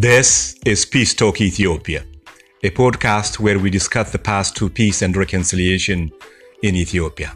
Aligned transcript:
This 0.00 0.54
is 0.64 0.86
Peace 0.86 1.12
Talk 1.12 1.40
Ethiopia, 1.40 2.04
a 2.62 2.70
podcast 2.70 3.40
where 3.40 3.58
we 3.58 3.68
discuss 3.68 4.12
the 4.12 4.18
path 4.20 4.54
to 4.54 4.70
peace 4.70 5.02
and 5.02 5.16
reconciliation 5.16 6.12
in 6.62 6.76
Ethiopia. 6.76 7.34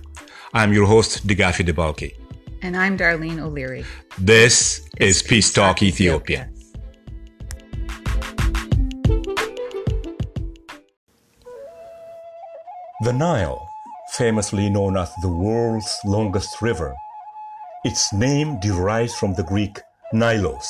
I'm 0.54 0.72
your 0.72 0.86
host, 0.86 1.26
Digafi 1.26 1.66
Debalki. 1.66 2.14
And 2.62 2.76
I'm 2.76 2.96
Darlene 2.96 3.40
O'Leary. 3.40 3.84
This 4.16 4.88
is 5.00 5.24
Peace 5.24 5.52
Talk 5.52 5.82
Ethiopia. 5.82 6.48
The 13.02 13.12
Nile, 13.12 13.68
famously 14.12 14.70
known 14.70 14.96
as 14.96 15.10
the 15.20 15.28
world's 15.28 15.98
longest 16.04 16.62
river, 16.62 16.94
its 17.84 18.12
name 18.12 18.60
derives 18.60 19.16
from 19.16 19.34
the 19.34 19.42
Greek 19.42 19.80
Nilos, 20.14 20.68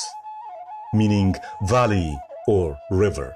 meaning 0.93 1.35
valley 1.63 2.17
or 2.47 2.77
river. 2.89 3.35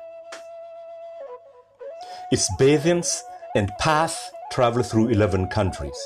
Its 2.31 2.49
basins 2.57 3.23
and 3.55 3.71
path 3.79 4.31
travel 4.51 4.83
through 4.83 5.09
11 5.09 5.47
countries. 5.47 5.97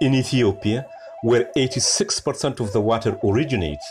In 0.00 0.14
Ethiopia, 0.14 0.86
where 1.22 1.50
86% 1.56 2.60
of 2.60 2.72
the 2.72 2.80
water 2.80 3.18
originates, 3.24 3.86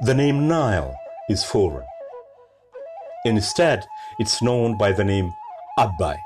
the 0.00 0.14
name 0.14 0.48
Nile 0.48 0.96
is 1.28 1.44
foreign. 1.44 1.86
Instead, 3.24 3.86
it's 4.18 4.40
known 4.40 4.78
by 4.78 4.92
the 4.92 5.04
name 5.04 5.32
Abai. 5.78 6.16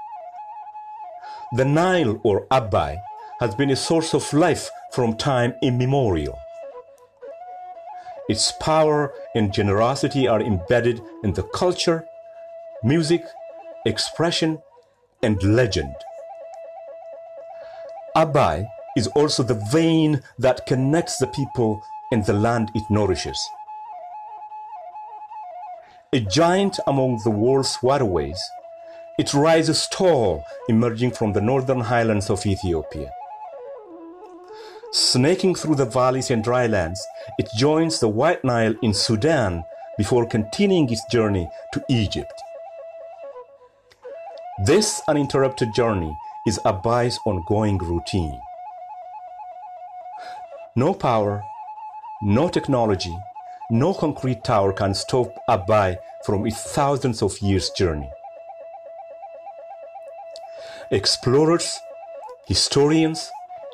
The 1.57 1.65
Nile 1.65 2.21
or 2.23 2.47
Abai 2.49 3.01
has 3.41 3.55
been 3.55 3.71
a 3.71 3.77
source 3.77 4.15
of 4.15 4.33
life 4.33 4.71
from 4.93 5.17
time 5.17 5.55
immemorial. 5.63 6.39
Its 8.29 8.53
power 8.53 9.13
and 9.35 9.53
generosity 9.53 10.27
are 10.27 10.41
embedded 10.41 11.01
in 11.23 11.33
the 11.35 11.43
culture, 11.43 12.05
music, 12.83 13.23
expression, 13.85 14.59
and 15.23 15.43
legend. 15.43 15.95
Abai 18.17 18.67
is 18.97 19.09
also 19.09 19.43
the 19.43 19.61
vein 19.71 20.23
that 20.39 20.67
connects 20.67 21.19
the 21.19 21.27
people 21.27 21.83
and 22.13 22.25
the 22.25 22.33
land 22.33 22.71
it 22.75 22.85
nourishes. 22.89 23.39
A 26.13 26.21
giant 26.21 26.79
among 26.87 27.21
the 27.25 27.31
world's 27.31 27.77
waterways, 27.83 28.41
it 29.19 29.35
rises 29.35 29.89
tall, 29.89 30.45
emerging 30.69 31.11
from 31.11 31.33
the 31.33 31.41
northern 31.41 31.81
highlands 31.81 32.31
of 32.31 32.47
Ethiopia. 32.47 33.11
Snaking 34.95 35.57
through 35.57 35.75
the 35.75 35.87
valleys 35.87 36.31
and 36.31 36.45
drylands, 36.45 37.05
it 37.37 37.49
joins 37.57 37.99
the 37.99 38.07
White 38.07 38.45
Nile 38.45 38.77
in 38.81 38.95
Sudan 38.95 39.65
before 39.99 40.25
continuing 40.25 40.89
its 40.89 41.05
journey 41.11 41.51
to 41.73 41.83
Egypt. 41.89 42.33
This 44.65 45.03
uninterrupted 45.09 45.75
journey 45.75 46.17
is 46.47 46.61
Abai's 46.65 47.19
ongoing 47.27 47.79
routine. 47.79 48.41
No 50.77 50.95
power, 50.95 51.43
no 52.23 52.49
technology, 52.49 53.19
no 53.73 53.95
concrete 53.95 54.45
tower 54.45 54.73
can 54.73 54.95
stop 54.95 55.27
Abai 55.49 55.97
from 56.25 56.47
its 56.47 56.73
thousands 56.73 57.21
of 57.21 57.37
years 57.43 57.69
journey. 57.71 58.11
Explorers, 60.93 61.81
historians, 62.47 63.29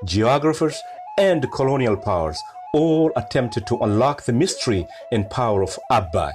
geographers, 0.06 0.82
and 1.20 1.52
colonial 1.52 1.98
powers 1.98 2.42
all 2.72 3.12
attempted 3.14 3.66
to 3.66 3.76
unlock 3.82 4.22
the 4.22 4.32
mystery 4.32 4.86
and 5.12 5.28
power 5.28 5.62
of 5.62 5.78
Abai. 5.92 6.32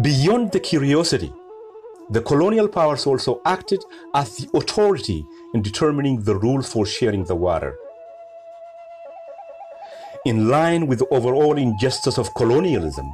Beyond 0.00 0.52
the 0.52 0.60
curiosity, 0.60 1.32
the 2.10 2.22
colonial 2.22 2.68
powers 2.68 3.06
also 3.06 3.40
acted 3.44 3.80
as 4.14 4.36
the 4.36 4.48
authority 4.56 5.26
in 5.54 5.62
determining 5.62 6.22
the 6.22 6.36
rules 6.36 6.72
for 6.72 6.86
sharing 6.86 7.24
the 7.24 7.34
water. 7.34 7.74
In 10.24 10.48
line 10.48 10.86
with 10.86 11.00
the 11.00 11.08
overall 11.08 11.58
injustice 11.58 12.18
of 12.18 12.32
colonialism, 12.34 13.10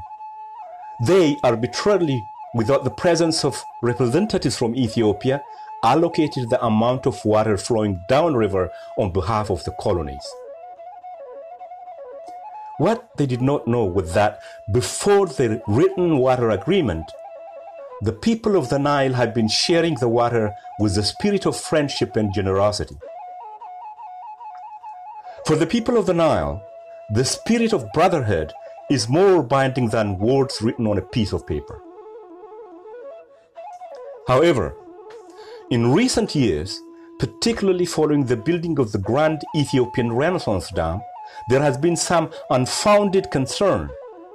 they 1.06 1.38
arbitrarily, 1.42 2.22
without 2.54 2.84
the 2.84 2.90
presence 2.90 3.44
of 3.44 3.62
representatives 3.82 4.58
from 4.58 4.76
Ethiopia, 4.76 5.40
allocated 5.82 6.50
the 6.50 6.64
amount 6.64 7.06
of 7.06 7.24
water 7.24 7.56
flowing 7.56 8.02
downriver 8.08 8.70
on 8.96 9.12
behalf 9.12 9.50
of 9.50 9.64
the 9.64 9.72
colonies. 9.72 10.26
What 12.78 13.08
they 13.16 13.26
did 13.26 13.42
not 13.42 13.66
know 13.66 13.84
was 13.84 14.14
that 14.14 14.40
before 14.72 15.26
the 15.26 15.60
written 15.66 16.18
water 16.18 16.50
agreement, 16.50 17.10
the 18.02 18.12
people 18.12 18.56
of 18.56 18.68
the 18.68 18.78
Nile 18.78 19.14
had 19.14 19.34
been 19.34 19.48
sharing 19.48 19.96
the 19.96 20.08
water 20.08 20.54
with 20.78 20.94
the 20.94 21.02
spirit 21.02 21.46
of 21.46 21.56
friendship 21.56 22.14
and 22.14 22.32
generosity. 22.32 22.96
For 25.46 25.56
the 25.56 25.66
people 25.66 25.96
of 25.96 26.06
the 26.06 26.14
Nile, 26.14 26.62
the 27.10 27.24
spirit 27.24 27.72
of 27.72 27.92
brotherhood 27.92 28.52
is 28.90 29.08
more 29.08 29.42
binding 29.42 29.88
than 29.88 30.18
words 30.18 30.62
written 30.62 30.86
on 30.86 30.98
a 30.98 31.02
piece 31.02 31.32
of 31.32 31.46
paper. 31.46 31.80
However, 34.28 34.76
in 35.70 35.92
recent 35.92 36.34
years, 36.34 36.80
particularly 37.18 37.84
following 37.84 38.24
the 38.24 38.36
building 38.36 38.78
of 38.78 38.92
the 38.92 38.98
Grand 38.98 39.42
Ethiopian 39.54 40.12
Renaissance 40.12 40.70
Dam, 40.70 41.02
there 41.50 41.60
has 41.60 41.76
been 41.76 41.96
some 41.96 42.30
unfounded 42.50 43.30
concern 43.30 43.90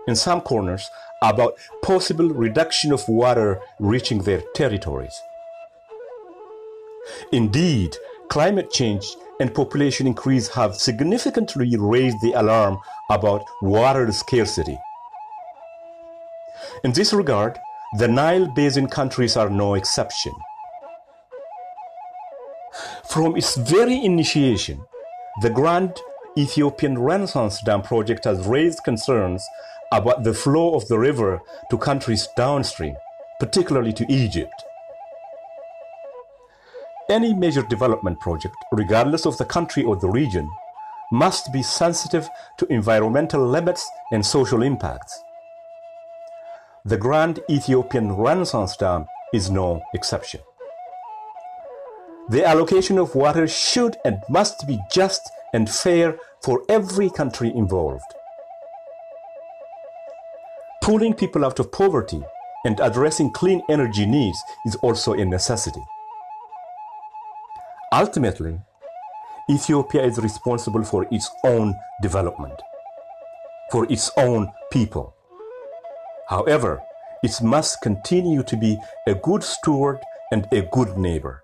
in 0.07 0.15
some 0.15 0.41
corners 0.41 0.87
about 1.23 1.53
possible 1.81 2.29
reduction 2.29 2.91
of 2.91 3.07
water 3.07 3.59
reaching 3.79 4.19
their 4.19 4.43
territories. 4.53 5.19
Indeed, 7.31 7.95
climate 8.29 8.69
change 8.71 9.05
and 9.39 9.53
population 9.53 10.05
increase 10.05 10.49
have 10.49 10.75
significantly 10.75 11.75
raised 11.77 12.21
the 12.21 12.33
alarm 12.33 12.77
about 13.09 13.43
water 13.61 14.11
scarcity. 14.11 14.77
In 16.83 16.91
this 16.91 17.11
regard, 17.11 17.57
the 17.97 18.07
Nile 18.07 18.47
Basin 18.53 18.87
countries 18.87 19.35
are 19.35 19.49
no 19.49 19.73
exception. 19.73 20.33
From 23.13 23.37
its 23.37 23.55
very 23.55 24.03
initiation, 24.03 24.83
the 25.43 25.51
Grand 25.51 26.01
Ethiopian 26.35 26.97
Renaissance 26.97 27.61
Dam 27.61 27.83
project 27.83 28.23
has 28.23 28.47
raised 28.47 28.83
concerns 28.83 29.45
about 29.91 30.23
the 30.23 30.33
flow 30.33 30.73
of 30.73 30.87
the 30.87 30.97
river 30.97 31.39
to 31.69 31.77
countries 31.77 32.27
downstream, 32.35 32.95
particularly 33.39 33.93
to 33.93 34.11
Egypt. 34.11 34.63
Any 37.07 37.35
major 37.35 37.61
development 37.61 38.19
project, 38.19 38.55
regardless 38.71 39.27
of 39.27 39.37
the 39.37 39.45
country 39.45 39.83
or 39.83 39.95
the 39.95 40.09
region, 40.09 40.49
must 41.11 41.53
be 41.53 41.61
sensitive 41.61 42.27
to 42.57 42.65
environmental 42.73 43.47
limits 43.47 43.87
and 44.11 44.25
social 44.25 44.63
impacts. 44.63 45.23
The 46.83 46.97
Grand 46.97 47.41
Ethiopian 47.47 48.13
Renaissance 48.13 48.75
Dam 48.75 49.05
is 49.35 49.51
no 49.51 49.83
exception. 49.93 50.41
The 52.29 52.45
allocation 52.45 52.97
of 52.97 53.15
water 53.15 53.47
should 53.47 53.97
and 54.05 54.23
must 54.29 54.65
be 54.65 54.79
just 54.91 55.21
and 55.53 55.69
fair 55.69 56.17
for 56.41 56.63
every 56.69 57.09
country 57.09 57.51
involved. 57.53 58.05
Pulling 60.81 61.13
people 61.13 61.43
out 61.45 61.59
of 61.59 61.71
poverty 61.71 62.23
and 62.65 62.79
addressing 62.79 63.31
clean 63.31 63.61
energy 63.69 64.05
needs 64.05 64.37
is 64.65 64.75
also 64.77 65.13
a 65.13 65.25
necessity. 65.25 65.83
Ultimately, 67.91 68.59
Ethiopia 69.49 70.03
is 70.03 70.17
responsible 70.17 70.83
for 70.83 71.05
its 71.11 71.29
own 71.43 71.75
development, 72.01 72.59
for 73.69 73.85
its 73.91 74.09
own 74.17 74.49
people. 74.71 75.13
However, 76.29 76.81
it 77.21 77.41
must 77.41 77.81
continue 77.81 78.43
to 78.43 78.55
be 78.57 78.77
a 79.07 79.13
good 79.13 79.43
steward 79.43 79.99
and 80.31 80.47
a 80.53 80.61
good 80.71 80.97
neighbor. 80.97 81.42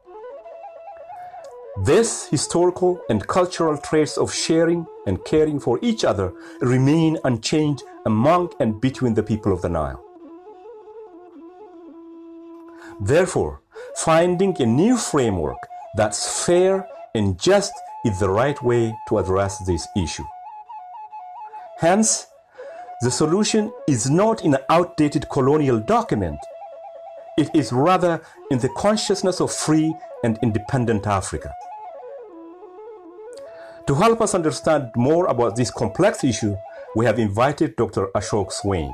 These 1.86 2.28
historical 2.28 3.00
and 3.10 3.26
cultural 3.26 3.78
traits 3.78 4.18
of 4.18 4.34
sharing 4.34 4.86
and 5.08 5.24
caring 5.24 5.62
for 5.62 5.80
each 5.82 6.04
other 6.04 6.34
remain 6.60 7.18
unchanged 7.24 7.84
among 8.06 8.52
and 8.60 8.82
between 8.82 9.14
the 9.14 9.24
people 9.24 9.54
of 9.54 9.62
the 9.62 9.70
Nile. 9.70 10.04
Therefore, 13.00 13.62
finding 13.96 14.62
a 14.62 14.66
new 14.66 14.98
framework 14.98 15.58
that's 15.96 16.46
fair 16.46 16.86
and 17.16 17.40
just 17.40 17.72
is 18.04 18.20
the 18.20 18.30
right 18.30 18.62
way 18.62 18.94
to 19.08 19.20
address 19.20 19.60
this 19.66 19.88
issue. 19.96 20.26
Hence, 21.78 22.28
the 23.02 23.12
solution 23.12 23.72
is 23.88 24.10
not 24.10 24.44
in 24.44 24.54
an 24.54 24.62
outdated 24.70 25.30
colonial 25.30 25.80
document. 25.80 26.40
It 27.40 27.50
is 27.54 27.72
rather 27.72 28.22
in 28.52 28.60
the 28.60 28.68
consciousness 28.68 29.40
of 29.40 29.50
free 29.50 29.96
and 30.26 30.38
independent 30.44 31.08
Africa. 31.08 31.56
To 33.88 33.96
help 33.96 34.20
us 34.20 34.36
understand 34.36 34.92
more 34.98 35.26
about 35.28 35.56
this 35.56 35.72
complex 35.72 36.26
issue, 36.26 36.58
we 36.98 37.06
have 37.06 37.18
invited 37.18 37.78
Dr. 37.78 38.08
Ashok 38.14 38.52
Swain. 38.52 38.94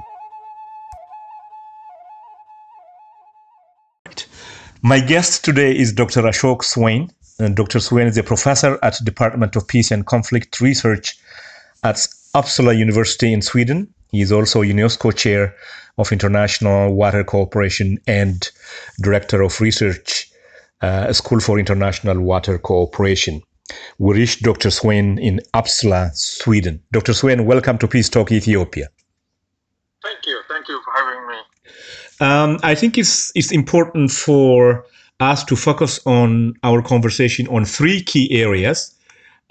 My 4.84 5.00
guest 5.00 5.44
today 5.44 5.76
is 5.76 5.92
Dr. 5.92 6.22
Ashok 6.22 6.64
Swain. 6.64 7.10
Uh, 7.40 7.46
and 7.46 7.56
Dr. 7.56 7.80
Swain 7.80 8.06
is 8.06 8.18
a 8.20 8.22
professor 8.22 8.78
at 8.84 9.04
Department 9.04 9.56
of 9.56 9.68
Peace 9.68 9.90
and 9.90 10.06
Conflict 10.06 10.62
Research 10.62 11.18
at 11.84 11.96
Uppsala 12.36 12.78
University 12.78 13.34
in 13.34 13.42
Sweden. 13.42 13.92
He 14.16 14.22
is 14.22 14.32
also 14.32 14.62
UNESCO 14.62 15.14
chair 15.14 15.54
of 15.98 16.10
International 16.14 16.96
Water 16.96 17.22
Cooperation 17.26 17.98
and 18.08 18.50
director 19.02 19.42
of 19.42 19.60
research 19.60 20.32
uh, 20.82 21.12
School 21.12 21.42
for 21.42 21.60
International 21.60 22.22
Water 22.22 22.58
Cooperation. 22.58 23.42
We 24.00 24.16
reached 24.16 24.42
Dr. 24.42 24.72
Swain 24.72 25.18
in 25.18 25.42
Uppsala, 25.54 26.16
Sweden. 26.16 26.82
Dr. 26.94 27.14
Swain, 27.14 27.46
welcome 27.46 27.78
to 27.80 27.90
Peace 27.90 28.08
Talk 28.08 28.32
Ethiopia. 28.32 28.88
Thank 30.02 30.26
you. 30.26 30.40
Thank 30.48 30.70
you 30.70 30.80
for 30.86 30.94
having 30.96 31.28
me. 31.28 31.38
Um, 32.22 32.60
I 32.64 32.74
think 32.74 32.98
it's 32.98 33.34
it's 33.36 33.52
important 33.52 34.12
for 34.12 34.86
us 35.20 35.44
to 35.44 35.58
focus 35.58 36.00
on 36.06 36.54
our 36.64 36.82
conversation 36.82 37.50
on 37.50 37.66
three 37.66 38.02
key 38.02 38.32
areas, 38.32 38.96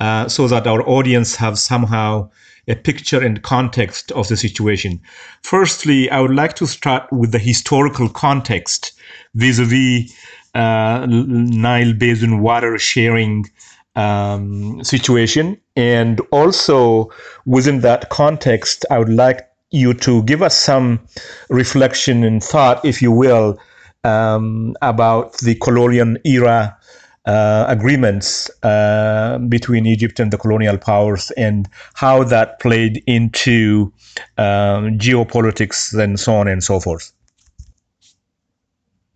uh, 0.01 0.27
so 0.27 0.49
that 0.49 0.67
our 0.67 0.81
audience 0.89 1.37
have 1.37 1.59
somehow 1.59 2.31
a 2.69 2.75
picture 2.75 3.23
and 3.23 3.43
context 3.43 4.13
of 4.13 4.29
the 4.29 4.37
situation. 4.37 5.01
Firstly, 5.43 6.11
I 6.11 6.21
would 6.21 6.35
like 6.35 6.55
to 6.57 6.67
start 6.67 7.11
with 7.13 7.33
the 7.33 7.39
historical 7.39 8.09
context 8.09 8.93
vis-a-vis 9.35 10.13
uh, 10.55 11.07
Nile 11.09 11.95
Basin 11.95 12.41
water 12.41 12.79
sharing 12.79 13.47
um, 13.97 14.83
situation, 14.83 15.61
and 15.77 16.21
also 16.31 17.11
within 17.47 17.81
that 17.81 18.09
context, 18.11 18.85
I 18.91 18.99
would 18.99 19.09
like 19.09 19.49
you 19.71 19.93
to 19.95 20.23
give 20.23 20.43
us 20.43 20.57
some 20.57 21.01
reflection 21.49 22.25
and 22.25 22.43
thought, 22.43 22.85
if 22.85 23.03
you 23.03 23.11
will, 23.11 23.59
um, 24.05 24.77
about 24.83 25.39
the 25.39 25.57
colonial 25.57 26.17
era 26.25 26.77
uh, 27.27 27.65
agreements 27.69 28.51
uh, 28.63 29.39
between 29.49 29.87
Egypt 29.87 30.21
and 30.21 30.31
the 30.31 30.39
colonial 30.39 30.79
powers 30.79 31.31
and 31.33 31.69
how 31.95 32.23
that 32.25 32.61
played 32.61 33.03
into 33.07 33.93
um, 34.37 34.99
geopolitics 34.99 35.99
and 35.99 36.21
so 36.21 36.35
on 36.35 36.49
and 36.49 36.63
so 36.63 36.81
forth. 36.81 37.13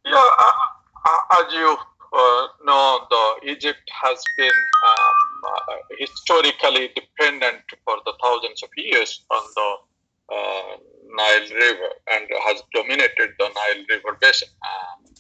Yeah, 0.07 0.15
uh, 0.17 1.41
as 1.41 1.53
you 1.53 1.77
uh, 2.13 2.47
know, 2.65 3.07
the 3.11 3.51
Egypt 3.51 3.91
has 4.03 4.23
been 4.37 4.49
um, 4.49 5.15
uh, 5.49 5.77
historically 5.99 6.91
dependent 6.95 7.63
for 7.85 7.97
the 8.07 8.15
thousands 8.23 8.63
of 8.63 8.71
years 8.77 9.23
on 9.31 9.43
the 9.55 10.35
uh, 10.35 10.77
Nile 11.15 11.49
River 11.55 11.91
and 12.13 12.27
has 12.47 12.63
dominated 12.75 13.31
the 13.39 13.49
Nile 13.49 13.85
River 13.91 14.19
basin. 14.21 14.49
Um, 14.63 15.15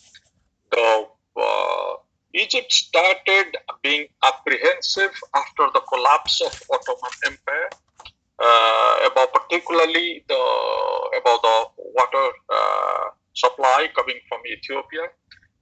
the 0.70 1.06
uh, 1.40 1.94
Egypt 2.34 2.70
started 2.72 3.56
being 3.82 4.06
apprehensive 4.24 5.14
after 5.34 5.68
the 5.72 5.80
collapse 5.88 6.40
of 6.40 6.62
Ottoman 6.70 7.14
Empire 7.26 7.70
uh, 8.38 9.08
about 9.10 9.32
particularly 9.32 10.24
the 10.28 10.42
about 11.18 11.42
the 11.42 11.66
water 11.76 12.26
uh, 12.52 13.04
supply 13.34 13.88
coming 13.94 14.20
from 14.28 14.40
Ethiopia. 14.46 15.08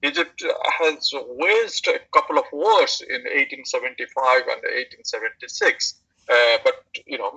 Egypt 0.03 0.43
has 0.79 1.11
waged 1.41 1.87
a 1.87 1.99
couple 2.13 2.37
of 2.37 2.45
wars 2.53 3.01
in 3.09 3.21
1875 3.33 4.41
and 4.41 4.61
1876, 4.61 6.01
uh, 6.29 6.57
but 6.63 6.85
you 7.07 7.17
know 7.17 7.31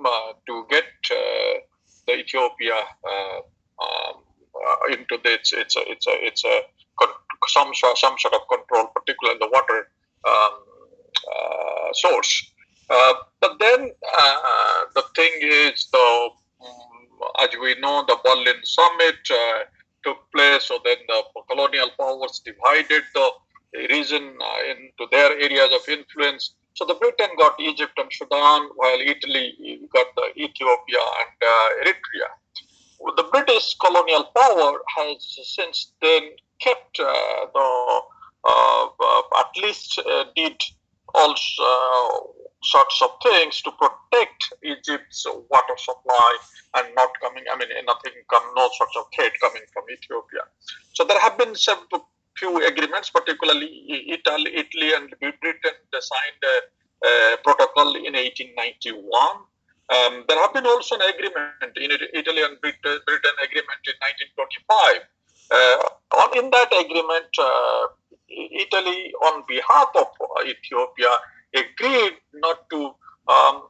to 0.45 0.65
get 0.69 0.85
the 2.05 2.13
Ethiopia 2.13 2.77
um, 3.81 4.21
into 4.91 5.17
this, 5.23 5.53
it's 5.53 5.75
a, 5.75 5.81
it's 5.87 6.07
a, 6.07 6.15
it's 6.21 6.43
a 6.45 6.61
some 7.47 7.71
some 7.95 8.15
sort 8.19 8.33
of 8.33 8.41
control, 8.47 8.87
particularly 8.95 9.39
the 9.39 9.49
water 9.51 9.87
um, 10.27 10.53
uh, 11.31 11.93
source. 11.93 12.51
Uh, 12.89 13.13
but 13.39 13.57
then 13.59 13.91
uh, 14.17 14.79
the 14.95 15.03
thing 15.15 15.31
is, 15.41 15.87
the 15.91 16.29
um, 16.61 17.01
as 17.41 17.49
we 17.61 17.75
know, 17.79 18.03
the 18.07 18.17
Berlin 18.23 18.59
summit 18.63 19.15
uh, 19.31 19.59
took 20.03 20.17
place. 20.31 20.63
So 20.65 20.79
then 20.83 20.97
the 21.07 21.23
colonial 21.49 21.89
powers 21.97 22.41
divided 22.43 23.03
the 23.13 23.31
region 23.89 24.37
uh, 24.41 24.71
into 24.71 25.07
their 25.11 25.31
areas 25.39 25.69
of 25.73 25.87
influence. 25.87 26.55
So 26.73 26.85
the 26.85 26.95
Britain 26.95 27.29
got 27.37 27.59
Egypt 27.59 27.93
and 27.97 28.11
Sudan, 28.11 28.69
while 28.75 28.99
Italy 28.99 29.79
got 29.93 30.07
the 30.15 30.27
Ethiopia 30.41 31.03
and 31.21 31.35
uh, 31.41 31.69
Eritrea. 31.83 32.29
The 33.17 33.23
British 33.31 33.75
colonial 33.83 34.25
power 34.35 34.73
has 34.97 35.15
since 35.55 35.93
then 36.01 36.23
kept 36.61 36.99
uh, 36.99 37.45
the 37.53 38.01
uh, 38.43 38.87
uh, 38.99 39.21
at 39.39 39.51
least 39.61 39.99
did 40.35 40.57
all 41.13 41.35
sorts 42.63 43.01
of 43.01 43.09
things 43.21 43.61
to 43.61 43.71
protect 43.71 44.53
Egypt's 44.63 45.25
water 45.49 45.77
supply 45.77 46.37
and 46.77 46.87
not 46.95 47.09
coming, 47.21 47.43
I 47.51 47.57
mean, 47.57 47.67
nothing, 47.85 48.13
come, 48.29 48.43
no 48.55 48.69
sorts 48.77 48.95
of 48.97 49.05
threat 49.13 49.33
coming 49.41 49.63
from 49.73 49.83
Ethiopia. 49.91 50.41
So 50.93 51.03
there 51.03 51.19
have 51.19 51.37
been 51.37 51.55
some 51.55 51.85
few 52.37 52.65
agreements, 52.65 53.09
particularly 53.09 54.07
Italy, 54.09 54.51
Italy 54.55 54.93
and 54.95 55.13
Britain 55.19 55.77
signed 55.91 56.41
a, 56.43 57.07
a 57.07 57.37
protocol 57.43 57.95
in 57.95 58.13
1891. 58.13 58.95
Um, 59.91 60.23
there 60.29 60.39
have 60.39 60.53
been 60.53 60.65
also 60.65 60.95
an 60.95 61.01
agreement 61.13 61.75
in 61.75 61.91
Italy 62.13 62.41
and 62.43 62.61
Britain, 62.61 62.99
Britain 63.05 63.35
agreement 63.43 63.81
in 63.85 63.97
1925 64.37 65.01
uh, 65.51 65.77
in 66.35 66.49
that 66.49 66.71
agreement, 66.79 67.31
uh, 67.39 67.87
Italy, 68.29 69.13
on 69.27 69.43
behalf 69.47 69.89
of 69.95 70.07
Ethiopia, 70.45 71.09
agreed 71.55 72.13
not 72.33 72.69
to 72.69 72.95
um, 73.27 73.63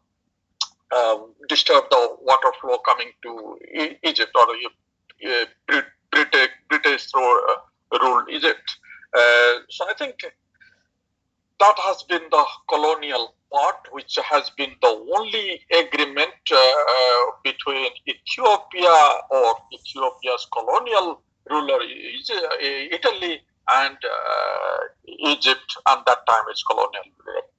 um, 0.96 1.34
disturb 1.50 1.86
the 1.90 2.18
water 2.22 2.52
flow 2.60 2.78
coming 2.80 3.12
to 3.24 3.58
Egypt 4.04 4.32
or 4.36 4.46
uh, 5.30 5.82
British, 6.12 6.50
British 6.70 7.08
uh, 7.16 8.22
Egypt. 8.30 8.78
Uh, 9.14 9.54
so 9.70 9.90
I 9.90 9.94
think 9.98 10.16
that 11.60 11.76
has 11.80 12.04
been 12.04 12.24
the 12.32 12.46
colonial 12.70 13.36
part, 13.52 13.88
which 13.92 14.18
has 14.30 14.50
been 14.52 14.72
the 14.82 15.06
only 15.18 15.62
agreement 15.72 16.34
uh, 16.52 16.58
between 17.44 17.92
Ethiopia 18.08 18.96
or 19.30 19.56
Ethiopia's 19.74 20.48
colonial 20.52 21.22
ruler 21.50 21.80
Italy 22.62 23.42
and 23.72 23.98
uh, 23.98 24.80
Egypt, 25.32 25.70
and 25.90 26.02
that 26.06 26.26
time 26.28 26.44
it's 26.50 26.64
colonial 26.64 27.04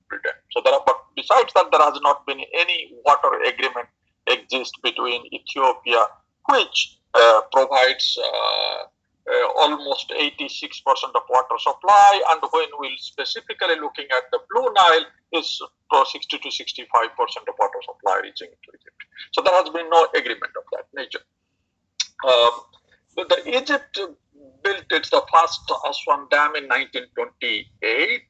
Britain. 0.09 0.37
So 0.53 0.61
there 0.65 0.75
are, 0.75 0.83
but 0.87 0.99
besides 1.17 1.53
that, 1.55 1.69
there 1.73 1.81
has 1.81 1.99
not 2.03 2.27
been 2.27 2.41
any 2.53 2.93
water 3.05 3.41
agreement 3.49 3.89
exist 4.27 4.73
between 4.83 5.25
Ethiopia, 5.33 6.07
which 6.51 6.99
uh, 7.15 7.41
provides 7.53 8.19
uh, 8.19 8.83
uh, 9.23 9.49
almost 9.57 10.11
86% 10.11 10.83
of 11.15 11.23
water 11.31 11.59
supply, 11.59 12.23
and 12.33 12.41
when 12.51 12.69
we're 12.79 12.99
specifically 12.99 13.77
looking 13.81 14.07
at 14.11 14.25
the 14.33 14.41
Blue 14.51 14.69
Nile, 14.75 15.07
is 15.33 15.63
60 15.93 16.39
to 16.39 16.49
65% 16.49 16.53
of 16.53 17.55
water 17.59 17.81
supply 17.85 18.21
reaching 18.23 18.49
to 18.49 18.69
Egypt. 18.75 19.01
So 19.33 19.43
there 19.43 19.55
has 19.55 19.69
been 19.71 19.89
no 19.89 20.09
agreement 20.15 20.53
of 20.57 20.65
that 20.73 20.87
nature. 20.95 21.25
Um, 22.27 22.51
the 23.17 23.57
Egypt 23.57 23.99
built 24.63 24.85
its 24.91 25.11
the 25.11 25.23
first 25.33 25.71
Aswan 25.89 26.29
Dam 26.31 26.57
in 26.57 26.65
1928, 26.69 28.23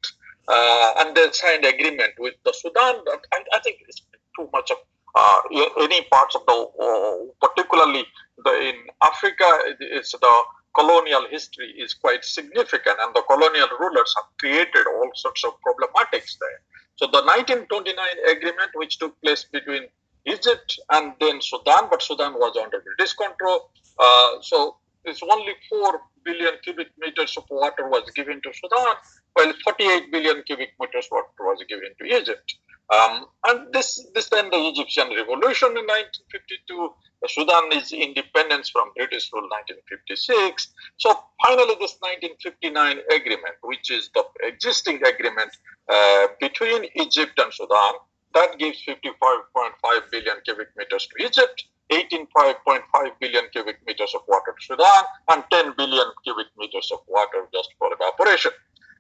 uh, 0.49 0.95
and 0.99 1.17
they 1.17 1.31
signed 1.33 1.65
agreement 1.65 2.13
with 2.19 2.35
the 2.45 2.53
Sudan. 2.53 2.97
I, 3.07 3.39
I 3.55 3.59
think 3.61 3.79
it's 3.89 4.03
too 4.37 4.49
much 4.53 4.71
of 4.71 4.79
uh, 5.15 5.41
any 5.81 6.03
parts 6.11 6.35
of 6.35 6.43
the, 6.47 6.59
uh, 6.81 7.47
particularly 7.47 8.05
the, 8.45 8.51
in 8.69 8.77
Africa, 9.03 9.45
it's 9.81 10.13
the 10.13 10.43
colonial 10.75 11.27
history 11.31 11.69
is 11.79 11.95
quite 11.95 12.25
significant, 12.25 12.97
and 13.01 13.15
the 13.15 13.23
colonial 13.29 13.69
rulers 13.79 14.15
have 14.17 14.25
created 14.39 14.87
all 14.97 15.11
sorts 15.15 15.45
of 15.45 15.53
problematics 15.67 16.39
there. 16.41 16.61
So 16.97 17.07
the 17.07 17.23
1929 17.23 17.97
agreement, 18.31 18.71
which 18.75 18.99
took 18.99 19.21
place 19.23 19.45
between 19.45 19.85
Egypt 20.25 20.79
and 20.91 21.13
then 21.21 21.41
Sudan, 21.41 21.89
but 21.91 22.03
Sudan 22.03 22.35
was 22.35 22.57
under 22.57 22.81
British 22.81 23.15
control. 23.15 23.71
Uh, 23.99 24.41
so 24.41 24.77
it's 25.05 25.23
only 25.23 25.53
4 25.69 26.01
billion 26.25 26.55
cubic 26.63 26.89
meters 26.99 27.37
of 27.37 27.45
water 27.51 27.89
was 27.89 28.11
given 28.15 28.41
to 28.43 28.53
Sudan, 28.53 28.95
while 29.35 29.53
48 29.65 30.13
billion 30.13 30.43
cubic 30.45 30.71
meters 30.81 31.07
of 31.07 31.23
water 31.39 31.51
was 31.51 31.65
given 31.69 31.91
to 32.01 32.05
Egypt. 32.05 32.55
Um, 32.93 33.27
and 33.47 33.73
this, 33.73 34.07
this 34.15 34.29
then 34.29 34.51
the 34.51 34.59
Egyptian 34.69 35.09
revolution 35.09 35.69
in 35.69 35.87
1952, 35.87 36.93
Sudan 37.29 37.73
is 37.73 37.93
independence 37.93 38.69
from 38.69 38.91
British 38.97 39.31
rule 39.33 39.49
1956. 39.49 40.69
So 40.99 41.15
finally, 41.47 41.75
this 41.81 41.97
1959 42.01 42.99
agreement, 43.15 43.57
which 43.63 43.91
is 43.91 44.11
the 44.15 44.25
existing 44.43 45.01
agreement 45.07 45.57
uh, 45.89 46.27
between 46.41 46.85
Egypt 46.97 47.39
and 47.39 47.53
Sudan, 47.55 47.95
that 48.35 48.59
gives 48.59 48.83
55.5 48.85 50.11
billion 50.11 50.37
cubic 50.45 50.69
meters 50.77 51.07
to 51.07 51.25
Egypt, 51.25 51.65
18.5 51.93 53.11
billion 53.21 53.45
cubic 53.53 53.77
meters 53.87 54.13
of 54.15 54.23
water 54.29 54.55
to 54.59 54.67
Sudan, 54.67 55.05
and 55.31 55.45
10 55.51 55.75
billion 55.77 56.07
cubic 56.25 56.47
meters 56.59 56.91
of 56.93 57.01
water 57.07 57.47
just 57.53 57.71
for 57.79 57.91
evaporation. 57.93 58.53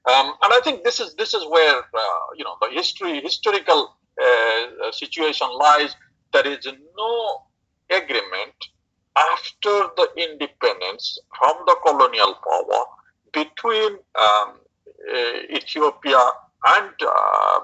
Um, 0.04 0.34
and 0.42 0.52
I 0.52 0.60
think 0.64 0.82
this 0.82 0.98
is 0.98 1.14
this 1.14 1.32
is 1.32 1.46
where 1.48 1.78
uh, 1.78 2.26
you 2.36 2.44
know 2.44 2.56
the 2.60 2.70
history 2.70 3.20
historical 3.20 3.96
uh, 4.20 4.90
situation 4.90 5.48
lies. 5.56 5.94
There 6.32 6.46
is 6.46 6.66
no 6.96 7.42
agreement 7.90 8.58
after 9.16 9.90
the 9.96 10.08
independence 10.16 11.18
from 11.38 11.54
the 11.66 11.76
colonial 11.86 12.34
power 12.48 12.84
between 13.32 13.92
um, 14.24 14.58
uh, 15.08 15.56
Ethiopia 15.58 16.18
and 16.66 16.94
uh, 17.06 17.60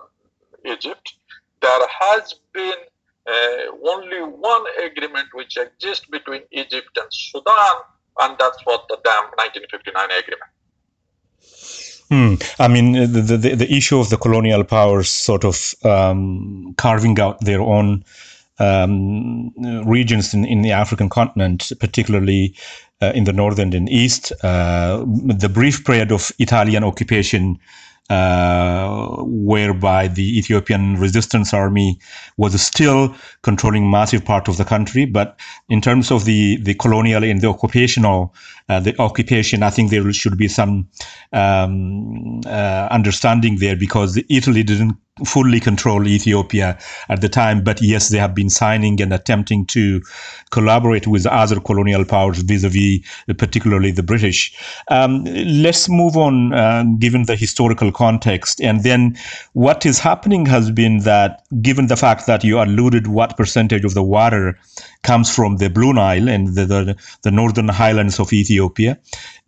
Egypt. 0.64 1.14
There 1.60 1.86
has 2.00 2.34
been 2.52 2.80
only 3.84 4.20
one 4.22 4.64
agreement 4.84 5.28
which 5.32 5.56
exists 5.56 6.06
between 6.06 6.42
Egypt 6.50 6.96
and 6.96 7.06
Sudan, 7.10 7.76
and 8.20 8.36
that's 8.38 8.64
what 8.64 8.86
the 8.88 8.98
dam 9.04 9.24
1959 9.36 10.10
agreement. 10.18 10.50
Hmm. 12.10 12.34
I 12.58 12.68
mean, 12.68 12.92
the, 12.92 13.36
the, 13.36 13.54
the 13.54 13.72
issue 13.72 13.98
of 13.98 14.08
the 14.08 14.16
colonial 14.16 14.64
powers 14.64 15.10
sort 15.10 15.44
of 15.44 15.74
um, 15.84 16.74
carving 16.78 17.20
out 17.20 17.40
their 17.42 17.60
own 17.60 18.02
um, 18.58 19.52
regions 19.86 20.32
in, 20.32 20.44
in 20.46 20.62
the 20.62 20.72
African 20.72 21.10
continent, 21.10 21.70
particularly 21.78 22.54
uh, 23.02 23.12
in 23.14 23.24
the 23.24 23.32
northern 23.32 23.74
and 23.74 23.88
east. 23.90 24.32
Uh, 24.42 25.04
the 25.06 25.50
brief 25.50 25.84
period 25.84 26.10
of 26.10 26.32
Italian 26.38 26.82
occupation 26.82 27.58
uh, 28.10 29.16
whereby 29.20 30.08
the 30.08 30.38
Ethiopian 30.38 30.96
resistance 30.98 31.52
army 31.52 31.98
was 32.36 32.60
still 32.60 33.14
controlling 33.42 33.90
massive 33.90 34.24
part 34.24 34.48
of 34.48 34.56
the 34.56 34.64
country. 34.64 35.04
But 35.04 35.38
in 35.68 35.80
terms 35.80 36.10
of 36.10 36.24
the, 36.24 36.56
the 36.56 36.74
colonial 36.74 37.22
and 37.22 37.40
the 37.40 37.48
occupational, 37.48 38.34
uh, 38.68 38.80
the 38.80 38.98
occupation, 39.00 39.62
I 39.62 39.70
think 39.70 39.90
there 39.90 40.10
should 40.12 40.38
be 40.38 40.48
some 40.48 40.88
um, 41.32 42.40
uh, 42.46 42.88
understanding 42.90 43.56
there 43.58 43.76
because 43.76 44.18
Italy 44.28 44.62
didn't 44.62 44.96
fully 45.24 45.60
control 45.60 46.06
Ethiopia 46.06 46.78
at 47.08 47.20
the 47.20 47.28
time, 47.28 47.62
but 47.62 47.80
yes, 47.80 48.08
they 48.08 48.18
have 48.18 48.34
been 48.34 48.50
signing 48.50 49.00
and 49.00 49.12
attempting 49.12 49.66
to 49.66 50.02
collaborate 50.50 51.06
with 51.06 51.26
other 51.26 51.60
colonial 51.60 52.04
powers 52.04 52.38
vis-a-vis, 52.42 53.00
particularly 53.36 53.90
the 53.90 54.02
British. 54.02 54.56
Um, 54.88 55.24
let's 55.24 55.88
move 55.88 56.16
on, 56.16 56.52
uh, 56.52 56.84
given 56.98 57.24
the 57.24 57.36
historical 57.36 57.92
context, 57.92 58.60
and 58.60 58.82
then 58.82 59.16
what 59.52 59.84
is 59.84 59.98
happening 59.98 60.46
has 60.46 60.70
been 60.70 60.98
that, 61.00 61.42
given 61.62 61.86
the 61.86 61.96
fact 61.96 62.26
that 62.26 62.44
you 62.44 62.60
alluded 62.60 63.06
what 63.06 63.36
percentage 63.36 63.84
of 63.84 63.94
the 63.94 64.02
water 64.02 64.58
comes 65.02 65.34
from 65.34 65.56
the 65.56 65.70
Blue 65.70 65.94
Nile 65.94 66.28
and 66.28 66.48
the, 66.48 66.66
the, 66.66 66.96
the 67.22 67.30
northern 67.30 67.68
highlands 67.68 68.20
of 68.20 68.32
Ethiopia, 68.32 68.98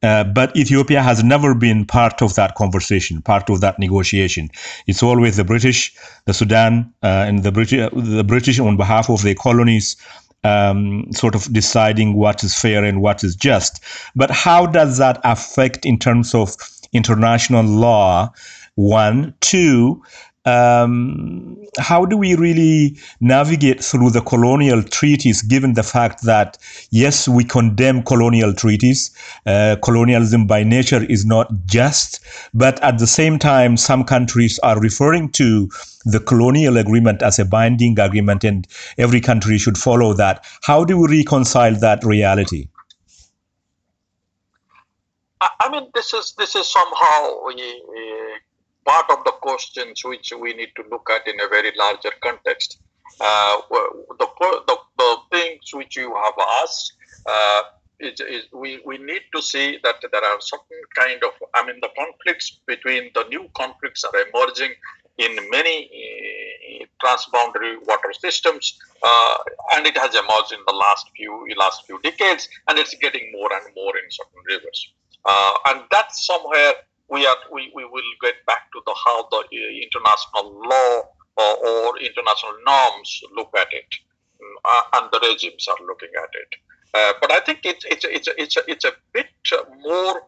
uh, 0.02 0.25
but 0.25 0.57
Ethiopia 0.57 1.02
has 1.02 1.23
never 1.23 1.54
been 1.54 1.85
part 1.85 2.23
of 2.23 2.35
that 2.37 2.54
conversation, 2.54 3.21
part 3.21 3.50
of 3.50 3.61
that 3.61 3.78
negotiation. 3.78 4.49
It's 4.87 5.02
always 5.02 5.37
the 5.37 5.45
British, 5.45 5.95
the 6.25 6.33
Sudan, 6.33 6.92
uh, 7.02 7.25
and 7.28 7.42
the 7.42 7.52
British, 7.52 7.90
the 7.92 8.25
British 8.25 8.59
on 8.59 8.78
behalf 8.78 9.11
of 9.11 9.23
their 9.23 9.35
colonies, 9.35 9.97
um, 10.42 11.04
sort 11.12 11.35
of 11.35 11.52
deciding 11.52 12.14
what 12.14 12.42
is 12.42 12.59
fair 12.59 12.83
and 12.83 13.02
what 13.02 13.23
is 13.23 13.37
just. 13.37 13.85
But 14.16 14.30
how 14.30 14.64
does 14.64 14.97
that 14.97 15.21
affect 15.23 15.85
in 15.85 15.99
terms 15.99 16.35
of 16.35 16.57
international 16.92 17.64
law? 17.64 18.33
One, 18.76 19.35
two, 19.40 20.02
um, 20.47 21.57
how 21.79 22.05
do 22.07 22.17
we 22.17 22.35
really 22.35 22.97
navigate 23.21 23.83
through 23.83 24.11
the 24.11 24.23
colonial 24.23 24.83
treaties 24.83 25.43
given 25.43 25.75
the 25.75 25.83
fact 25.83 26.23
that 26.23 26.57
yes 26.91 27.29
we 27.29 27.45
condemn 27.45 28.03
colonial 28.03 28.55
treaties? 28.55 29.11
Uh, 29.45 29.77
colonialism 29.83 30.47
by 30.47 30.63
nature 30.63 31.05
is 31.05 31.27
not 31.27 31.51
just 31.67 32.21
but 32.55 32.83
at 32.83 32.99
the 32.99 33.07
same 33.07 33.39
time 33.39 33.77
some 33.77 34.03
countries 34.03 34.59
are 34.61 34.81
referring 34.81 35.31
to 35.31 35.69
the 36.05 36.21
colonial 36.21 36.79
agreement 36.79 37.23
as 37.23 37.39
a 37.39 37.45
binding 37.45 37.99
agreement 37.99 38.43
and 38.43 38.67
every 38.97 39.21
country 39.21 39.59
should 39.59 39.77
follow 39.77 40.15
that. 40.15 40.45
How 40.63 40.85
do 40.85 40.99
we 40.99 41.19
reconcile 41.19 41.75
that 41.77 42.03
reality? 42.05 42.69
I 45.61 45.71
mean, 45.71 45.89
this 45.95 46.13
is 46.13 46.35
this 46.37 46.55
is 46.55 46.67
somehow 46.69 47.45
we, 47.47 47.55
part 48.91 49.09
of 49.17 49.25
the 49.25 49.35
questions 49.49 50.03
which 50.05 50.33
we 50.43 50.51
need 50.61 50.73
to 50.79 50.85
look 50.93 51.07
at 51.17 51.27
in 51.33 51.37
a 51.47 51.49
very 51.57 51.73
larger 51.85 52.13
context. 52.27 52.71
Uh, 53.21 53.57
the, 54.21 54.29
the, 54.69 54.77
the 55.03 55.11
things 55.35 55.65
which 55.79 55.97
you 55.97 56.09
have 56.25 56.39
asked 56.63 56.93
uh, 57.35 57.63
is, 58.01 58.21
is, 58.21 58.43
we, 58.53 58.81
we 58.85 58.97
need 58.99 59.25
to 59.35 59.41
see 59.43 59.79
that 59.85 59.97
there 60.13 60.25
are 60.31 60.41
certain 60.41 60.83
kind 60.97 61.21
of, 61.23 61.33
I 61.55 61.67
mean, 61.67 61.79
the 61.81 61.91
conflicts 62.03 62.61
between 62.67 63.11
the 63.15 63.25
new 63.35 63.45
conflicts 63.55 64.03
are 64.05 64.17
emerging 64.29 64.73
in 65.19 65.33
many 65.51 65.77
uh, 66.01 66.85
transboundary 67.03 67.75
water 67.87 68.13
systems, 68.19 68.79
uh, 69.03 69.37
and 69.75 69.87
it 69.87 69.97
has 69.99 70.15
emerged 70.15 70.53
in 70.53 70.63
the 70.67 70.77
last 70.85 71.07
few 71.17 71.33
last 71.59 71.85
few 71.87 72.01
decades, 72.03 72.49
and 72.69 72.79
it's 72.79 72.95
getting 72.95 73.31
more 73.33 73.51
and 73.53 73.67
more 73.77 73.95
in 73.99 74.07
certain 74.19 74.43
rivers. 74.49 74.81
Uh, 75.27 75.53
and 75.69 75.83
that's 75.91 76.27
somewhere 76.27 76.73
we 77.11 77.26
are 77.26 77.37
we, 77.52 77.71
we 77.75 77.85
will 77.85 78.11
get 78.23 78.35
back 78.47 78.71
to 78.73 78.81
the 78.87 78.95
how 79.05 79.29
the 79.31 79.38
uh, 79.38 79.71
international 79.87 80.62
law 80.69 81.02
or, 81.37 81.52
or 81.67 81.99
international 81.99 82.55
norms 82.67 83.21
look 83.37 83.50
at 83.57 83.69
it, 83.73 83.90
mm, 84.40 84.57
uh, 84.64 85.00
and 85.00 85.11
the 85.12 85.21
regimes 85.29 85.67
are 85.69 85.87
looking 85.87 86.11
at 86.17 86.31
it. 86.35 86.50
Uh, 86.93 87.12
but 87.21 87.33
I 87.33 87.40
think 87.40 87.61
it's 87.64 87.85
it's 87.85 88.05
it's 88.05 88.29
it's 88.37 88.57
a, 88.57 88.62
it's 88.67 88.85
a 88.85 88.93
bit 89.12 89.26
more 89.81 90.23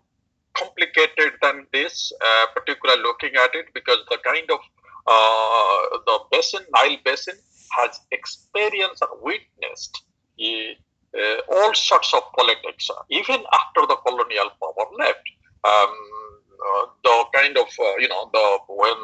complicated 0.55 1.33
than 1.41 1.67
this, 1.73 2.13
uh, 2.21 2.47
particularly 2.55 3.03
looking 3.03 3.35
at 3.37 3.55
it 3.55 3.67
because 3.75 3.99
the 4.11 4.19
kind 4.25 4.49
of 4.51 4.61
uh, 5.07 5.99
the 6.07 6.19
basin, 6.31 6.65
Nile 6.75 6.99
basin, 7.05 7.35
has 7.79 8.01
experienced 8.11 9.03
and 9.03 9.23
witnessed 9.23 10.03
uh, 10.41 11.41
all 11.51 11.75
sorts 11.75 12.15
of 12.15 12.23
politics, 12.37 12.89
even 13.11 13.43
after 13.53 13.87
the 13.89 13.97
colonial 14.07 14.51
power 14.61 14.87
left. 14.99 15.27
Um, 15.65 16.22
uh, 16.63 16.87
the 17.05 17.25
kind 17.35 17.57
of 17.57 17.69
uh, 17.81 17.97
you 17.99 18.09
know 18.09 18.31
the 18.33 18.59
when 18.69 18.99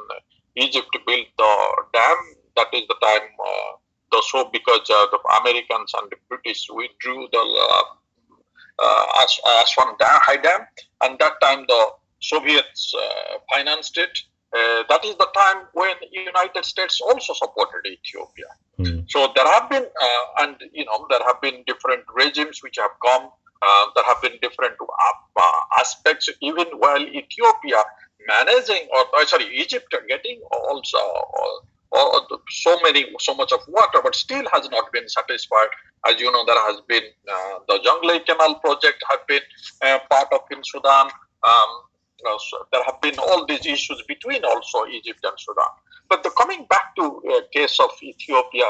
Egypt 0.56 0.90
built 1.06 1.26
the 1.36 1.52
dam, 1.92 2.16
that 2.56 2.68
is 2.72 2.86
the 2.88 2.96
time 3.02 3.28
uh, 3.38 3.72
the 4.12 4.22
so 4.30 4.48
because 4.52 4.80
the 4.86 5.18
Americans 5.40 5.92
and 6.00 6.10
the 6.10 6.16
British 6.28 6.66
withdrew 6.70 7.28
the 7.32 7.44
uh, 8.80 9.06
Aswan 9.62 9.96
dam, 9.98 10.18
High 10.22 10.36
Dam, 10.36 10.60
and 11.02 11.18
that 11.18 11.40
time 11.42 11.64
the 11.68 11.86
Soviets 12.20 12.94
financed 13.52 13.98
it. 13.98 14.18
Uh, 14.50 14.82
that 14.88 15.04
is 15.04 15.14
the 15.16 15.28
time 15.36 15.66
when 15.74 15.94
United 16.10 16.64
States 16.64 17.02
also 17.02 17.34
supported 17.34 17.84
Ethiopia. 17.84 18.46
Mm. 18.78 19.04
So 19.10 19.30
there 19.36 19.46
have 19.46 19.68
been, 19.68 19.84
uh, 19.84 20.24
and 20.38 20.56
you 20.72 20.86
know, 20.86 21.06
there 21.10 21.20
have 21.26 21.40
been 21.42 21.64
different 21.66 22.04
regimes 22.14 22.62
which 22.62 22.76
have 22.78 22.92
come 23.04 23.30
uh, 23.62 23.86
there 23.94 24.04
have 24.04 24.22
been 24.22 24.38
different 24.40 24.74
uh, 24.80 25.80
aspects, 25.80 26.28
even 26.40 26.66
while 26.78 27.00
Ethiopia 27.00 27.82
managing, 28.26 28.88
or 28.92 29.20
uh, 29.20 29.26
sorry, 29.26 29.46
Egypt 29.56 29.94
getting 30.08 30.40
also 30.52 30.98
uh, 31.92 32.20
so 32.50 32.78
many, 32.82 33.06
so 33.18 33.34
much 33.34 33.50
of 33.52 33.60
water, 33.68 34.00
but 34.02 34.14
still 34.14 34.44
has 34.52 34.68
not 34.70 34.92
been 34.92 35.08
satisfied. 35.08 35.68
As 36.06 36.20
you 36.20 36.30
know, 36.30 36.44
there 36.46 36.60
has 36.70 36.80
been 36.86 37.02
uh, 37.28 37.58
the 37.68 37.78
Jonglei 37.84 38.24
Canal 38.24 38.56
project 38.56 39.02
have 39.10 39.26
been 39.26 39.42
uh, 39.82 39.98
part 40.10 40.28
of 40.32 40.40
in 40.50 40.62
Sudan. 40.62 41.06
Um, 41.42 41.70
so 42.38 42.66
there 42.72 42.82
have 42.84 43.00
been 43.00 43.18
all 43.18 43.46
these 43.46 43.64
issues 43.64 44.02
between 44.06 44.44
also 44.44 44.86
Egypt 44.86 45.20
and 45.22 45.38
Sudan. 45.38 45.70
But 46.08 46.22
the, 46.22 46.30
coming 46.30 46.66
back 46.68 46.94
to 46.96 47.22
uh, 47.30 47.40
case 47.52 47.78
of 47.80 47.90
Ethiopia, 48.02 48.64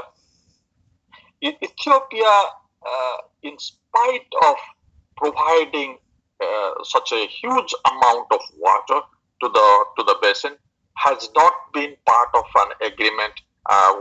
Ethiopia, 1.43 2.35
in 3.43 3.59
spite 3.59 4.27
of 4.47 4.57
providing 5.19 5.99
uh, 6.41 6.71
such 6.85 7.13
a 7.13 7.27
huge 7.27 7.75
amount 7.93 8.27
of 8.31 8.41
water 8.59 9.01
to 9.43 9.49
the 9.49 9.69
to 9.97 10.05
the 10.05 10.17
basin 10.23 10.55
has 10.97 11.29
not 11.35 11.53
been 11.73 11.95
part 12.07 12.29
of 12.35 12.45
an 12.63 12.93
agreement 12.93 13.33
uh, 13.71 13.93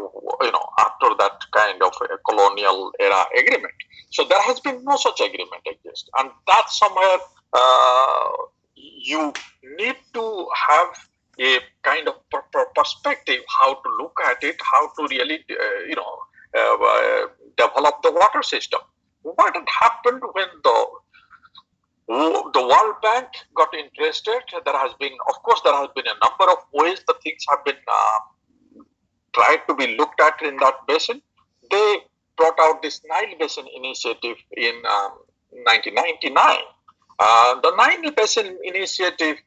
you 0.41 0.51
know 0.51 0.65
after 0.79 1.09
that 1.19 1.37
kind 1.51 1.81
of 1.81 1.93
colonial 2.27 2.91
era 2.99 3.25
agreement. 3.37 3.73
So 4.09 4.23
there 4.23 4.41
has 4.41 4.59
been 4.59 4.83
no 4.83 4.95
such 4.95 5.19
agreement 5.19 5.63
exist. 5.65 6.09
And 6.17 6.29
that 6.47 6.69
somewhere 6.69 7.19
uh, 7.53 8.29
you 8.75 9.33
need 9.77 9.97
to 10.13 10.47
have 10.69 10.89
a 11.39 11.59
kind 11.83 12.07
of 12.07 12.15
proper 12.29 12.65
perspective 12.75 13.41
how 13.61 13.75
to 13.75 13.89
look 13.99 14.17
at 14.25 14.43
it 14.43 14.55
how 14.71 14.87
to 14.97 15.07
really 15.09 15.43
uh, 15.51 15.79
you 15.87 15.95
know 15.95 16.13
uh, 16.57 17.27
develop 17.57 18.01
the 18.03 18.11
water 18.11 18.41
system. 18.41 18.79
What 19.21 19.55
had 19.55 19.65
happened 19.81 20.21
when 20.33 20.47
the 20.63 20.85
the 22.07 22.61
World 22.61 22.95
Bank 23.01 23.27
got 23.55 23.73
interested. 23.73 24.39
There 24.63 24.77
has 24.77 24.93
been, 24.99 25.11
of 25.27 25.43
course, 25.43 25.61
there 25.63 25.73
has 25.73 25.89
been 25.95 26.05
a 26.07 26.17
number 26.27 26.51
of 26.51 26.59
ways 26.73 27.01
the 27.05 27.15
things 27.21 27.45
have 27.49 27.65
been 27.65 27.75
uh, 27.87 28.81
tried 29.33 29.67
to 29.67 29.75
be 29.75 29.97
looked 29.97 30.21
at 30.21 30.41
in 30.41 30.57
that 30.57 30.75
basin. 30.87 31.21
They 31.69 31.97
brought 32.37 32.57
out 32.61 32.81
this 32.81 33.01
Nile 33.09 33.37
Basin 33.39 33.65
Initiative 33.75 34.37
in 34.55 34.75
um, 34.89 35.11
1999. 35.65 36.57
Uh, 37.19 37.59
the 37.61 37.75
Nile 37.75 38.11
Basin 38.11 38.57
Initiative, 38.63 39.37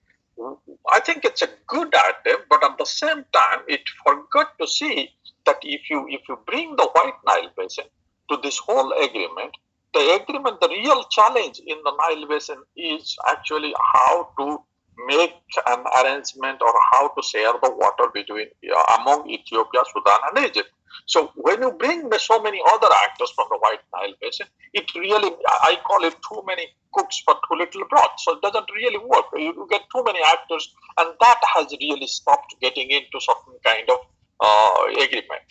I 0.93 1.01
think 1.01 1.25
it's 1.25 1.43
a 1.43 1.49
good 1.67 1.95
idea, 1.95 2.39
but 2.51 2.63
at 2.65 2.77
the 2.77 2.85
same 2.85 3.25
time, 3.33 3.61
it 3.69 3.81
forgot 4.05 4.59
to 4.61 4.67
see 4.67 5.11
that 5.47 5.59
if 5.63 5.89
you 5.89 6.07
if 6.09 6.23
you 6.29 6.39
bring 6.47 6.77
the 6.77 6.89
White 6.93 7.21
Nile 7.27 7.51
Basin 7.57 7.85
to 8.31 8.39
this 8.43 8.59
whole 8.59 8.93
agreement, 8.93 9.55
the 9.93 10.21
agreement, 10.23 10.61
the 10.61 10.69
real 10.69 11.05
challenge 11.11 11.61
in 11.67 11.79
the 11.85 11.93
Nile 12.01 12.29
Basin 12.29 12.63
is 12.77 13.17
actually 13.29 13.75
how 13.95 14.31
to 14.39 14.59
make 15.07 15.35
an 15.67 15.85
arrangement 16.01 16.61
or 16.61 16.75
how 16.93 17.09
to 17.09 17.23
share 17.23 17.53
the 17.63 17.71
water 17.71 18.11
between 18.13 18.47
uh, 18.71 18.97
among 19.01 19.29
Ethiopia, 19.29 19.83
Sudan, 19.93 20.21
and 20.29 20.47
Egypt. 20.47 20.71
So 21.07 21.33
when 21.35 21.63
you 21.63 21.73
bring 21.73 22.11
so 22.19 22.41
many 22.43 22.61
other 22.73 22.89
actors 23.05 23.31
from 23.35 23.47
the 23.51 23.59
White 23.59 23.81
Nile 23.95 24.15
Basin, 24.21 24.47
it 24.75 24.93
really 24.95 25.31
I 25.63 25.79
call 25.87 26.05
it 26.05 26.15
too 26.29 26.43
many 26.47 26.67
cooks 26.93 27.23
for 27.25 27.35
too 27.35 27.57
little 27.59 27.85
broth. 27.89 28.19
So 28.19 28.35
it 28.35 28.43
doesn't 28.43 28.71
really 28.75 28.99
work. 28.99 29.27
You, 29.35 29.55
you 29.55 29.67
get 29.71 29.83
too 29.95 30.03
many 30.05 30.21
actors, 30.27 30.75
and 30.99 31.15
that 31.21 31.41
has 31.55 31.75
really 31.81 32.07
stopped 32.07 32.55
getting 32.61 32.91
into 32.91 33.21
certain 33.21 33.59
kind 33.65 33.89
of 33.89 33.99
uh, 34.41 35.03
agreement. 35.03 35.47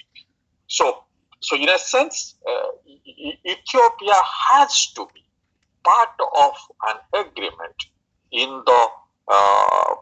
So 0.68 1.04
so 1.42 1.56
in 1.56 1.70
a 1.70 1.80
sense, 1.80 2.36
uh, 2.48 2.70
Ethiopia 3.46 4.14
has 4.52 4.92
to 4.94 5.08
be 5.14 5.24
part 5.84 6.10
of 6.36 6.54
an 6.90 7.26
agreement 7.26 7.76
in 8.32 8.62
the 8.66 8.88
uh, 9.28 9.96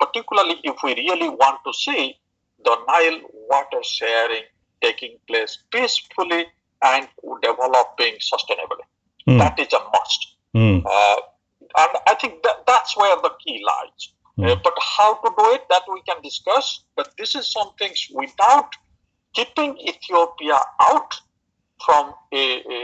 particularly 0.00 0.56
if 0.64 0.76
we 0.82 0.94
really 0.94 1.28
want 1.28 1.58
to 1.64 1.72
see 1.72 2.16
the 2.64 2.76
Nile 2.88 3.20
water 3.50 3.82
sharing 3.82 4.42
taking 4.82 5.16
place 5.26 5.58
peacefully 5.70 6.46
and 6.82 7.08
developing 7.42 8.14
sustainably. 8.20 8.84
Mm. 9.28 9.38
That 9.38 9.58
is 9.58 9.72
a 9.72 9.80
must. 9.92 10.34
Mm. 10.54 10.82
Uh, 10.84 11.16
and 11.78 11.98
I 12.06 12.14
think 12.20 12.42
that, 12.42 12.64
that's 12.66 12.96
where 12.96 13.16
the 13.16 13.30
key 13.44 13.64
lies. 13.66 14.12
Mm. 14.38 14.52
Uh, 14.52 14.56
but 14.62 14.74
how 14.98 15.14
to 15.14 15.32
do 15.36 15.52
it, 15.52 15.62
that 15.70 15.82
we 15.92 16.02
can 16.02 16.22
discuss. 16.22 16.84
But 16.96 17.12
this 17.18 17.34
is 17.34 17.50
some 17.50 17.70
things 17.78 18.08
without 18.12 18.70
keeping 19.36 19.76
Ethiopia 19.78 20.58
out 20.80 21.12
from 21.84 22.14
a, 22.32 22.44
a, 22.76 22.80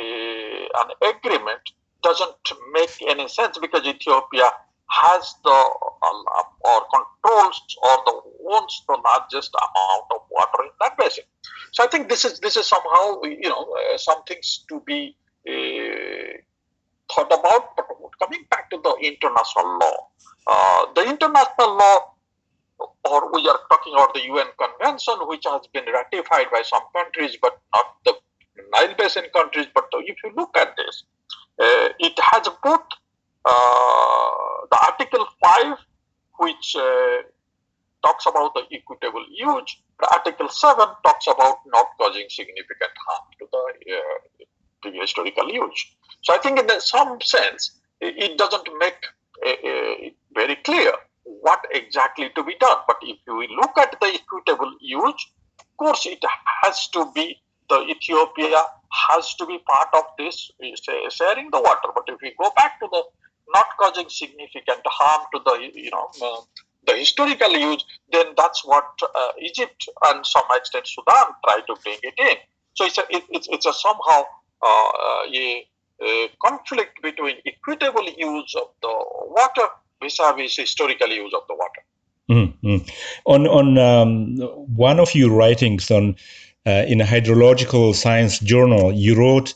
an 0.82 0.88
agreement 1.12 1.64
doesn't 2.02 2.46
make 2.72 2.94
any 3.08 3.26
sense 3.28 3.58
because 3.58 3.84
Ethiopia 3.86 4.48
has 4.90 5.34
the 5.44 5.50
uh, 5.50 6.68
or 6.70 6.80
controls 6.94 7.58
or 7.82 7.96
the 8.06 8.14
owns 8.52 8.82
the 8.86 8.98
largest 9.04 9.50
amount 9.66 10.06
of 10.14 10.20
water 10.30 10.64
in 10.64 10.70
that 10.80 10.96
basin. 10.98 11.24
So 11.72 11.84
I 11.84 11.86
think 11.86 12.08
this 12.08 12.24
is 12.24 12.40
this 12.40 12.56
is 12.56 12.66
somehow 12.66 13.22
you 13.22 13.48
know 13.48 13.64
uh, 13.72 13.96
some 13.96 14.22
things 14.24 14.64
to 14.68 14.82
be 14.86 15.16
uh, 15.48 16.32
thought 17.12 17.32
about. 17.32 17.76
But 17.76 17.86
coming 18.20 18.44
back 18.50 18.68
to 18.70 18.78
the 18.82 18.94
international 19.00 19.78
law, 19.78 19.96
uh, 20.46 20.92
the 20.94 21.08
international 21.08 21.76
law, 21.76 22.14
or 23.04 23.32
we 23.32 23.48
are 23.48 23.60
talking 23.70 23.94
about 23.94 24.14
the 24.14 24.24
UN 24.26 24.46
Convention, 24.58 25.14
which 25.26 25.44
has 25.44 25.62
been 25.72 25.84
ratified 25.92 26.46
by 26.50 26.62
some 26.62 26.82
countries, 26.94 27.36
but 27.40 27.58
not 27.74 27.86
the 28.04 28.14
Nile 28.72 28.94
Basin 28.96 29.24
countries. 29.34 29.66
But 29.74 29.86
if 29.92 30.16
you 30.24 30.32
look 30.36 30.56
at 30.56 30.76
this, 30.76 31.04
uh, 31.58 31.88
it 31.98 32.18
has 32.18 32.48
both 32.62 32.86
uh, 33.44 34.66
the 34.70 34.78
Article 34.90 35.26
5, 35.44 35.76
which 36.38 36.76
uh, 36.76 37.22
talks 38.04 38.26
about 38.26 38.54
the 38.54 38.62
equitable 38.72 39.24
use, 39.30 39.76
the 40.00 40.08
Article 40.12 40.48
7 40.48 40.86
talks 41.04 41.26
about 41.26 41.58
not 41.66 41.86
causing 41.98 42.26
significant 42.28 42.92
harm 43.06 43.24
to 43.38 43.46
the, 43.52 43.94
uh, 43.94 44.44
to 44.82 44.90
the 44.90 45.00
historical 45.00 45.48
use. 45.48 45.86
So 46.22 46.34
I 46.34 46.38
think 46.38 46.58
in 46.58 46.68
some 46.80 47.20
sense, 47.20 47.78
it 48.00 48.36
doesn't 48.38 48.68
make 48.78 48.96
very 50.34 50.56
clear 50.56 50.92
what 51.24 51.60
exactly 51.72 52.30
to 52.34 52.42
be 52.42 52.56
done. 52.58 52.78
But 52.86 52.98
if 53.02 53.18
we 53.26 53.48
look 53.56 53.76
at 53.78 53.96
the 54.00 54.06
equitable 54.06 54.72
use, 54.80 55.26
of 55.58 55.76
course, 55.76 56.06
it 56.06 56.22
has 56.62 56.88
to 56.88 57.10
be 57.14 57.40
the 57.68 57.80
Ethiopia 57.88 58.58
has 59.08 59.34
to 59.36 59.46
be 59.46 59.58
part 59.66 59.88
of 59.94 60.04
this 60.18 60.50
sharing 61.10 61.50
the 61.50 61.60
water. 61.60 61.88
But 61.94 62.04
if 62.08 62.18
we 62.22 62.34
go 62.38 62.50
back 62.56 62.78
to 62.80 62.88
the 62.90 63.02
not 63.54 63.66
causing 63.78 64.08
significant 64.08 64.82
harm 64.84 65.26
to 65.34 65.40
the 65.44 65.70
you 65.74 65.90
know 65.90 66.08
uh, 66.22 66.40
the 66.86 66.96
historical 66.96 67.50
use, 67.50 67.84
then 68.12 68.26
that's 68.36 68.64
what 68.64 68.86
uh, 69.02 69.32
Egypt 69.40 69.88
and 70.08 70.26
some 70.26 70.44
extent 70.56 70.86
Sudan 70.86 71.26
try 71.46 71.60
to 71.66 71.74
bring 71.82 71.98
it 72.02 72.14
in. 72.18 72.36
So 72.74 72.86
it's 72.86 72.98
a, 72.98 73.02
it, 73.10 73.24
it's, 73.30 73.48
it's 73.48 73.66
a 73.66 73.72
somehow 73.72 74.24
uh, 74.62 75.22
a, 75.32 75.66
a, 76.02 76.28
conflict 76.44 77.02
between 77.02 77.36
equitable 77.46 78.08
use 78.16 78.54
of 78.56 78.68
the 78.80 78.88
water 78.88 79.68
vis-a-vis 80.02 80.56
historical 80.56 81.08
use 81.08 81.32
of 81.34 81.42
the 81.48 81.54
water. 81.54 81.82
Mm-hmm. 82.30 82.76
On 83.26 83.46
on 83.46 83.78
um, 83.78 84.36
one 84.76 85.00
of 85.00 85.14
your 85.14 85.30
writings 85.30 85.90
on 85.90 86.16
uh, 86.66 86.84
in 86.86 87.00
a 87.00 87.04
hydrological 87.04 87.94
science 87.94 88.38
journal, 88.38 88.92
you 88.92 89.14
wrote 89.16 89.54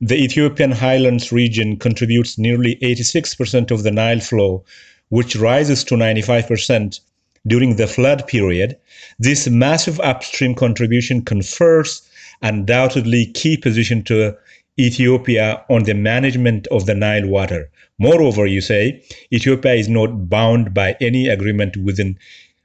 the 0.00 0.16
Ethiopian 0.16 0.70
highlands 0.70 1.32
region 1.32 1.76
contributes 1.76 2.38
nearly 2.38 2.76
86% 2.76 3.72
of 3.72 3.82
the 3.82 3.90
Nile 3.90 4.20
flow, 4.20 4.64
which 5.08 5.34
rises 5.34 5.82
to 5.84 5.96
95% 5.96 7.00
during 7.46 7.76
the 7.76 7.88
flood 7.88 8.26
period. 8.26 8.76
This 9.18 9.48
massive 9.48 9.98
upstream 10.00 10.54
contribution 10.54 11.22
confers 11.22 12.08
undoubtedly 12.42 13.26
key 13.26 13.56
position 13.56 14.02
to 14.04 14.36
Ethiopia 14.78 15.64
on 15.68 15.82
the 15.82 15.94
management 15.94 16.68
of 16.68 16.86
the 16.86 16.94
Nile 16.94 17.26
water. 17.26 17.68
Moreover, 17.98 18.46
you 18.46 18.60
say 18.60 19.02
Ethiopia 19.32 19.74
is 19.74 19.88
not 19.88 20.28
bound 20.28 20.72
by 20.72 20.96
any 21.00 21.28
agreement 21.28 21.76
within 21.76 22.18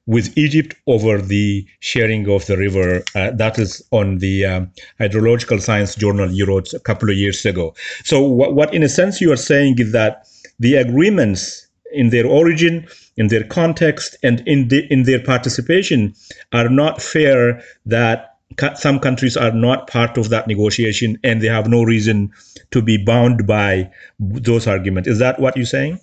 with 0.06 0.38
Egypt 0.38 0.76
over 0.86 1.22
the 1.22 1.66
sharing 1.80 2.30
of 2.30 2.46
the 2.48 2.58
river. 2.58 3.04
Uh, 3.16 3.32
that 3.32 3.58
is 3.58 3.82
on 3.92 4.18
the 4.18 4.46
um, 4.46 4.72
Hydrological 5.00 5.62
Science 5.62 5.96
Journal 5.96 6.30
you 6.32 6.46
wrote 6.46 6.74
a 6.74 6.80
couple 6.80 7.10
of 7.10 7.16
years 7.16 7.46
ago. 7.46 7.74
So, 8.04 8.22
what, 8.22 8.54
what 8.54 8.74
in 8.74 8.84
a 8.84 8.90
sense 8.90 9.22
you 9.22 9.32
are 9.32 9.38
saying 9.38 9.80
is 9.80 9.92
that 9.94 10.28
the 10.60 10.76
agreements 10.76 11.68
in 11.94 12.10
their 12.10 12.26
origin, 12.26 12.88
in 13.18 13.28
their 13.28 13.44
context, 13.44 14.18
and 14.24 14.46
in, 14.48 14.68
the, 14.68 14.92
in 14.92 15.04
their 15.04 15.22
participation 15.22 16.14
are 16.52 16.70
not 16.70 17.02
fair 17.02 17.62
that 17.86 18.33
some 18.76 19.00
countries 19.00 19.38
are 19.38 19.52
not 19.52 19.88
part 19.88 20.18
of 20.18 20.30
that 20.30 20.48
negotiation 20.48 21.20
and 21.24 21.42
they 21.42 21.48
have 21.48 21.68
no 21.68 21.84
reason 21.84 22.32
to 22.72 22.82
be 22.82 22.98
bound 22.98 23.46
by 23.48 23.92
those 24.20 24.68
arguments. 24.68 25.08
Is 25.08 25.20
that 25.20 25.40
what 25.40 25.56
you're 25.56 25.66
saying? 25.66 26.00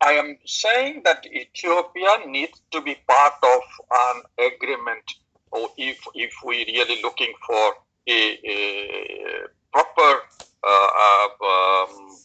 I 0.00 0.12
am 0.12 0.36
saying 0.44 1.02
that 1.04 1.24
Ethiopia 1.26 2.26
needs 2.26 2.60
to 2.72 2.80
be 2.80 2.96
part 3.08 3.34
of 3.42 3.62
an 4.08 4.22
agreement, 4.52 5.04
or 5.52 5.68
if 5.78 6.04
if 6.14 6.32
we're 6.42 6.66
really 6.66 7.00
looking 7.02 7.32
for 7.46 7.74
a, 8.08 8.38
a 8.44 9.46
proper 9.72 10.22
uh, 10.64 11.28
um, 11.44 12.16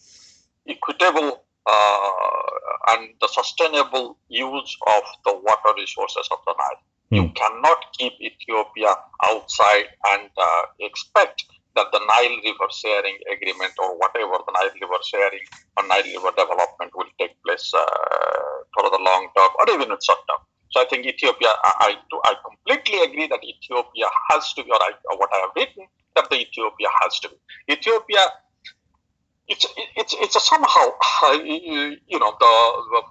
equitable 0.68 1.44
uh, 1.68 2.94
and 2.94 3.10
the 3.22 3.28
sustainable 3.28 4.18
use 4.28 4.78
of 4.88 5.04
the 5.26 5.34
water 5.34 5.74
resources 5.78 6.28
of 6.32 6.40
the 6.48 6.56
Nile. 6.58 6.82
You 7.10 7.30
cannot 7.32 7.80
keep 7.98 8.14
Ethiopia 8.20 8.94
outside 9.24 9.88
and 10.12 10.30
uh, 10.38 10.64
expect 10.80 11.46
that 11.76 11.88
the 11.94 12.00
Nile 12.00 12.38
River 12.44 12.68
sharing 12.74 13.18
agreement 13.32 13.72
or 13.80 13.98
whatever 13.98 14.44
the 14.44 14.52
Nile 14.52 14.76
River 14.82 15.00
sharing 15.06 15.40
or 15.78 15.88
Nile 15.88 16.04
River 16.04 16.32
development 16.36 16.92
will 16.96 17.08
take 17.20 17.42
place 17.46 17.72
uh, 17.74 18.56
for 18.74 18.90
the 18.90 19.00
long 19.00 19.30
term 19.38 19.52
or 19.60 19.66
even 19.74 19.92
in 19.92 19.98
short 20.04 20.20
term. 20.28 20.42
So 20.72 20.82
I 20.82 20.86
think 20.90 21.06
Ethiopia, 21.06 21.48
I, 21.64 21.96
I, 21.96 22.20
I 22.26 22.34
completely 22.44 23.00
agree 23.04 23.28
that 23.28 23.40
Ethiopia 23.40 24.10
has 24.32 24.52
to 24.54 24.64
be, 24.66 24.70
or, 24.72 24.82
I, 24.82 24.92
or 25.12 25.18
what 25.18 25.30
I 25.34 25.40
have 25.48 25.52
written, 25.56 25.88
that 26.16 26.30
the 26.30 26.42
Ethiopia 26.42 26.88
has 27.04 27.20
to 27.22 27.30
be. 27.30 27.38
Ethiopia 27.72 28.20
it's 29.48 29.66
it's 29.96 30.14
it's 30.20 30.36
a 30.36 30.40
somehow 30.40 30.88
uh, 31.24 31.32
you 31.44 32.20
know 32.20 32.36
the 32.40 33.02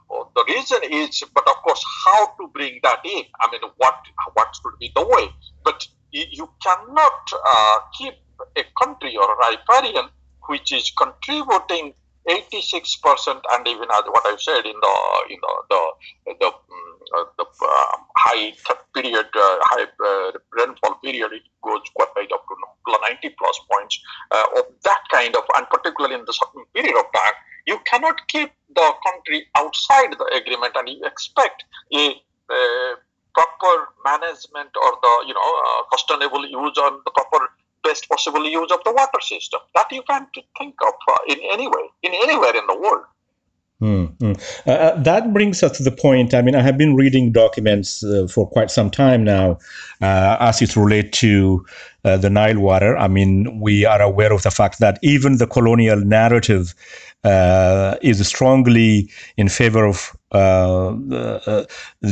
reason 0.70 0.92
is 0.92 1.22
but 1.34 1.46
of 1.48 1.56
course 1.62 1.84
how 2.06 2.26
to 2.38 2.48
bring 2.52 2.80
that 2.82 3.00
in? 3.04 3.24
I 3.40 3.50
mean 3.50 3.60
what 3.76 3.96
what 4.34 4.54
should 4.54 4.78
be 4.78 4.92
the 4.94 5.06
way 5.06 5.28
but 5.64 5.86
you 6.12 6.48
cannot 6.62 7.32
uh, 7.32 7.78
keep 7.98 8.14
a 8.56 8.64
country 8.82 9.16
or 9.16 9.34
a 9.34 9.50
riparian 9.50 10.08
which 10.48 10.72
is 10.72 10.92
contributing 10.96 11.92
86% 12.28 13.40
and 13.52 13.68
even 13.68 13.88
as 13.92 14.02
what 14.06 14.26
I've 14.26 14.40
said 14.40 14.64
in 14.64 14.74
the 14.80 14.96
in 15.30 15.38
the 15.40 15.62
the, 15.70 16.34
the, 16.40 16.46
uh, 16.46 16.50
the 17.38 17.44
uh, 17.44 17.96
high 18.18 18.52
period 18.94 19.26
uh, 19.34 19.56
high 19.62 19.86
uh, 20.04 20.32
rainfall 20.58 20.94
period 21.02 21.32
it 21.32 21.42
goes 21.62 21.80
quite 21.94 22.32
up 22.32 22.44
to 22.48 22.98
90 23.08 23.28
plus 23.38 23.60
points 23.70 24.00
uh, 24.30 24.58
of 24.58 24.64
that 24.84 25.02
kind 25.12 25.34
of 25.36 25.44
and 25.56 25.66
particularly 25.70 26.14
in 26.14 26.24
the 26.26 26.32
certain 26.32 26.64
period 26.74 26.96
of 26.98 27.04
time 27.12 27.36
you 27.66 27.78
cannot 27.86 28.16
keep 28.28 28.50
the 28.74 28.92
country 29.06 29.46
outside 29.56 30.12
the 30.18 30.26
agreement 30.34 30.74
and 30.76 30.88
you 30.88 31.00
expect 31.04 31.64
a 31.94 32.14
proper 33.36 33.74
management 34.04 34.70
or 34.82 34.90
the 35.04 35.12
you 35.28 35.34
know 35.34 35.50
uh, 35.66 35.82
sustainable 35.92 36.44
use 36.46 36.76
on 36.78 37.00
the 37.04 37.12
proper 37.12 37.40
best 37.84 38.08
possible 38.08 38.44
use 38.48 38.70
of 38.72 38.80
the 38.84 38.92
water 38.92 39.20
system. 39.20 39.60
That 39.74 39.92
you 39.92 40.02
can't 40.08 40.28
think 40.58 40.74
of 40.82 40.94
uh, 41.12 41.22
in 41.28 41.38
any 41.52 41.68
way 41.68 41.84
in 42.02 42.12
anywhere 42.14 42.56
in 42.56 42.66
the 42.66 42.78
world 42.84 43.04
Mm-hmm. 43.82 44.32
Uh, 44.66 45.02
that 45.02 45.34
brings 45.34 45.62
us 45.62 45.76
to 45.76 45.82
the 45.82 45.90
point. 45.90 46.32
I 46.32 46.40
mean, 46.40 46.54
I 46.54 46.62
have 46.62 46.78
been 46.78 46.94
reading 46.94 47.30
documents 47.30 48.02
uh, 48.02 48.26
for 48.26 48.48
quite 48.48 48.70
some 48.70 48.90
time 48.90 49.22
now 49.22 49.58
uh, 50.00 50.38
as 50.40 50.62
it 50.62 50.76
relates 50.76 51.18
to 51.20 51.64
uh, 52.04 52.16
the 52.16 52.30
Nile 52.30 52.58
water. 52.58 52.96
I 52.96 53.08
mean, 53.08 53.60
we 53.60 53.84
are 53.84 54.00
aware 54.00 54.32
of 54.32 54.42
the 54.44 54.50
fact 54.50 54.78
that 54.78 54.98
even 55.02 55.36
the 55.36 55.46
colonial 55.46 56.00
narrative 56.00 56.74
uh, 57.22 57.96
is 58.00 58.26
strongly 58.26 59.10
in 59.36 59.48
favor 59.48 59.84
of 59.84 60.15
uh, 60.32 60.88
uh, 60.88 61.64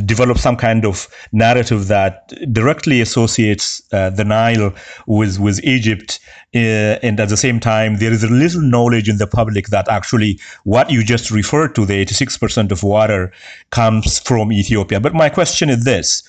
develop 0.04 0.38
some 0.38 0.56
kind 0.56 0.84
of 0.84 1.08
narrative 1.32 1.88
that 1.88 2.32
directly 2.52 3.00
associates 3.00 3.82
uh, 3.92 4.10
the 4.10 4.24
Nile 4.24 4.72
with 5.06 5.40
with 5.40 5.62
Egypt, 5.64 6.20
uh, 6.54 7.02
and 7.02 7.18
at 7.18 7.28
the 7.28 7.36
same 7.36 7.58
time, 7.58 7.96
there 7.96 8.12
is 8.12 8.22
a 8.22 8.28
little 8.28 8.60
knowledge 8.60 9.08
in 9.08 9.18
the 9.18 9.26
public 9.26 9.66
that 9.68 9.88
actually 9.88 10.38
what 10.62 10.90
you 10.90 11.02
just 11.02 11.32
referred 11.32 11.74
to, 11.74 11.84
the 11.84 11.94
86 11.94 12.38
percent 12.38 12.70
of 12.70 12.84
water, 12.84 13.32
comes 13.70 14.20
from 14.20 14.52
Ethiopia. 14.52 15.00
But 15.00 15.14
my 15.14 15.28
question 15.28 15.68
is 15.68 15.82
this: 15.82 16.22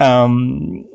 um, 0.00 0.86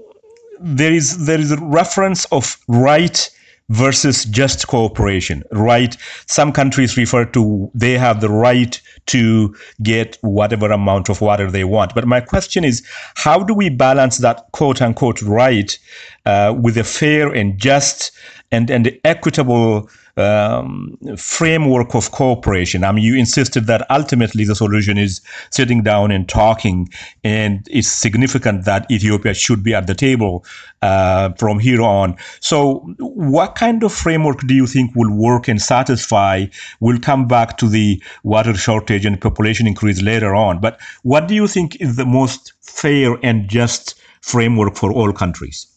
there 0.59 0.91
is 0.91 1.25
there 1.25 1.39
is 1.39 1.51
a 1.51 1.57
reference 1.57 2.25
of 2.25 2.57
right 2.67 3.29
versus 3.69 4.25
just 4.25 4.67
cooperation 4.67 5.43
right? 5.51 5.95
Some 6.27 6.51
countries 6.51 6.97
refer 6.97 7.25
to 7.25 7.71
they 7.73 7.97
have 7.97 8.21
the 8.21 8.29
right 8.29 8.79
to 9.07 9.55
get 9.81 10.17
whatever 10.21 10.71
amount 10.71 11.09
of 11.09 11.21
water 11.21 11.49
they 11.49 11.63
want. 11.63 11.95
But 11.95 12.07
my 12.07 12.21
question 12.21 12.63
is 12.63 12.85
how 13.15 13.43
do 13.43 13.53
we 13.53 13.69
balance 13.69 14.17
that 14.17 14.51
quote 14.51 14.81
unquote 14.81 15.21
right 15.21 15.77
uh, 16.25 16.55
with 16.59 16.77
a 16.77 16.83
fair 16.83 17.31
and 17.31 17.57
just 17.57 18.11
and 18.51 18.69
and 18.69 18.85
the 18.85 18.99
equitable 19.05 19.89
um, 20.17 20.97
framework 21.17 21.95
of 21.95 22.11
cooperation. 22.11 22.83
I 22.83 22.91
mean, 22.91 23.03
you 23.03 23.15
insisted 23.15 23.65
that 23.67 23.89
ultimately 23.89 24.43
the 24.43 24.55
solution 24.55 24.97
is 24.97 25.21
sitting 25.51 25.83
down 25.83 26.11
and 26.11 26.27
talking, 26.27 26.89
and 27.23 27.65
it's 27.71 27.87
significant 27.87 28.65
that 28.65 28.89
Ethiopia 28.91 29.33
should 29.33 29.63
be 29.63 29.73
at 29.73 29.87
the 29.87 29.95
table 29.95 30.45
uh, 30.81 31.31
from 31.37 31.59
here 31.59 31.81
on. 31.81 32.17
So, 32.41 32.79
what 32.99 33.55
kind 33.55 33.83
of 33.83 33.93
framework 33.93 34.39
do 34.41 34.53
you 34.53 34.67
think 34.67 34.95
will 34.95 35.15
work 35.15 35.47
and 35.47 35.61
satisfy? 35.61 36.45
We'll 36.79 36.99
come 36.99 37.27
back 37.27 37.57
to 37.57 37.69
the 37.69 38.01
water 38.23 38.53
shortage 38.53 39.05
and 39.05 39.19
population 39.19 39.67
increase 39.67 40.01
later 40.01 40.35
on. 40.35 40.59
But 40.59 40.79
what 41.03 41.27
do 41.27 41.35
you 41.35 41.47
think 41.47 41.79
is 41.79 41.95
the 41.95 42.05
most 42.05 42.53
fair 42.61 43.17
and 43.23 43.47
just 43.47 43.95
framework 44.21 44.75
for 44.75 44.91
all 44.91 45.13
countries? 45.13 45.70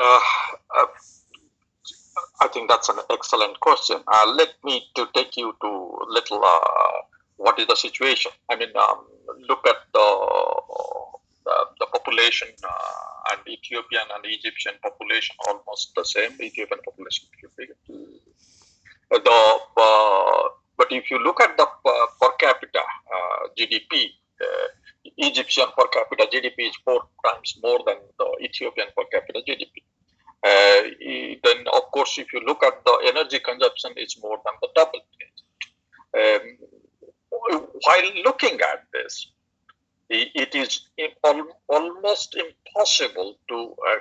Uh, 0.00 0.18
uh, 0.78 0.86
I 2.40 2.48
think 2.48 2.70
that's 2.70 2.88
an 2.88 2.96
excellent 3.10 3.60
question. 3.60 3.98
Uh, 4.08 4.32
let 4.34 4.48
me 4.64 4.88
to 4.94 5.06
take 5.14 5.36
you 5.36 5.54
to 5.60 5.98
little 6.08 6.42
uh, 6.42 7.02
what 7.36 7.58
is 7.58 7.66
the 7.66 7.76
situation. 7.76 8.32
I 8.48 8.56
mean, 8.56 8.70
um, 8.76 9.04
look 9.46 9.66
at 9.66 9.76
the 9.92 10.06
the, 11.44 11.54
the 11.80 11.86
population 11.92 12.48
uh, 12.64 13.32
and 13.32 13.40
Ethiopian 13.46 14.08
and 14.14 14.24
Egyptian 14.24 14.72
population 14.82 15.36
almost 15.46 15.94
the 15.94 16.04
same. 16.04 16.32
Ethiopian 16.40 16.80
population, 16.82 17.28
the 19.10 19.58
uh, 19.76 20.48
but 20.78 20.90
if 20.90 21.10
you 21.10 21.18
look 21.22 21.42
at 21.42 21.58
the 21.58 21.66
per 21.84 22.30
capita 22.38 22.80
GDP, 23.58 24.12
Egyptian 25.18 25.66
per 25.76 25.88
capita 25.88 26.26
GDP 26.32 26.70
is 26.70 26.76
four 26.86 27.02
times 27.22 27.58
more 27.62 27.80
than 27.86 27.96
the 28.18 28.44
Ethiopian 28.44 28.88
per 28.96 29.04
capita 29.12 29.40
GDP. 29.46 29.89
Uh, 30.42 30.82
then, 31.44 31.64
of 31.72 31.90
course, 31.92 32.18
if 32.18 32.32
you 32.32 32.40
look 32.46 32.62
at 32.62 32.84
the 32.84 33.12
energy 33.14 33.38
consumption, 33.40 33.92
it's 33.96 34.20
more 34.22 34.38
than 34.44 34.54
the 34.62 34.68
double. 34.74 35.00
Um, 36.12 36.56
while 37.30 38.24
looking 38.24 38.58
at 38.72 38.84
this, 38.92 39.30
it 40.08 40.54
is 40.54 40.88
almost 41.68 42.36
impossible 42.36 43.38
to 43.48 43.74
uh, 43.88 43.98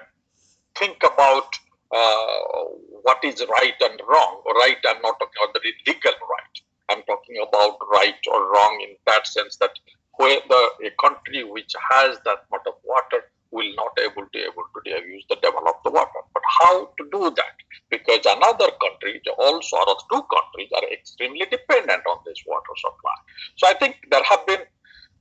think 0.76 0.98
about 1.04 1.54
uh, 1.92 2.64
what 3.04 3.24
is 3.24 3.44
right 3.48 3.76
and 3.82 4.02
wrong. 4.08 4.42
Right, 4.46 4.78
I'm 4.88 5.02
not 5.02 5.20
talking 5.20 5.42
about 5.44 5.54
the 5.54 5.62
legal 5.86 6.12
right. 6.12 6.62
I'm 6.90 7.04
talking 7.04 7.36
about 7.48 7.78
right 7.92 8.20
or 8.32 8.52
wrong 8.52 8.80
in 8.88 8.96
that 9.06 9.28
sense 9.28 9.58
that 9.58 9.72
where 10.18 10.40
the 10.50 10.70
a 10.88 10.92
country 11.00 11.44
which 11.44 11.74
has 11.92 12.18
that 12.26 12.46
much 12.52 12.62
of 12.68 12.74
water 12.84 13.24
will 13.52 13.74
not 13.76 13.92
able 14.00 14.26
to 14.32 14.40
able 14.40 14.66
to 14.76 14.90
use 14.90 15.26
the 15.30 15.36
develop 15.36 15.82
the 15.84 15.92
water. 15.92 16.22
But 16.34 16.44
how 16.62 16.86
to 16.98 17.04
do 17.12 17.32
that? 17.36 17.56
Because 17.90 18.26
another 18.26 18.70
country, 18.82 19.22
also 19.38 19.78
or 19.78 19.98
two 20.12 20.24
countries 20.30 20.70
are 20.76 20.88
extremely 20.92 21.46
dependent 21.50 22.04
on 22.10 22.20
this 22.26 22.44
water 22.46 22.74
supply. 22.78 23.18
So 23.58 23.68
I 23.68 23.74
think 23.74 23.98
there 24.12 24.24
have 24.24 24.46
been 24.46 24.62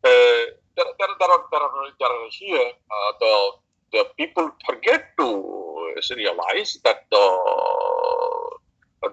uh, 0.05 0.45
there, 0.77 0.87
there, 0.99 1.14
there, 1.19 1.31
are, 1.31 1.45
there, 1.51 1.61
are, 1.61 1.91
there 1.99 2.09
are 2.09 2.29
here 2.31 2.71
uh, 2.91 3.12
the 3.21 3.51
the 3.93 4.05
people 4.17 4.51
forget 4.67 5.17
to 5.19 5.95
realize 6.14 6.79
that 6.85 7.07
the 7.11 7.25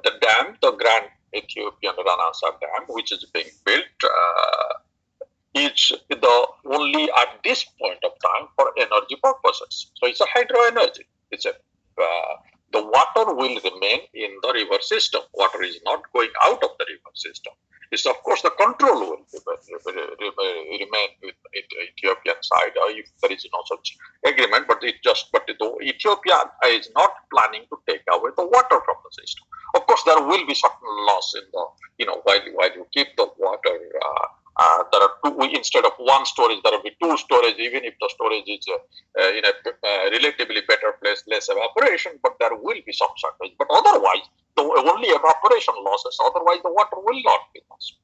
the 0.03 0.11
dam, 0.21 0.57
the 0.61 0.71
Grand 0.71 1.05
Ethiopian 1.35 1.93
Renaissance 1.97 2.57
Dam, 2.61 2.85
which 2.89 3.11
is 3.11 3.25
being 3.33 3.49
built. 3.65 3.97
Uh, 4.03 4.73
is 5.55 5.91
the 6.09 6.47
only 6.65 7.09
at 7.11 7.39
this 7.43 7.63
point 7.79 7.99
of 8.03 8.11
time 8.27 8.47
for 8.55 8.71
energy 8.77 9.15
purposes. 9.23 9.91
So 9.95 10.07
it's 10.07 10.21
a 10.21 10.25
hydro 10.33 10.59
energy. 10.67 11.05
It's 11.31 11.45
a 11.45 11.53
uh, 11.97 12.35
the 12.73 12.83
water 12.83 13.33
will 13.33 13.57
remain 13.63 14.01
in 14.13 14.31
the 14.41 14.51
river 14.53 14.81
system. 14.81 15.21
Water 15.33 15.63
is 15.63 15.79
not 15.85 16.01
going 16.11 16.31
out 16.45 16.61
of 16.61 16.71
the 16.77 16.85
river 16.89 17.13
system. 17.13 17.53
It's 17.91 18.05
of 18.05 18.17
course 18.23 18.41
the 18.41 18.49
control 18.49 18.99
will 18.99 19.23
remain 20.83 21.09
with 21.23 21.35
Ethiopian 21.55 22.35
side 22.41 22.75
if 22.99 23.07
there 23.21 23.31
is 23.31 23.47
no 23.53 23.61
such 23.71 23.97
agreement. 24.27 24.67
But 24.67 24.83
it 24.83 24.95
just 25.03 25.31
but 25.31 25.47
the 25.47 25.55
Ethiopia 25.83 26.51
is 26.67 26.89
not 26.95 27.11
planning 27.31 27.63
to 27.69 27.77
take 27.87 28.01
away 28.11 28.31
the 28.35 28.45
water 28.45 28.79
from 28.83 28.97
the 29.05 29.11
system. 29.21 29.45
Of 29.75 29.87
course, 29.87 30.03
there 30.03 30.21
will 30.21 30.45
be 30.45 30.55
certain 30.55 30.93
loss 31.07 31.33
in 31.35 31.43
the 31.53 31.65
you 31.99 32.05
know 32.07 32.19
while 32.23 32.41
while 32.55 32.73
you 32.73 32.85
keep 32.91 33.15
the 33.15 33.29
water. 33.37 33.75
Uh, 34.03 34.27
uh, 34.57 34.83
there 34.91 35.01
are 35.01 35.13
two 35.23 35.35
instead 35.51 35.83
of 35.83 35.91
one 35.97 36.25
storage 36.25 36.59
there 36.63 36.71
will 36.71 36.83
be 36.83 36.95
two 37.01 37.17
storage 37.17 37.59
even 37.59 37.83
if 37.83 37.93
the 37.99 38.09
storage 38.15 38.47
is 38.47 38.63
uh, 38.71 39.31
in 39.35 39.43
a 39.43 39.51
uh, 39.51 40.09
relatively 40.11 40.61
better 40.67 40.95
place 41.03 41.23
less 41.27 41.49
evaporation 41.49 42.13
but 42.23 42.33
there 42.39 42.55
will 42.55 42.79
be 42.85 42.93
some 42.93 43.11
shortage. 43.17 43.55
But 43.57 43.67
otherwise 43.71 44.25
the 44.55 44.63
only 44.63 45.09
evaporation 45.09 45.75
losses 45.83 46.17
otherwise 46.23 46.59
the 46.63 46.71
water 46.71 46.97
will 47.03 47.21
not 47.23 47.51
be 47.53 47.61
lost. 47.69 47.97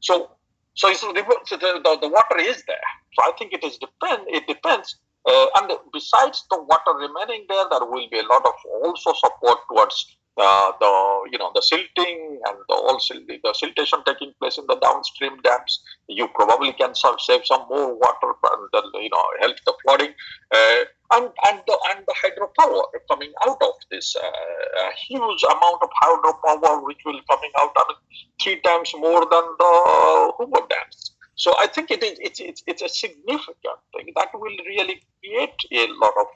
So 0.00 0.30
so, 0.74 0.88
the, 0.88 1.22
the, 1.50 1.98
the, 2.00 2.08
water 2.08 2.38
is 2.40 2.64
there. 2.66 2.88
So 3.12 3.28
i 3.28 3.32
think 3.38 3.52
it 3.52 3.62
is 3.62 3.78
depend 3.78 4.22
it 4.26 4.46
depends 4.48 4.96
uh, 5.28 5.46
and 5.60 5.70
besides 5.92 6.44
the 6.50 6.60
water 6.62 6.94
remaining 6.98 7.46
there 7.48 7.66
there 7.70 7.84
will 7.86 8.08
be 8.10 8.18
a 8.18 8.26
lot 8.26 8.44
of 8.44 8.54
also 8.82 9.12
support 9.12 9.58
towards 9.70 10.16
uh, 10.36 10.72
the 10.80 10.92
you 11.30 11.38
know 11.38 11.50
the 11.54 11.62
silting 11.62 12.40
and 12.46 12.56
the 12.68 12.74
all 12.74 12.98
the 12.98 13.52
siltation 13.52 14.04
taking 14.04 14.32
place 14.40 14.58
in 14.58 14.66
the 14.66 14.76
downstream 14.76 15.40
dams, 15.42 15.82
you 16.08 16.28
probably 16.28 16.72
can 16.72 16.94
save 16.94 17.44
some 17.44 17.66
more 17.68 17.94
water 17.94 18.32
and 18.72 18.92
you 19.02 19.10
know 19.10 19.24
help 19.40 19.56
the 19.66 19.74
flooding 19.82 20.14
uh, 20.54 20.84
and 21.14 21.30
and 21.48 21.60
the 21.66 21.78
and 21.90 22.04
the 22.06 22.14
hydropower 22.22 22.82
coming 23.10 23.32
out 23.46 23.60
of 23.60 23.74
this 23.90 24.16
uh, 24.16 24.90
huge 25.08 25.42
amount 25.44 25.82
of 25.82 25.90
hydropower 26.02 26.84
which 26.84 27.00
will 27.04 27.20
coming 27.28 27.50
out 27.60 27.72
I 27.76 27.84
mean, 27.88 27.96
three 28.40 28.60
times 28.60 28.92
more 28.98 29.20
than 29.20 29.44
the 29.58 30.32
Hoover 30.38 30.66
dams. 30.68 31.12
So 31.34 31.54
I 31.58 31.66
think 31.66 31.90
it 31.90 32.02
is 32.02 32.18
it's, 32.20 32.40
it's, 32.40 32.62
it's 32.66 32.82
a 32.82 32.88
significant 32.88 33.80
thing 33.94 34.12
that 34.16 34.28
will 34.32 34.56
really 34.66 35.02
create 35.20 35.60
a 35.72 35.86
lot 36.00 36.14
of 36.20 36.26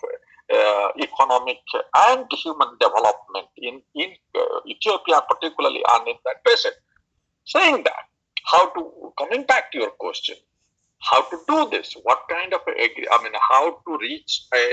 uh, 0.52 0.88
economic 1.00 1.58
and 2.08 2.26
human 2.30 2.68
development 2.80 3.48
in, 3.56 3.82
in 3.94 4.12
uh, 4.34 4.60
Ethiopia, 4.66 5.22
particularly 5.28 5.82
and 5.94 6.08
in 6.08 6.14
that 6.24 6.42
basin. 6.44 6.72
Saying 7.44 7.84
that, 7.84 8.04
how 8.44 8.70
to, 8.70 9.12
coming 9.18 9.44
back 9.44 9.72
to 9.72 9.78
your 9.78 9.90
question, 9.90 10.36
how 11.00 11.22
to 11.30 11.38
do 11.46 11.68
this, 11.70 11.94
what 12.02 12.20
kind 12.28 12.54
of, 12.54 12.60
agree, 12.62 13.06
I 13.10 13.22
mean, 13.22 13.32
how 13.50 13.70
to 13.86 13.98
reach 14.00 14.42
a, 14.54 14.64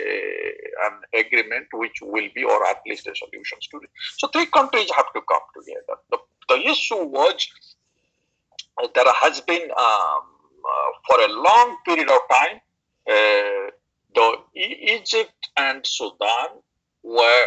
an 0.87 1.25
agreement 1.25 1.67
which 1.73 1.99
will 2.01 2.29
be, 2.33 2.43
or 2.43 2.65
at 2.67 2.81
least 2.87 3.07
a 3.07 3.15
solution 3.15 3.57
to 3.71 3.77
it. 3.77 3.89
So 4.17 4.27
three 4.29 4.47
countries 4.47 4.89
have 4.95 5.11
to 5.13 5.21
come 5.29 5.41
together. 5.53 5.99
The, 6.11 6.17
the 6.49 6.69
issue 6.69 7.03
was 7.03 7.47
uh, 8.81 8.87
there 8.95 9.05
has 9.21 9.41
been, 9.41 9.63
um, 9.63 10.23
uh, 10.71 10.89
for 11.07 11.19
a 11.19 11.27
long 11.31 11.77
period 11.85 12.09
of 12.09 12.21
time, 12.31 12.61
uh, 13.09 13.71
the 14.15 14.37
Egypt 14.55 15.49
and 15.57 15.85
Sudan 15.85 16.49
were 17.03 17.45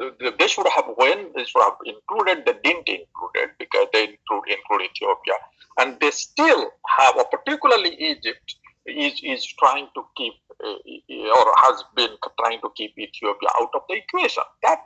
uh, 0.00 0.30
they 0.38 0.48
should 0.48 0.66
have 0.74 0.86
when 0.96 1.32
they 1.34 1.44
should 1.44 1.62
have 1.62 1.78
included, 1.84 2.44
they 2.44 2.54
didn't 2.64 2.88
include 2.88 3.36
it 3.36 3.50
because 3.58 3.86
they 3.92 4.02
include, 4.02 4.44
include 4.48 4.90
Ethiopia, 4.90 5.34
and 5.78 5.98
they 6.00 6.10
still 6.10 6.70
have, 6.98 7.16
a 7.18 7.24
particularly 7.24 7.94
Egypt 7.94 8.56
is 8.86 9.20
is 9.22 9.44
trying 9.44 9.88
to 9.94 10.04
keep 10.16 10.34
uh, 10.64 11.38
or 11.38 11.46
has 11.64 11.82
been 11.96 12.10
trying 12.40 12.60
to 12.60 12.70
keep 12.76 12.98
Ethiopia 12.98 13.48
out 13.60 13.70
of 13.74 13.82
the 13.88 13.96
equation. 13.96 14.42
That 14.62 14.78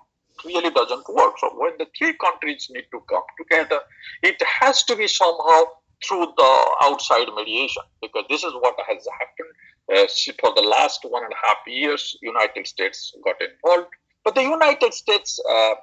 really 0.45 0.71
doesn't 0.71 1.07
work. 1.09 1.35
So 1.39 1.51
when 1.55 1.73
the 1.79 1.87
three 1.99 2.15
countries 2.15 2.69
need 2.71 2.87
to 2.93 3.01
come 3.09 3.23
together, 3.39 3.81
it 4.23 4.41
has 4.61 4.83
to 4.85 4.97
be 4.97 5.07
somehow 5.07 5.65
through 6.07 6.33
the 6.37 6.71
outside 6.85 7.29
mediation 7.37 7.83
because 8.01 8.25
this 8.31 8.43
is 8.43 8.53
what 8.55 8.75
has 8.89 9.07
happened 9.21 9.53
uh, 9.93 10.07
for 10.41 10.55
the 10.55 10.63
last 10.63 11.01
one 11.05 11.25
and 11.25 11.33
a 11.33 11.47
half 11.47 11.59
years. 11.67 12.17
United 12.23 12.67
States 12.67 13.13
got 13.25 13.37
involved, 13.41 13.91
but 14.25 14.35
the 14.35 14.43
United 14.43 14.93
States, 14.93 15.41
uh, 15.49 15.75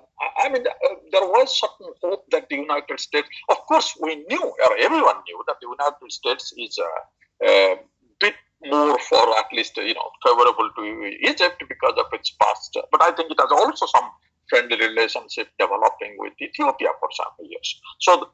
I 0.43 0.49
mean, 0.49 0.65
uh, 0.67 0.95
there 1.11 1.27
was 1.27 1.59
certain 1.59 1.93
hope 2.01 2.25
that 2.31 2.47
the 2.49 2.55
United 2.55 2.99
States, 2.99 3.27
of 3.49 3.57
course, 3.67 3.97
we 4.01 4.15
knew 4.29 4.43
or 4.43 4.77
everyone 4.79 5.17
knew 5.27 5.43
that 5.47 5.57
the 5.61 5.67
United 5.67 6.11
States 6.11 6.53
is 6.57 6.77
a, 6.77 7.45
a 7.45 7.79
bit 8.19 8.35
more 8.65 8.97
for 8.99 9.37
at 9.37 9.45
least 9.53 9.77
you 9.77 9.93
know 9.93 10.09
favorable 10.25 10.69
to 10.77 10.83
Egypt 11.21 11.63
because 11.67 11.95
of 11.97 12.05
its 12.13 12.31
past. 12.41 12.77
But 12.91 13.01
I 13.01 13.11
think 13.11 13.31
it 13.31 13.39
has 13.39 13.51
also 13.51 13.85
some 13.87 14.09
friendly 14.49 14.77
relationship 14.77 15.49
developing 15.59 16.15
with 16.17 16.33
Ethiopia 16.41 16.89
for 16.99 17.09
some 17.11 17.33
years. 17.47 17.81
So 17.99 18.29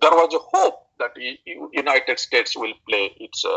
there 0.00 0.10
was 0.10 0.34
a 0.34 0.58
hope 0.58 0.85
that 0.98 1.12
United 1.72 2.18
States 2.18 2.56
will 2.56 2.72
play 2.88 3.14
its 3.18 3.44
uh, 3.44 3.48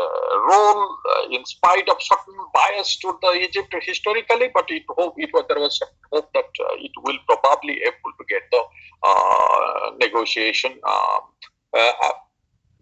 role 0.48 0.96
uh, 1.10 1.28
in 1.30 1.44
spite 1.44 1.88
of 1.88 1.96
certain 2.00 2.38
bias 2.54 2.96
to 2.98 3.18
the 3.22 3.32
Egypt 3.32 3.74
historically, 3.82 4.50
but 4.54 4.64
it 4.68 4.82
hope 4.88 5.14
it 5.18 5.30
was, 5.32 5.44
there 5.48 5.58
was 5.58 5.80
hope 6.12 6.32
that 6.34 6.50
uh, 6.60 6.74
it 6.78 6.92
will 7.04 7.18
probably 7.26 7.80
able 7.82 8.12
to 8.18 8.24
get 8.28 8.42
the 8.50 8.62
uh, 9.02 9.90
negotiation, 10.00 10.72
um, 10.86 11.20
uh, 11.76 11.92
uh, 12.04 12.12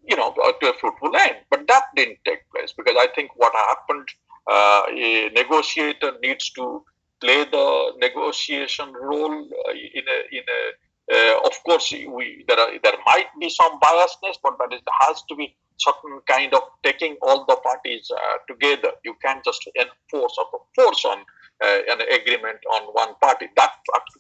you 0.07 0.17
know, 0.17 0.35
to 0.61 0.71
a 0.71 0.75
fruitful 0.81 1.15
end. 1.17 1.37
But 1.51 1.67
that 1.69 1.85
didn't 1.97 2.19
take 2.25 2.41
place 2.55 2.73
because 2.77 2.97
I 2.99 3.09
think 3.15 3.31
what 3.37 3.53
happened, 3.55 4.09
a 4.51 5.31
negotiator 5.35 6.13
needs 6.23 6.51
to 6.51 6.85
play 7.21 7.45
the 7.45 7.93
negotiation 7.99 8.93
role 8.93 9.33
in 9.35 10.05
a 10.07 10.19
in 10.37 10.45
a 10.49 10.88
uh, 11.13 11.41
of 11.45 11.53
course, 11.65 11.93
we 11.93 12.45
there 12.47 12.59
are, 12.59 12.71
there 12.83 12.99
might 13.07 13.29
be 13.41 13.49
some 13.49 13.81
biasness, 13.81 14.37
but 14.43 14.59
that 14.59 14.75
is, 14.75 14.81
has 15.09 15.23
to 15.29 15.35
be 15.35 15.55
certain 15.79 16.21
kind 16.27 16.53
of 16.53 16.63
taking 16.83 17.17
all 17.23 17.47
the 17.47 17.57
parties 17.57 18.11
uh, 18.15 18.39
together. 18.47 18.91
You 19.05 19.15
can't 19.23 19.43
just 19.45 19.67
enforce 19.79 20.37
or 20.39 20.61
force 20.75 21.05
on 21.05 21.19
uh, 21.65 21.79
an 21.93 22.01
agreement 22.13 22.59
on 22.73 22.83
one 22.93 23.15
party. 23.23 23.47
That 23.57 23.73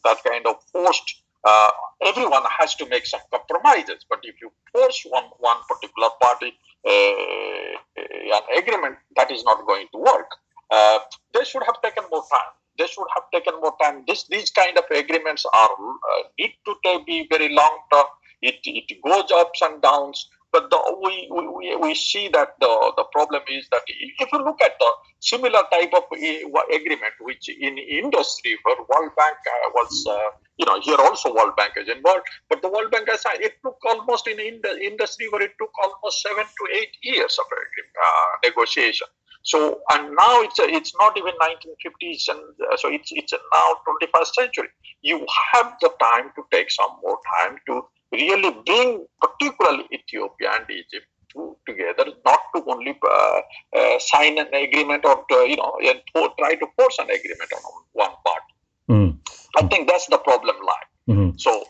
that 0.04 0.18
kind 0.24 0.46
of 0.46 0.56
forced. 0.72 1.22
Uh, 1.44 1.70
everyone 2.04 2.42
has 2.58 2.74
to 2.74 2.88
make 2.88 3.06
some 3.06 3.20
compromises, 3.30 4.04
but 4.08 4.20
if 4.22 4.40
you 4.40 4.50
force 4.72 5.06
one 5.08 5.24
one 5.38 5.58
particular 5.68 6.08
party 6.20 6.54
uh, 6.86 8.00
an 8.36 8.58
agreement, 8.58 8.96
that 9.16 9.30
is 9.30 9.44
not 9.44 9.66
going 9.66 9.86
to 9.92 9.98
work. 9.98 10.30
Uh, 10.70 10.98
they 11.34 11.44
should 11.44 11.62
have 11.64 11.80
taken 11.82 12.04
more 12.10 12.24
time 12.30 12.57
they 12.78 12.86
should 12.86 13.06
have 13.14 13.24
taken 13.32 13.60
more 13.60 13.74
time. 13.80 14.04
This 14.06 14.26
these 14.28 14.50
kind 14.50 14.78
of 14.78 14.84
agreements 14.90 15.44
are 15.52 15.70
uh, 15.70 16.22
need 16.38 16.54
to 16.66 16.74
be 17.06 17.26
very 17.30 17.52
long 17.52 17.78
term. 17.92 18.06
It, 18.40 18.60
it 18.64 19.02
goes 19.02 19.30
ups 19.32 19.62
and 19.62 19.82
downs. 19.82 20.28
But 20.50 20.70
the, 20.70 20.80
we, 21.04 21.28
we, 21.30 21.76
we 21.76 21.94
see 21.94 22.28
that 22.28 22.54
the, 22.58 22.92
the 22.96 23.04
problem 23.12 23.42
is 23.50 23.68
that 23.70 23.82
if 23.86 24.32
you 24.32 24.38
look 24.38 24.58
at 24.62 24.72
the 24.80 24.90
similar 25.20 25.60
type 25.70 25.92
of 25.94 26.04
agreement, 26.10 27.12
which 27.20 27.50
in 27.50 27.76
Indus 27.76 28.40
River 28.44 28.80
World 28.88 29.12
Bank 29.16 29.36
uh, 29.36 29.70
was, 29.74 30.06
uh, 30.08 30.30
you 30.56 30.64
know, 30.64 30.80
here 30.80 30.96
also 30.98 31.34
World 31.34 31.54
Bank 31.56 31.74
is 31.76 31.88
involved, 31.94 32.24
but 32.48 32.62
the 32.62 32.68
World 32.70 32.90
Bank 32.90 33.10
signed. 33.18 33.42
it 33.42 33.56
took 33.62 33.76
almost 33.86 34.26
in, 34.26 34.40
in 34.40 34.60
the 34.62 34.80
Indus 34.80 35.18
River 35.20 35.42
it 35.42 35.52
took 35.60 35.70
almost 35.84 36.22
seven 36.22 36.44
to 36.44 36.76
eight 36.78 36.96
years 37.02 37.38
of 37.38 37.44
uh, 37.52 38.48
negotiation. 38.48 39.06
So 39.48 39.80
and 39.92 40.14
now 40.14 40.42
it's 40.42 40.58
a, 40.58 40.64
it's 40.78 40.92
not 41.00 41.16
even 41.16 41.32
1950s, 41.40 42.28
and 42.28 42.40
uh, 42.70 42.76
so 42.76 42.88
it's 42.92 43.10
it's 43.12 43.32
now 43.32 43.68
21st 43.88 44.32
century. 44.40 44.68
You 45.00 45.26
have 45.52 45.72
the 45.80 45.90
time 46.00 46.30
to 46.36 46.42
take 46.52 46.70
some 46.70 46.92
more 47.02 47.18
time 47.34 47.56
to 47.66 47.82
really 48.12 48.52
bring, 48.66 49.06
particularly 49.22 49.84
Ethiopia 49.92 50.50
and 50.52 50.70
Egypt, 50.70 51.06
to, 51.32 51.56
together, 51.66 52.04
not 52.26 52.40
to 52.54 52.62
only 52.66 52.94
uh, 53.02 53.40
uh, 53.74 53.98
sign 53.98 54.38
an 54.38 54.52
agreement 54.52 55.06
or 55.06 55.24
to, 55.30 55.36
you 55.48 55.56
know 55.56 55.72
and 55.82 56.00
for, 56.12 56.28
try 56.38 56.54
to 56.54 56.66
force 56.76 56.98
an 56.98 57.10
agreement 57.18 57.50
on 57.56 57.62
one 57.92 58.16
part. 58.26 58.44
Mm. 58.90 59.18
I 59.56 59.62
think 59.68 59.88
that's 59.88 60.06
the 60.08 60.18
problem 60.18 60.56
lie. 60.56 60.88
Mm-hmm. 61.08 61.38
So 61.38 61.64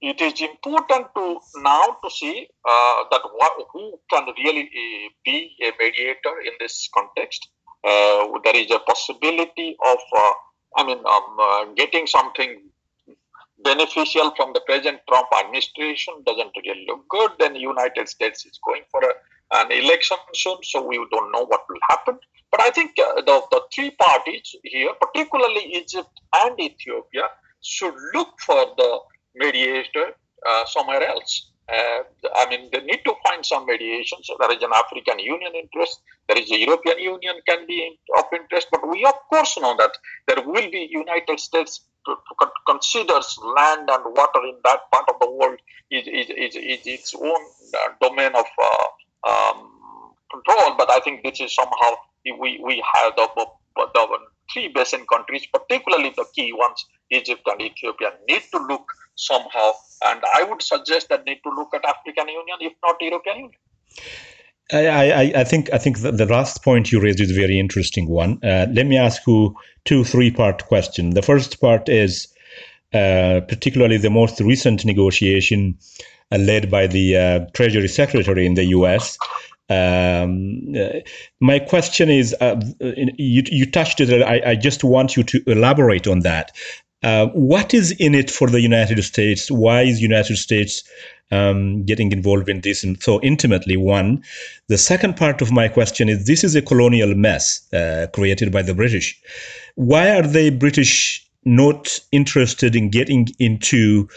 it 0.00 0.20
is 0.20 0.40
important 0.40 1.06
to 1.16 1.40
now 1.56 1.96
to 2.02 2.10
see 2.10 2.48
uh, 2.64 3.04
that 3.10 3.22
what, 3.34 3.52
who 3.72 3.98
can 4.12 4.26
really 4.44 4.62
uh, 4.62 5.08
be 5.24 5.56
a 5.62 5.72
mediator 5.78 6.40
in 6.44 6.52
this 6.60 6.88
context. 6.94 7.48
Uh, 7.84 8.28
there 8.44 8.56
is 8.56 8.70
a 8.70 8.78
possibility 8.80 9.76
of, 9.84 9.98
uh, 10.16 10.32
I 10.76 10.84
mean, 10.84 10.98
um, 10.98 11.36
uh, 11.40 11.64
getting 11.74 12.06
something 12.06 12.62
beneficial 13.64 14.32
from 14.36 14.52
the 14.52 14.60
present 14.60 15.00
Trump 15.08 15.28
administration 15.40 16.14
doesn't 16.24 16.52
really 16.64 16.86
look 16.86 17.08
good. 17.08 17.30
Then 17.40 17.54
the 17.54 17.60
United 17.60 18.08
States 18.08 18.46
is 18.46 18.58
going 18.64 18.82
for 18.90 19.00
a, 19.02 19.14
an 19.56 19.72
election 19.72 20.16
soon, 20.34 20.58
so 20.62 20.86
we 20.86 20.96
don't 21.10 21.32
know 21.32 21.44
what 21.46 21.64
will 21.68 21.80
happen. 21.88 22.18
But 22.52 22.62
I 22.62 22.70
think 22.70 22.92
uh, 22.98 23.16
the, 23.16 23.42
the 23.50 23.62
three 23.74 23.90
parties 23.90 24.54
here, 24.62 24.90
particularly 25.00 25.72
Egypt 25.74 26.10
and 26.36 26.58
Ethiopia, 26.60 27.28
should 27.62 27.94
look 28.14 28.28
for 28.40 28.64
the 28.76 29.00
mediator 29.38 30.12
uh, 30.48 30.64
somewhere 30.66 31.06
else. 31.06 31.50
Uh, 31.68 32.02
I 32.36 32.48
mean, 32.48 32.70
they 32.72 32.80
need 32.80 33.02
to 33.04 33.14
find 33.26 33.44
some 33.44 33.66
mediation. 33.66 34.18
So 34.22 34.36
there 34.40 34.50
is 34.52 34.62
an 34.62 34.70
African 34.74 35.18
Union 35.18 35.52
interest. 35.54 36.00
There 36.26 36.38
is 36.38 36.50
a 36.50 36.58
European 36.58 36.98
Union 36.98 37.36
can 37.46 37.66
be 37.66 37.98
of 38.16 38.24
interest. 38.32 38.68
But 38.70 38.88
we 38.88 39.04
of 39.04 39.18
course 39.28 39.58
know 39.60 39.76
that 39.76 39.92
there 40.26 40.42
will 40.46 40.70
be 40.70 40.88
United 40.90 41.38
States 41.38 41.82
considers 42.66 43.38
land 43.56 43.88
and 43.90 44.04
water 44.16 44.40
in 44.44 44.56
that 44.64 44.80
part 44.90 45.04
of 45.08 45.20
the 45.20 45.30
world 45.30 45.58
is, 45.90 46.06
is, 46.06 46.30
is, 46.30 46.56
is 46.56 46.86
its 46.86 47.14
own 47.14 47.42
uh, 47.74 47.88
domain 48.00 48.32
of 48.34 48.46
uh, 48.62 49.28
um, 49.28 49.70
control. 50.32 50.74
But 50.78 50.90
I 50.90 51.00
think 51.00 51.22
this 51.22 51.40
is 51.40 51.54
somehow 51.54 51.96
we, 52.24 52.60
we 52.64 52.82
have 52.94 53.12
the, 53.16 53.28
the 53.76 54.18
three 54.52 54.68
basin 54.68 55.04
countries, 55.06 55.46
particularly 55.52 56.12
the 56.16 56.24
key 56.34 56.52
ones, 56.52 56.86
Egypt 57.10 57.42
and 57.46 57.60
Ethiopia, 57.60 58.12
need 58.28 58.42
to 58.52 58.58
look 58.58 58.86
somehow. 59.18 59.72
And 60.04 60.22
I 60.34 60.44
would 60.44 60.62
suggest 60.62 61.08
that 61.10 61.26
need 61.26 61.40
to 61.44 61.50
look 61.50 61.74
at 61.74 61.84
African 61.84 62.28
Union, 62.28 62.58
if 62.60 62.72
not 62.84 62.96
European 63.00 63.36
Union. 63.36 63.60
I, 64.70 65.10
I, 65.10 65.32
I, 65.40 65.44
think 65.44 65.70
I 65.72 65.78
think 65.78 65.98
the 65.98 66.26
last 66.26 66.62
point 66.62 66.92
you 66.92 67.00
raised 67.00 67.20
is 67.20 67.30
a 67.30 67.34
very 67.34 67.58
interesting 67.58 68.08
one. 68.08 68.38
Uh, 68.44 68.66
let 68.70 68.86
me 68.86 68.98
ask 68.98 69.26
you 69.26 69.54
two 69.86 70.04
three 70.04 70.30
part 70.30 70.66
question. 70.66 71.10
The 71.10 71.22
first 71.22 71.60
part 71.60 71.88
is 71.88 72.28
uh, 72.92 73.40
particularly 73.48 73.96
the 73.96 74.10
most 74.10 74.40
recent 74.40 74.84
negotiation 74.84 75.78
uh, 76.30 76.38
led 76.38 76.70
by 76.70 76.86
the 76.86 77.16
uh, 77.16 77.46
Treasury 77.54 77.88
Secretary 77.88 78.44
in 78.44 78.54
the 78.54 78.66
U.S. 78.66 79.16
Um, 79.70 80.74
uh, 80.74 81.00
my 81.40 81.58
question 81.58 82.10
is, 82.10 82.34
uh, 82.40 82.60
you, 82.80 83.42
you 83.46 83.70
touched 83.70 84.00
it. 84.00 84.22
I, 84.22 84.50
I 84.50 84.54
just 84.54 84.84
want 84.84 85.16
you 85.16 85.22
to 85.24 85.42
elaborate 85.46 86.06
on 86.06 86.20
that. 86.20 86.52
Uh, 87.02 87.26
what 87.28 87.74
is 87.74 87.92
in 87.92 88.14
it 88.14 88.30
for 88.30 88.48
the 88.50 88.60
United 88.60 89.02
States? 89.02 89.50
Why 89.50 89.82
is 89.82 90.02
United 90.02 90.36
States 90.36 90.82
um, 91.30 91.84
getting 91.84 92.10
involved 92.10 92.48
in 92.48 92.60
this 92.60 92.84
so 93.00 93.20
intimately? 93.22 93.76
One. 93.76 94.22
The 94.68 94.78
second 94.78 95.16
part 95.16 95.40
of 95.40 95.52
my 95.52 95.68
question 95.68 96.08
is: 96.08 96.26
This 96.26 96.42
is 96.42 96.56
a 96.56 96.62
colonial 96.62 97.14
mess 97.14 97.72
uh, 97.72 98.06
created 98.12 98.50
by 98.50 98.62
the 98.62 98.74
British. 98.74 99.20
Why 99.76 100.10
are 100.10 100.26
the 100.26 100.50
British 100.50 101.24
not 101.44 101.98
interested 102.12 102.74
in 102.74 102.90
getting 102.90 103.28
into 103.38 104.08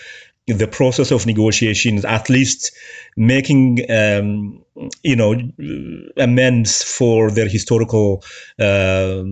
the 0.58 0.68
process 0.68 1.12
of 1.12 1.26
negotiations, 1.26 2.06
at 2.06 2.30
least 2.30 2.72
making 3.18 3.80
um, 3.92 4.64
you 5.04 5.16
know 5.16 5.36
amends 6.18 6.82
for 6.82 7.30
their 7.30 7.48
historical 7.48 8.24
uh, 8.60 9.24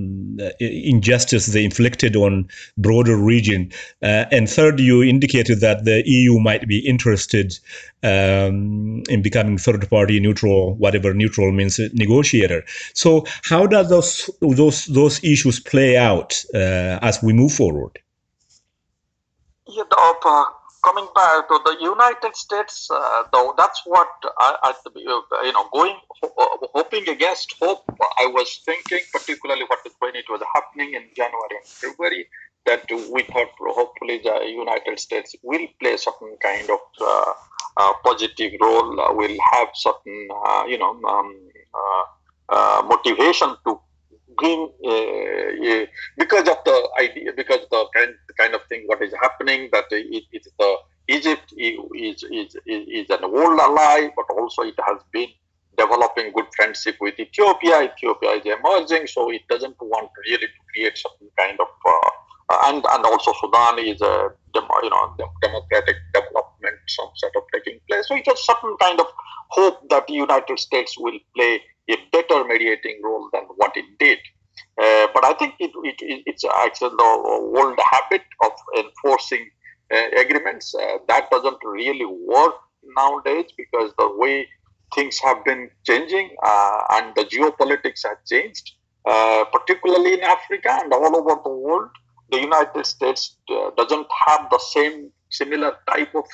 injustice 0.60 1.48
they 1.48 1.64
inflicted 1.64 2.16
on 2.16 2.48
broader 2.78 3.18
region. 3.18 3.72
Uh, 4.02 4.26
and 4.32 4.50
third, 4.50 4.80
you 4.80 5.02
indicated 5.04 5.62
that 5.62 5.86
the 5.86 6.04
EU 6.06 6.40
might 6.40 6.68
be 6.68 6.80
interested 6.80 7.58
um, 8.04 9.04
in 9.10 9.22
becoming 9.22 9.58
third 9.58 9.90
party 9.90 10.20
neutral, 10.20 10.76
whatever 10.76 11.14
neutral 11.14 11.52
means, 11.52 11.80
negotiator. 11.94 12.64
So 12.94 13.26
how 13.44 13.66
does 13.66 13.90
those 13.90 14.30
those 14.42 14.86
those 14.86 15.24
issues 15.24 15.60
play 15.60 15.98
out 15.98 16.44
uh, 16.54 17.00
as 17.02 17.22
we 17.24 17.34
move 17.34 17.54
forward? 17.54 18.00
Yeah, 19.68 19.84
uh, 20.26 20.44
coming 20.84 21.08
back 21.16 21.48
to 21.48 21.60
the 21.66 21.78
United 21.82 22.36
States, 22.36 22.90
uh, 22.92 23.24
though, 23.32 23.54
that's 23.58 23.82
what 23.86 24.08
I, 24.38 24.56
I, 24.64 24.74
you 24.96 25.52
know, 25.52 25.66
going 25.74 25.96
hoping 26.74 27.08
against 27.10 27.56
hope. 27.62 27.84
I 28.20 28.28
was 28.28 28.62
thinking, 28.66 29.00
particularly 29.12 29.64
what 29.68 29.80
when 30.00 30.16
it 30.16 30.26
was 30.30 30.42
happening 30.56 30.94
in 30.94 31.04
January 31.16 31.56
and 31.58 31.66
February, 31.66 32.28
that 32.66 32.86
we 33.12 33.24
thought 33.24 33.50
hopefully 33.60 34.20
the 34.24 34.46
United 34.48 35.00
States 35.00 35.36
will 35.44 35.68
play 35.80 35.98
certain 35.98 36.36
kind 36.42 36.70
of 36.70 36.80
uh, 37.02 37.34
uh, 37.78 37.94
positive 38.04 38.54
role, 38.62 39.00
uh, 39.00 39.14
will 39.14 39.38
have 39.54 39.70
certain, 39.74 40.28
uh, 40.46 40.64
you 40.68 40.78
know, 40.78 41.00
um, 41.08 41.36
uh, 42.50 42.84
motivation 42.88 43.56
to 43.66 43.80
bring, 44.40 44.72
because 46.18 46.48
of 46.48 46.58
the 46.66 46.90
idea, 47.00 47.32
because 47.36 47.60
of 47.64 47.70
the 47.70 47.86
kind, 47.96 48.14
kind 48.38 48.56
of 48.56 48.62
thing 48.70 48.84
what 48.88 49.02
is 49.02 49.14
happening, 49.22 49.70
that 49.72 49.86
it, 49.92 50.24
it's 50.32 50.48
the 50.58 50.76
Egypt 51.08 51.54
is, 51.58 52.24
is, 52.24 52.56
is, 52.66 52.86
is 52.88 53.10
an 53.10 53.24
old 53.24 53.60
ally, 53.60 54.10
but 54.16 54.26
also 54.38 54.62
it 54.62 54.76
has 54.86 55.00
been 55.12 55.30
developing 55.78 56.32
good 56.34 56.46
friendship 56.56 56.96
with 57.00 57.20
Ethiopia. 57.20 57.92
Ethiopia 57.92 58.32
is 58.32 58.46
emerging, 58.46 59.08
so 59.08 59.32
it 59.32 59.42
doesn't 59.50 59.76
want 59.82 60.10
really 60.28 60.48
to 60.48 60.62
create 60.74 60.98
some 60.98 61.12
kind 61.38 61.58
of 61.60 61.68
uh, 61.88 62.10
and 62.66 62.84
and 62.94 63.06
also 63.06 63.32
Sudan 63.42 63.80
is 63.80 64.02
a 64.02 64.30
you 64.56 64.90
know 64.90 65.16
democratic 65.42 65.96
development, 66.14 66.39
some 66.90 67.10
sort 67.16 67.34
of 67.36 67.44
taking 67.54 67.80
place. 67.90 68.08
So 68.08 68.16
it 68.16 68.28
has 68.28 68.46
certain 68.46 68.76
kind 68.82 69.00
of 69.00 69.08
hope 69.50 69.90
that 69.90 70.08
the 70.08 70.14
United 70.14 70.60
States 70.60 70.96
will 70.98 71.20
play 71.36 71.62
a 71.90 71.96
better 72.12 72.44
mediating 72.46 73.02
role 73.04 73.30
than 73.34 73.44
what 73.56 73.76
it 73.76 73.86
did. 74.00 74.20
Uh, 74.82 75.08
but 75.14 75.26
I 75.26 75.34
think 75.34 75.56
it, 75.60 75.72
it, 75.84 76.24
it's 76.26 76.46
actually 76.64 76.96
the 76.98 77.04
old 77.04 77.80
habit 77.92 78.24
of 78.46 78.52
enforcing 78.78 79.50
uh, 79.94 80.22
agreements 80.22 80.74
uh, 80.76 80.98
that 81.08 81.30
doesn't 81.32 81.58
really 81.64 82.06
work 82.06 82.56
nowadays 82.96 83.46
because 83.58 83.92
the 83.98 84.10
way 84.16 84.48
things 84.96 85.20
have 85.20 85.44
been 85.44 85.70
changing 85.86 86.36
uh, 86.44 86.82
and 86.92 87.16
the 87.16 87.24
geopolitics 87.26 88.04
have 88.04 88.18
changed, 88.28 88.72
uh, 89.06 89.46
particularly 89.52 90.14
in 90.14 90.22
Africa 90.22 90.80
and 90.82 90.94
all 90.94 91.16
over 91.16 91.42
the 91.44 91.50
world. 91.50 91.90
The 92.32 92.40
United 92.40 92.86
States 92.86 93.36
uh, 93.50 93.72
doesn't 93.76 94.08
have 94.28 94.50
the 94.52 94.60
same 94.60 95.12
similar 95.30 95.78
type 95.92 96.14
of 96.16 96.26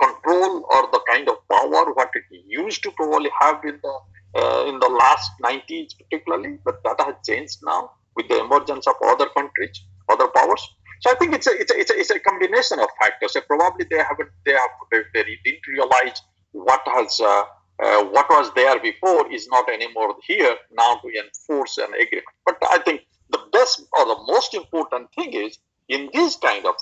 control 0.00 0.64
or 0.72 0.82
the 0.92 1.00
kind 1.10 1.28
of 1.28 1.36
power 1.48 1.92
what 1.92 2.10
it 2.14 2.24
used 2.46 2.82
to 2.82 2.90
probably 2.92 3.30
have 3.40 3.60
in 3.64 3.78
the 3.82 3.94
uh, 4.36 4.64
in 4.66 4.78
the 4.80 4.88
last 4.88 5.30
90s 5.42 5.96
particularly 5.98 6.58
but 6.64 6.82
that 6.84 7.00
has 7.00 7.14
changed 7.26 7.58
now 7.64 7.90
with 8.16 8.28
the 8.28 8.40
emergence 8.40 8.86
of 8.86 8.94
other 9.04 9.28
countries 9.36 9.84
other 10.10 10.28
powers 10.28 10.62
so 11.00 11.10
i 11.10 11.14
think 11.14 11.34
it's 11.34 11.46
a 11.46 11.52
it's 11.60 11.72
a, 11.72 11.78
it's 11.78 11.90
a, 11.90 11.98
it's 11.98 12.10
a 12.10 12.20
combination 12.20 12.78
of 12.78 12.88
factors 13.00 13.32
so 13.32 13.40
probably 13.42 13.86
they 13.90 13.98
haven't 13.98 14.30
they 14.44 14.52
have 14.52 14.70
they, 14.90 15.02
they 15.14 15.38
didn't 15.44 15.66
realize 15.68 16.22
what 16.52 16.82
has 16.86 17.20
uh, 17.20 17.44
uh, 17.82 18.04
what 18.04 18.28
was 18.30 18.52
there 18.54 18.78
before 18.80 19.30
is 19.32 19.48
not 19.48 19.68
anymore 19.68 20.14
here 20.26 20.56
now 20.72 20.94
to 20.96 21.08
enforce 21.08 21.76
an 21.78 21.92
agreement. 21.94 22.26
But 22.46 22.56
I 22.70 22.78
think 22.78 23.02
the 23.30 23.40
best 23.52 23.82
or 23.98 24.06
the 24.06 24.22
most 24.28 24.54
important 24.54 25.08
thing 25.14 25.32
is 25.32 25.58
in 25.88 26.08
these 26.12 26.36
kind 26.36 26.64
of 26.66 26.76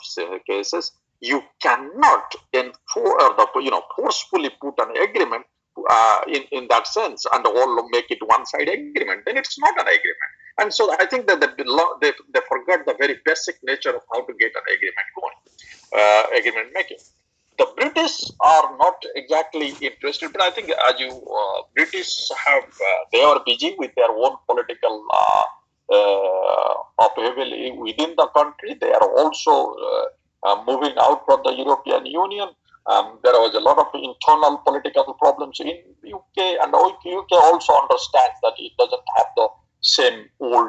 cases, 0.46 0.92
you 1.22 1.40
cannot 1.62 2.34
enforce 2.52 3.24
the, 3.38 3.46
you 3.62 3.70
know 3.70 3.82
forcefully 3.96 4.50
put 4.60 4.74
an 4.78 4.90
agreement 4.96 5.46
uh, 5.88 6.20
in 6.26 6.42
in 6.50 6.66
that 6.68 6.86
sense 6.86 7.24
and 7.32 7.46
all 7.46 7.88
make 7.90 8.10
it 8.10 8.18
one 8.26 8.44
side 8.44 8.68
agreement. 8.68 9.22
Then 9.24 9.36
it's 9.36 9.58
not 9.58 9.74
an 9.80 9.86
agreement. 9.86 10.32
And 10.58 10.74
so 10.74 10.92
I 11.00 11.06
think 11.06 11.26
that 11.28 11.40
the, 11.40 11.48
they, 12.02 12.12
they 12.34 12.40
forgot 12.46 12.84
the 12.84 12.94
very 12.98 13.18
basic 13.24 13.56
nature 13.62 13.96
of 13.96 14.02
how 14.12 14.20
to 14.20 14.32
get 14.34 14.52
an 14.54 14.66
agreement 14.76 15.08
going, 15.16 15.38
uh, 15.96 16.24
agreement 16.38 16.68
making 16.74 16.98
the 17.58 17.66
British 17.76 18.30
are 18.40 18.76
not 18.76 18.96
exactly 19.14 19.74
interested, 19.80 20.32
but 20.32 20.42
I 20.42 20.50
think 20.50 20.70
as 20.70 20.98
you 20.98 21.10
uh, 21.10 21.62
British 21.74 22.30
have 22.46 22.64
uh, 22.64 23.00
they 23.12 23.22
are 23.22 23.40
busy 23.44 23.74
with 23.78 23.92
their 23.94 24.10
own 24.10 24.36
political 24.48 25.06
uh, 25.12 25.42
uh 25.92 26.74
upheaval 27.04 27.50
within 27.78 28.14
the 28.16 28.26
country. 28.34 28.74
They 28.80 28.92
are 28.92 29.08
also 29.18 29.74
uh, 30.44 30.52
uh, 30.52 30.64
moving 30.66 30.96
out 30.98 31.24
from 31.24 31.40
the 31.44 31.52
European 31.52 32.06
Union. 32.06 32.48
Um, 32.86 33.18
there 33.22 33.34
was 33.34 33.54
a 33.54 33.60
lot 33.60 33.78
of 33.78 33.86
internal 33.94 34.58
political 34.58 35.14
problems 35.14 35.60
in 35.60 35.68
UK, 36.04 36.58
and 36.60 36.74
UK 36.74 37.32
also 37.32 37.72
understands 37.78 38.38
that 38.42 38.54
it 38.58 38.72
doesn't 38.78 39.06
have 39.16 39.26
the 39.36 39.48
same 39.82 40.26
old 40.40 40.68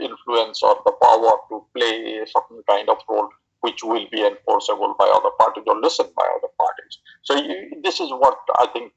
influence 0.00 0.62
or 0.62 0.76
the 0.84 0.92
power 1.00 1.32
to 1.48 1.64
play 1.74 2.20
a 2.22 2.26
certain 2.26 2.62
kind 2.68 2.88
of 2.88 2.98
role 3.08 3.28
which 3.60 3.82
will 3.82 4.06
be 4.12 4.20
enforceable 4.22 4.94
by 4.98 5.10
other 5.14 5.30
parties 5.38 5.64
or 5.66 5.80
listened 5.80 6.10
by 6.14 6.26
other 6.36 6.52
parties. 6.60 6.98
So 7.22 7.34
this 7.82 7.98
is 7.98 8.10
what 8.10 8.36
I 8.58 8.66
think 8.66 8.92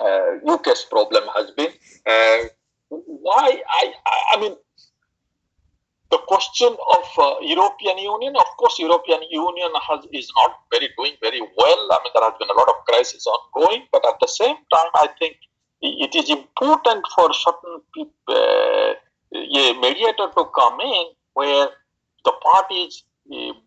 uh, 0.00 0.54
UK's 0.54 0.84
problem 0.84 1.24
has 1.34 1.50
been. 1.50 1.72
Uh, 2.06 2.48
why 2.88 3.62
I, 3.68 3.92
I 4.32 4.40
mean 4.40 4.54
the 6.12 6.18
question 6.28 6.68
of 6.68 7.04
uh, 7.18 7.34
European 7.40 7.96
Union, 7.96 8.34
of 8.36 8.50
course, 8.58 8.78
European 8.78 9.22
Union 9.30 9.72
has 9.88 10.00
is 10.12 10.28
not 10.36 10.52
very 10.70 10.88
doing 10.98 11.14
very 11.22 11.40
well. 11.40 11.82
I 11.94 11.98
mean, 12.04 12.12
there 12.14 12.26
has 12.28 12.36
been 12.38 12.52
a 12.54 12.58
lot 12.60 12.68
of 12.68 12.84
crisis 12.88 13.26
ongoing, 13.26 13.88
but 13.90 14.04
at 14.06 14.20
the 14.20 14.28
same 14.28 14.56
time, 14.74 14.90
I 15.04 15.08
think 15.18 15.36
it 15.80 16.14
is 16.14 16.28
important 16.30 17.02
for 17.14 17.32
certain 17.32 17.80
uh, 18.28 18.92
a 19.34 19.72
mediator 19.80 20.28
to 20.36 20.44
come 20.60 20.78
in 20.80 21.06
where 21.32 21.68
the 22.26 22.32
parties 22.52 23.04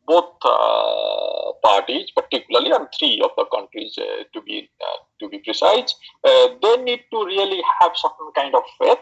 both 0.05 0.36
uh, 0.43 1.51
parties, 1.63 2.12
particularly 2.15 2.71
and 2.71 2.88
three 2.97 3.21
of 3.23 3.31
the 3.38 3.45
countries 3.55 3.97
uh, 3.97 4.23
to 4.34 4.41
be 4.41 4.69
uh, 4.81 4.97
to 5.19 5.29
be 5.29 5.39
precise, 5.39 5.95
they 6.62 6.77
need 6.84 7.01
to 7.12 7.25
really 7.25 7.62
have 7.79 7.91
certain 7.95 8.31
kind 8.36 8.53
of 8.53 8.63
faith. 8.79 8.99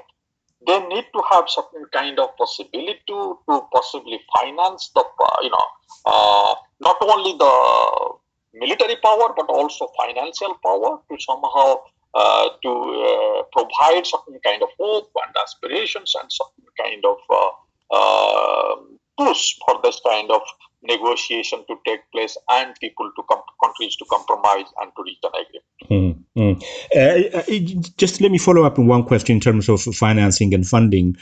They 0.66 0.80
need 0.88 1.06
to 1.14 1.22
have 1.32 1.50
certain 1.50 1.86
kind 1.92 2.20
of 2.20 2.36
possibility 2.38 3.00
to, 3.08 3.40
to 3.50 3.62
possibly 3.74 4.20
finance 4.38 4.92
the 4.96 5.04
you 5.42 5.50
know 5.50 6.56
not 6.80 6.98
only 7.02 7.34
the 7.38 7.54
military 8.54 8.98
power 9.04 9.34
but 9.36 9.48
also 9.50 9.88
financial 9.98 10.56
power 10.64 11.00
to 11.10 11.18
somehow 11.20 11.82
uh, 12.14 12.50
to 12.62 12.70
uh, 12.70 13.44
provide 13.52 14.06
certain 14.06 14.40
kind 14.46 14.62
of 14.62 14.70
hope 14.80 15.10
and 15.26 15.36
aspirations 15.44 16.14
and 16.22 16.32
certain 16.32 16.70
kind 16.80 17.04
of 17.06 17.18
uh, 17.90 18.76
push 19.18 19.56
for 19.66 19.80
this 19.84 20.00
kind 20.06 20.30
of 20.30 20.42
negotiation 20.84 21.64
to 21.68 21.76
take 21.86 22.00
place 22.12 22.38
and 22.52 22.74
people 22.80 23.10
to 23.16 23.24
come 23.30 23.42
countries 23.64 23.96
to 23.96 24.06
compromise 24.10 24.66
and 24.82 24.92
to 24.96 25.04
reach 25.04 25.18
an 25.24 25.32
agreement. 25.44 26.26
Mm-hmm. 26.36 26.54
Uh, 26.96 27.40
uh 27.40 27.92
just 27.98 28.22
let 28.22 28.32
me 28.32 28.38
follow 28.38 28.64
up 28.64 28.80
on 28.80 28.88
one 28.88 29.04
question 29.04 29.36
in 29.36 29.40
terms 29.40 29.70
of 29.70 29.82
financing 29.82 30.54
and 30.54 30.68
funding. 30.68 31.16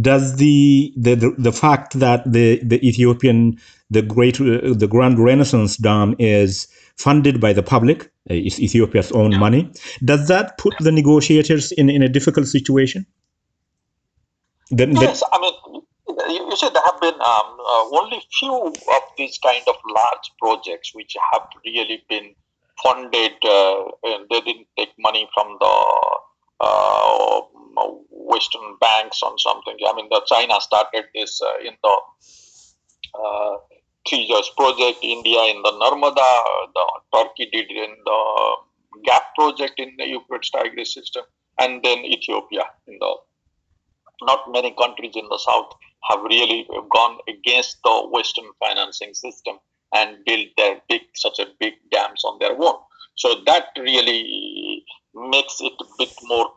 Does 0.00 0.36
the 0.36 0.92
the, 0.96 1.14
the, 1.14 1.34
the 1.36 1.52
fact 1.52 1.98
that 1.98 2.30
the, 2.30 2.60
the 2.62 2.86
Ethiopian 2.86 3.58
the 3.90 4.02
great 4.02 4.40
uh, 4.40 4.72
the 4.74 4.86
Grand 4.88 5.18
Renaissance 5.18 5.76
Dam 5.76 6.14
is 6.18 6.68
funded 6.96 7.40
by 7.40 7.52
the 7.52 7.62
public, 7.62 8.04
uh, 8.30 8.34
Ethiopia's 8.34 9.10
own 9.12 9.32
yeah. 9.32 9.38
money, 9.38 9.72
does 10.04 10.28
that 10.28 10.58
put 10.58 10.74
the 10.80 10.92
negotiators 10.92 11.72
in, 11.72 11.90
in 11.90 12.02
a 12.02 12.08
difficult 12.08 12.46
situation? 12.46 13.06
Then, 14.70 14.94
yes, 14.94 15.22
I 15.32 15.40
mean 15.40 15.52
you, 16.30 16.56
see, 16.56 16.68
there 16.72 16.82
have 16.84 17.00
been 17.00 17.14
um, 17.14 17.58
uh, 17.60 17.84
only 17.98 18.20
few 18.38 18.54
of 18.54 19.02
these 19.16 19.38
kind 19.38 19.62
of 19.68 19.76
large 19.88 20.30
projects 20.38 20.94
which 20.94 21.16
have 21.32 21.42
really 21.64 22.02
been 22.08 22.34
funded. 22.82 23.32
Uh, 23.44 23.84
they 24.30 24.40
didn't 24.40 24.66
take 24.76 24.90
money 24.98 25.28
from 25.34 25.56
the 25.60 25.84
uh, 26.60 27.40
Western 28.10 28.76
banks 28.80 29.22
on 29.22 29.38
something. 29.38 29.76
I 29.88 29.94
mean, 29.94 30.08
the 30.10 30.22
China 30.26 30.60
started 30.60 31.04
this 31.14 31.40
uh, 31.42 31.66
in 31.66 31.74
the 31.82 31.96
uh, 33.18 33.56
Three 34.08 34.28
Gorges 34.28 34.50
project. 34.56 34.98
India 35.02 35.42
in 35.44 35.62
the 35.62 35.72
Narmada. 35.72 36.30
The 36.74 36.86
Turkey 37.14 37.48
did 37.52 37.70
in 37.70 37.94
the 38.04 38.56
GAP 39.04 39.34
project 39.34 39.74
in 39.78 39.94
the 39.98 40.06
Euphrates 40.06 40.50
Tigris 40.50 40.94
system, 40.94 41.24
and 41.58 41.82
then 41.82 41.98
Ethiopia 42.04 42.64
in 42.86 42.98
the 43.00 43.14
not 44.22 44.50
many 44.50 44.74
countries 44.78 45.12
in 45.14 45.26
the 45.30 45.38
south 45.38 45.72
have 46.08 46.22
really 46.22 46.66
gone 46.92 47.18
against 47.28 47.78
the 47.84 48.08
Western 48.10 48.46
financing 48.64 49.14
system 49.14 49.58
and 49.94 50.24
built 50.24 50.48
their 50.56 50.80
big, 50.88 51.02
such 51.14 51.38
a 51.38 51.46
big 51.58 51.74
dams 51.90 52.24
on 52.24 52.38
their 52.38 52.52
own. 52.52 52.76
So 53.16 53.34
that 53.46 53.66
really 53.76 54.84
makes 55.14 55.60
it 55.60 55.72
a 55.80 55.84
bit 55.98 56.14
more 56.24 56.52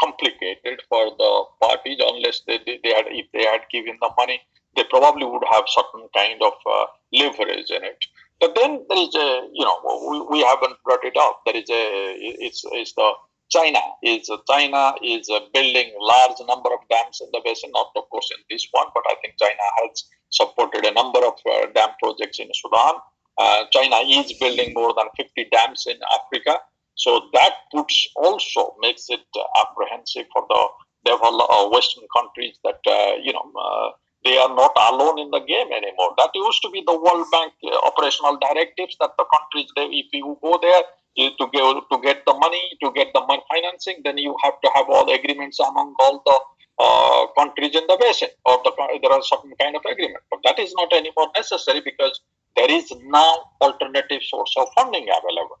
complicated 0.00 0.82
for 0.88 1.10
the 1.16 1.44
parties 1.60 1.98
unless 2.00 2.42
they, 2.46 2.58
they, 2.66 2.78
they 2.82 2.92
had 2.92 3.06
if 3.08 3.26
they 3.32 3.44
had 3.44 3.62
given 3.70 3.96
the 4.00 4.10
money 4.16 4.40
they 4.76 4.84
probably 4.90 5.24
would 5.24 5.42
have 5.50 5.64
certain 5.66 6.06
kind 6.14 6.40
of 6.42 6.52
uh, 6.70 6.86
leverage 7.12 7.70
in 7.70 7.82
it 7.82 8.04
but 8.40 8.54
then 8.54 8.84
there 8.88 8.98
is 8.98 9.14
a 9.14 9.48
you 9.52 9.64
know 9.64 9.78
we, 10.10 10.38
we 10.38 10.44
haven't 10.44 10.76
brought 10.84 11.04
it 11.04 11.16
up 11.16 11.40
there 11.46 11.56
is 11.56 11.70
a 11.70 12.14
it's 12.18 12.62
it's 12.72 12.92
the 12.92 13.10
China 13.50 13.78
is 14.02 14.30
China 14.48 14.94
is 15.02 15.30
building 15.54 15.94
large 16.00 16.38
number 16.46 16.70
of 16.74 16.80
dams 16.90 17.20
in 17.20 17.28
the 17.32 17.40
basin. 17.44 17.70
Not 17.72 17.90
of 17.96 18.08
course 18.10 18.30
in 18.36 18.42
this 18.50 18.66
one, 18.72 18.86
but 18.94 19.04
I 19.10 19.14
think 19.22 19.34
China 19.38 19.66
has 19.82 20.04
supported 20.30 20.84
a 20.84 20.92
number 20.92 21.20
of 21.24 21.34
uh, 21.48 21.66
dam 21.74 21.90
projects 22.02 22.38
in 22.38 22.48
Sudan. 22.52 22.94
Uh, 23.38 23.64
China 23.70 23.96
is 24.06 24.32
building 24.34 24.72
more 24.74 24.94
than 24.96 25.06
50 25.16 25.48
dams 25.52 25.86
in 25.86 25.96
Africa. 26.18 26.58
So 26.96 27.28
that 27.34 27.52
puts 27.70 28.08
also 28.16 28.74
makes 28.80 29.06
it 29.10 29.24
apprehensive 29.60 30.26
for 30.32 30.46
the 30.48 30.62
develop, 31.04 31.48
uh, 31.50 31.68
Western 31.68 32.04
countries 32.16 32.58
that 32.64 32.80
uh, 32.86 33.14
you 33.22 33.32
know 33.32 33.46
uh, 33.54 33.90
they 34.24 34.36
are 34.36 34.48
not 34.48 34.72
alone 34.90 35.18
in 35.18 35.30
the 35.30 35.40
game 35.40 35.70
anymore. 35.70 36.12
That 36.18 36.30
used 36.34 36.62
to 36.62 36.70
be 36.70 36.82
the 36.86 36.98
World 36.98 37.26
Bank 37.30 37.52
uh, 37.62 37.78
operational 37.86 38.38
directives 38.38 38.96
that 39.00 39.12
the 39.18 39.24
countries, 39.24 39.70
they, 39.76 39.86
if 39.86 40.06
you 40.12 40.36
go 40.42 40.58
there 40.60 40.82
you, 41.16 41.30
to 41.38 41.46
get 41.52 41.82
to 41.90 41.98
get 42.02 42.24
the 42.26 42.34
money, 42.34 42.62
to 42.82 42.92
get 42.92 43.08
the 43.14 43.22
financing, 43.52 44.02
then 44.04 44.18
you 44.18 44.36
have 44.42 44.60
to 44.62 44.70
have 44.74 44.86
all 44.88 45.04
the 45.06 45.12
agreements 45.12 45.58
among 45.60 45.94
all 46.00 46.22
the 46.24 46.38
uh, 46.78 47.26
countries 47.38 47.74
in 47.74 47.86
the 47.86 47.96
basin, 48.00 48.28
or 48.44 48.60
the, 48.64 48.72
there 49.02 49.12
are 49.12 49.22
some 49.22 49.40
kind 49.60 49.76
of 49.76 49.82
agreement. 49.90 50.22
But 50.30 50.40
that 50.44 50.58
is 50.58 50.74
not 50.74 50.92
anymore 50.92 51.30
necessary 51.34 51.80
because 51.80 52.20
there 52.56 52.70
is 52.70 52.92
now 53.04 53.50
alternative 53.60 54.22
source 54.22 54.54
of 54.58 54.68
funding 54.74 55.06
available. 55.08 55.58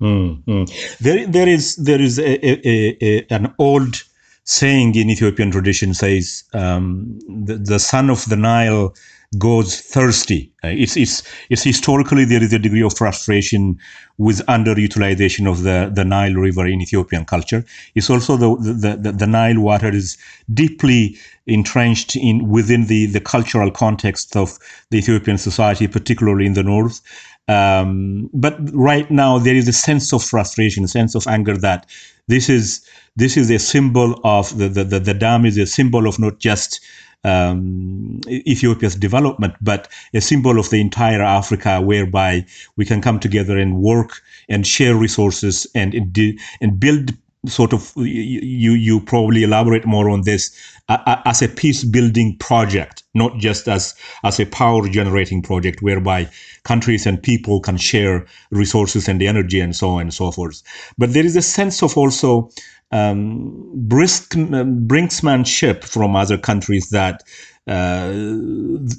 Mm-hmm. 0.00 1.04
There, 1.04 1.26
there 1.26 1.48
is 1.48 1.76
there 1.76 2.00
is 2.00 2.18
a, 2.18 2.46
a, 2.46 2.96
a, 3.02 3.26
an 3.30 3.54
old 3.58 4.02
saying 4.44 4.94
in 4.96 5.10
Ethiopian 5.10 5.52
tradition 5.52 5.94
says 5.94 6.44
um, 6.52 7.18
the, 7.28 7.56
the 7.56 7.78
son 7.78 8.10
of 8.10 8.24
the 8.28 8.36
Nile 8.36 8.94
goes 9.38 9.80
thirsty. 9.80 10.52
Uh, 10.62 10.68
it's, 10.68 10.96
it's, 10.96 11.22
it's 11.48 11.62
historically 11.62 12.24
there 12.24 12.42
is 12.42 12.52
a 12.52 12.58
degree 12.58 12.82
of 12.82 12.96
frustration 12.96 13.78
with 14.18 14.44
underutilization 14.46 15.50
of 15.50 15.62
the, 15.62 15.90
the 15.94 16.04
Nile 16.04 16.34
River 16.34 16.66
in 16.66 16.82
Ethiopian 16.82 17.24
culture. 17.24 17.64
It's 17.94 18.10
also 18.10 18.36
the, 18.36 18.56
the, 18.56 18.96
the, 18.96 19.12
the 19.12 19.26
Nile 19.26 19.60
water 19.60 19.88
is 19.88 20.18
deeply 20.52 21.16
entrenched 21.46 22.14
in 22.14 22.48
within 22.48 22.86
the, 22.86 23.06
the 23.06 23.20
cultural 23.20 23.70
context 23.70 24.36
of 24.36 24.58
the 24.90 24.98
Ethiopian 24.98 25.38
society, 25.38 25.88
particularly 25.88 26.46
in 26.46 26.52
the 26.52 26.62
north. 26.62 27.00
Um, 27.48 28.30
but 28.32 28.56
right 28.72 29.10
now 29.10 29.38
there 29.38 29.56
is 29.56 29.66
a 29.66 29.72
sense 29.72 30.12
of 30.12 30.22
frustration, 30.22 30.84
a 30.84 30.88
sense 30.88 31.14
of 31.14 31.26
anger 31.26 31.56
that 31.56 31.86
this 32.28 32.48
is 32.48 32.86
this 33.16 33.36
is 33.36 33.50
a 33.50 33.58
symbol 33.58 34.20
of 34.24 34.56
the, 34.56 34.68
the, 34.68 34.84
the, 34.84 35.00
the 35.00 35.14
dam 35.14 35.44
is 35.44 35.58
a 35.58 35.66
symbol 35.66 36.06
of 36.06 36.18
not 36.18 36.38
just 36.38 36.80
um, 37.24 38.20
Ethiopia's 38.26 38.96
development, 38.96 39.54
but 39.60 39.88
a 40.14 40.20
symbol 40.20 40.58
of 40.58 40.70
the 40.70 40.80
entire 40.80 41.22
Africa, 41.22 41.80
whereby 41.80 42.44
we 42.76 42.84
can 42.84 43.00
come 43.00 43.20
together 43.20 43.58
and 43.58 43.78
work 43.78 44.20
and 44.48 44.66
share 44.66 44.94
resources 44.94 45.66
and 45.74 45.94
and 45.94 46.80
build 46.80 47.12
sort 47.46 47.72
of 47.72 47.92
you 47.96 48.72
you 48.72 49.00
probably 49.00 49.42
elaborate 49.42 49.84
more 49.84 50.08
on 50.08 50.22
this 50.22 50.56
uh, 50.88 51.16
as 51.24 51.42
a 51.42 51.48
peace 51.48 51.82
building 51.82 52.36
project 52.38 53.02
not 53.14 53.36
just 53.38 53.68
as 53.68 53.94
as 54.22 54.38
a 54.38 54.46
power 54.46 54.88
generating 54.88 55.42
project 55.42 55.82
whereby 55.82 56.28
countries 56.64 57.06
and 57.06 57.22
people 57.22 57.60
can 57.60 57.76
share 57.76 58.24
resources 58.50 59.08
and 59.08 59.22
energy 59.22 59.60
and 59.60 59.74
so 59.74 59.90
on 59.90 60.02
and 60.02 60.14
so 60.14 60.30
forth. 60.30 60.62
But 60.96 61.12
there 61.12 61.24
is 61.24 61.36
a 61.36 61.42
sense 61.42 61.82
of 61.82 61.96
also 61.96 62.50
um, 62.92 63.70
brisk 63.74 64.36
um, 64.36 64.86
brinksmanship 64.86 65.84
from 65.84 66.14
other 66.14 66.38
countries 66.38 66.90
that 66.90 67.22
uh, 67.66 68.12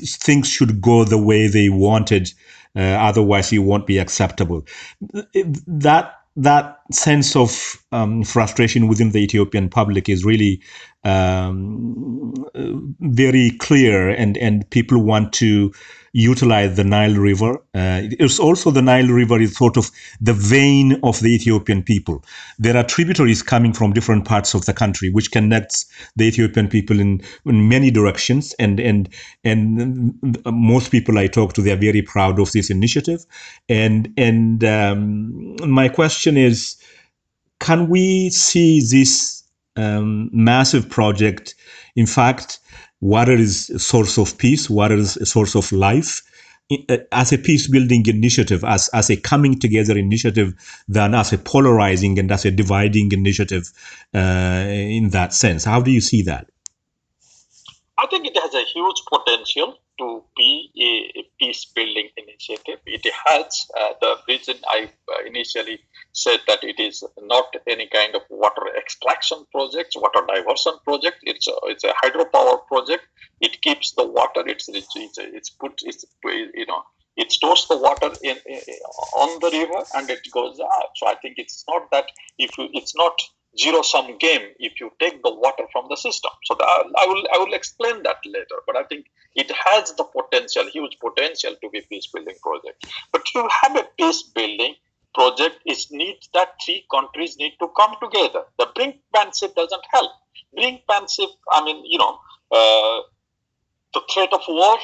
things 0.04 0.48
should 0.48 0.82
go 0.82 1.04
the 1.04 1.22
way 1.22 1.48
they 1.48 1.70
wanted, 1.70 2.34
uh, 2.76 2.80
otherwise 2.82 3.52
it 3.54 3.60
won't 3.60 3.88
be 3.88 3.98
acceptable. 3.98 4.66
That 5.68 6.14
that 6.36 6.80
sense 6.92 7.36
of 7.36 7.76
um, 7.92 8.24
frustration 8.24 8.88
within 8.88 9.12
the 9.12 9.20
Ethiopian 9.20 9.70
public 9.70 10.10
is 10.10 10.26
really 10.26 10.62
um, 11.04 12.34
very 13.00 13.52
clear, 13.60 14.10
and 14.10 14.38
and 14.38 14.68
people 14.72 15.04
want 15.04 15.34
to 15.34 15.72
utilize 16.14 16.76
the 16.76 16.84
Nile 16.84 17.16
River. 17.16 17.56
Uh, 17.74 18.02
it's 18.20 18.40
also 18.40 18.70
the 18.70 18.82
Nile 18.82 19.08
River 19.08 19.42
is 19.42 19.58
sort 19.58 19.78
of 19.78 19.90
the 20.22 20.34
vein 20.34 21.00
of 21.04 21.20
the 21.20 21.34
Ethiopian 21.34 21.82
people. 21.82 22.24
There 22.60 22.78
are 22.78 22.84
tributaries 22.84 23.42
coming 23.42 23.74
from 23.74 23.94
different 23.94 24.26
parts 24.26 24.54
of 24.54 24.66
the 24.66 24.74
country, 24.74 25.10
which 25.10 25.32
connects 25.32 25.86
the 26.16 26.26
Ethiopian 26.26 26.68
people 26.68 27.00
in, 27.00 27.22
in 27.46 27.68
many 27.68 27.90
directions. 27.90 28.54
And 28.60 28.80
and 28.80 29.10
and 29.44 30.14
most 30.46 30.92
people 30.92 31.18
I 31.18 31.28
talk 31.28 31.54
to, 31.54 31.62
they 31.62 31.72
are 31.72 31.78
very 31.78 32.04
proud 32.04 32.40
of 32.40 32.52
this 32.52 32.70
initiative. 32.70 33.26
And 33.68 34.14
and 34.16 34.64
um, 34.64 35.56
my 35.68 35.90
question 35.90 36.38
is, 36.38 36.78
can 37.60 37.90
we 37.90 38.30
see 38.30 38.82
this 38.82 39.44
um, 39.76 40.30
massive 40.32 40.88
project, 40.90 41.56
in 41.96 42.06
fact? 42.06 42.60
Water 43.04 43.34
is 43.34 43.70
a 43.70 43.80
source 43.80 44.18
of 44.18 44.38
peace, 44.38 44.70
water 44.70 44.96
is 44.96 45.18
a 45.18 45.26
source 45.26 45.56
of 45.56 45.72
life. 45.72 46.22
Uh, 46.90 46.98
as 47.12 47.34
a 47.34 47.38
peace 47.38 47.68
building 47.68 48.04
initiative, 48.08 48.64
as, 48.64 48.90
as 48.94 49.10
a 49.10 49.18
coming 49.18 49.60
together 49.60 49.98
initiative, 49.98 50.54
than 50.88 51.14
as 51.14 51.34
a 51.34 51.38
polarizing 51.38 52.18
and 52.18 52.32
as 52.32 52.46
a 52.46 52.52
dividing 52.52 53.12
initiative 53.12 53.70
uh, 54.16 54.64
in 54.98 55.10
that 55.10 55.34
sense. 55.34 55.66
How 55.66 55.82
do 55.82 55.92
you 55.92 56.00
see 56.00 56.22
that? 56.22 56.48
I 58.00 58.08
think 58.08 58.26
it 58.26 58.38
has 58.38 58.54
a 58.54 58.64
huge 58.74 59.02
potential 59.12 59.78
to 60.00 60.24
be 60.38 60.72
a, 61.18 61.24
peace 61.40 61.66
building 61.66 62.10
initiative. 62.16 62.80
It 62.86 63.06
has 63.26 63.68
uh, 63.80 63.94
the 64.00 64.16
reason 64.28 64.56
I 64.68 64.90
uh, 65.10 65.28
initially 65.28 65.80
said 66.14 66.40
that 66.48 66.64
it 66.64 66.80
is 66.80 67.04
not 67.22 67.56
any 67.68 67.88
kind 67.88 68.16
of 68.16 68.22
water 68.30 68.68
extraction 68.78 69.46
project, 69.52 69.96
water 69.96 70.26
diversion 70.28 70.74
project. 70.84 71.18
It's 71.24 71.48
a, 71.48 71.54
it's 71.64 71.84
a 71.84 71.94
hydropower 72.04 72.66
project. 72.68 73.04
It 73.42 73.62
keeps 73.62 73.94
the 73.94 74.06
water. 74.06 74.44
It's 74.46 74.70
it's 74.70 74.96
it's, 74.96 75.18
it's 75.18 75.50
put 75.50 75.82
it's 75.84 76.06
you 76.24 76.66
know 76.68 76.84
it 77.18 77.32
stores 77.32 77.68
the 77.68 77.78
water 77.78 78.12
in, 78.24 78.38
in, 78.46 78.60
on 79.16 79.40
the 79.40 79.50
river 79.52 79.84
and 79.96 80.10
it 80.10 80.26
goes 80.32 80.60
out. 80.60 80.90
So 80.96 81.08
I 81.08 81.16
think 81.16 81.36
it's 81.38 81.64
not 81.68 81.90
that 81.92 82.06
if 82.38 82.58
you 82.58 82.70
it's 82.74 82.96
not 82.96 83.20
zero 83.58 83.82
sum 83.84 84.18
game 84.18 84.50
if 84.60 84.80
you 84.80 84.92
take 85.00 85.22
the 85.24 85.34
water 85.34 85.66
from 85.72 85.86
the 85.90 85.96
system. 85.96 86.32
So 86.46 86.56
the, 86.56 86.64
I 86.64 87.06
will 87.08 87.24
I 87.34 87.38
will 87.40 87.54
explain 87.54 88.04
that 88.04 88.18
later. 88.26 88.58
But 88.68 88.78
I 88.78 88.84
think 88.84 89.08
it 89.36 89.52
has 89.52 89.94
the 89.94 90.04
potential, 90.04 90.70
huge 90.72 90.98
potential 91.00 91.56
to 91.62 91.70
be 91.70 91.82
peace 91.90 92.08
building 92.14 92.36
project. 92.42 92.86
But 93.12 93.26
to 93.34 93.48
have 93.62 93.76
a 93.78 93.88
peace 93.98 94.24
building 94.24 94.76
project 95.14 95.58
is 95.66 95.88
needs 95.92 96.30
that 96.34 96.50
three 96.64 96.86
countries 96.92 97.38
need 97.38 97.54
to 97.60 97.68
come 97.80 97.96
together. 98.02 98.44
The 98.60 98.68
brinkmanship 98.76 99.56
doesn't 99.56 99.86
help. 99.92 100.12
Brinkmanship, 100.58 101.32
I 101.52 101.64
mean, 101.64 101.84
you 101.86 102.00
know, 102.00 102.20
uh, 102.52 103.02
the 103.94 104.02
threat 104.12 104.34
of 104.34 104.42
war, 104.48 104.78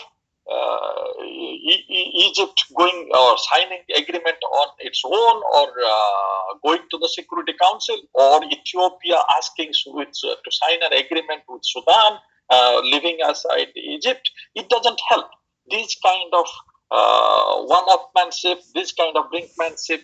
uh, 0.51 1.23
e- 1.25 1.85
e- 1.89 2.11
Egypt 2.27 2.63
going 2.75 3.09
or 3.13 3.37
signing 3.37 3.83
agreement 3.95 4.37
on 4.61 4.67
its 4.79 5.01
own, 5.05 5.41
or 5.57 5.67
uh, 5.85 6.57
going 6.63 6.81
to 6.91 6.97
the 6.97 7.09
Security 7.09 7.53
Council, 7.61 7.97
or 8.13 8.43
Ethiopia 8.45 9.19
asking 9.37 9.71
with, 9.87 10.09
uh, 10.25 10.35
to 10.43 10.51
sign 10.51 10.79
an 10.81 10.93
agreement 10.93 11.43
with 11.47 11.61
Sudan, 11.63 12.19
uh, 12.49 12.81
leaving 12.83 13.19
aside 13.25 13.67
Egypt, 13.75 14.29
it 14.55 14.69
doesn't 14.69 14.99
help. 15.07 15.27
These 15.69 15.95
kind 16.03 16.33
of 16.33 16.47
uh, 16.91 17.61
one-upmanship, 17.65 18.57
this 18.73 18.91
kind 18.93 19.15
of 19.17 19.25
brinkmanship 19.31 20.01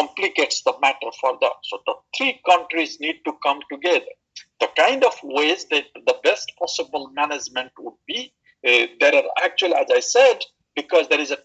complicates 0.00 0.62
the 0.62 0.74
matter 0.80 1.10
further. 1.22 1.52
So 1.68 1.78
the 1.86 1.94
three 2.16 2.40
countries 2.48 2.98
need 3.00 3.18
to 3.26 3.32
come 3.44 3.60
together. 3.70 4.12
The 4.60 4.68
kind 4.76 5.04
of 5.04 5.14
ways 5.22 5.66
that 5.70 5.84
the 5.94 6.16
best 6.22 6.52
possible 6.58 7.10
management 7.14 7.72
would 7.78 7.98
be, 8.06 8.32
uh, 8.66 8.86
there 9.00 9.14
are 9.14 9.28
actually, 9.42 9.74
as 9.74 9.90
I 9.94 10.00
said, 10.00 10.38
because 10.74 11.08
there 11.08 11.20
is 11.20 11.30
a 11.30 11.38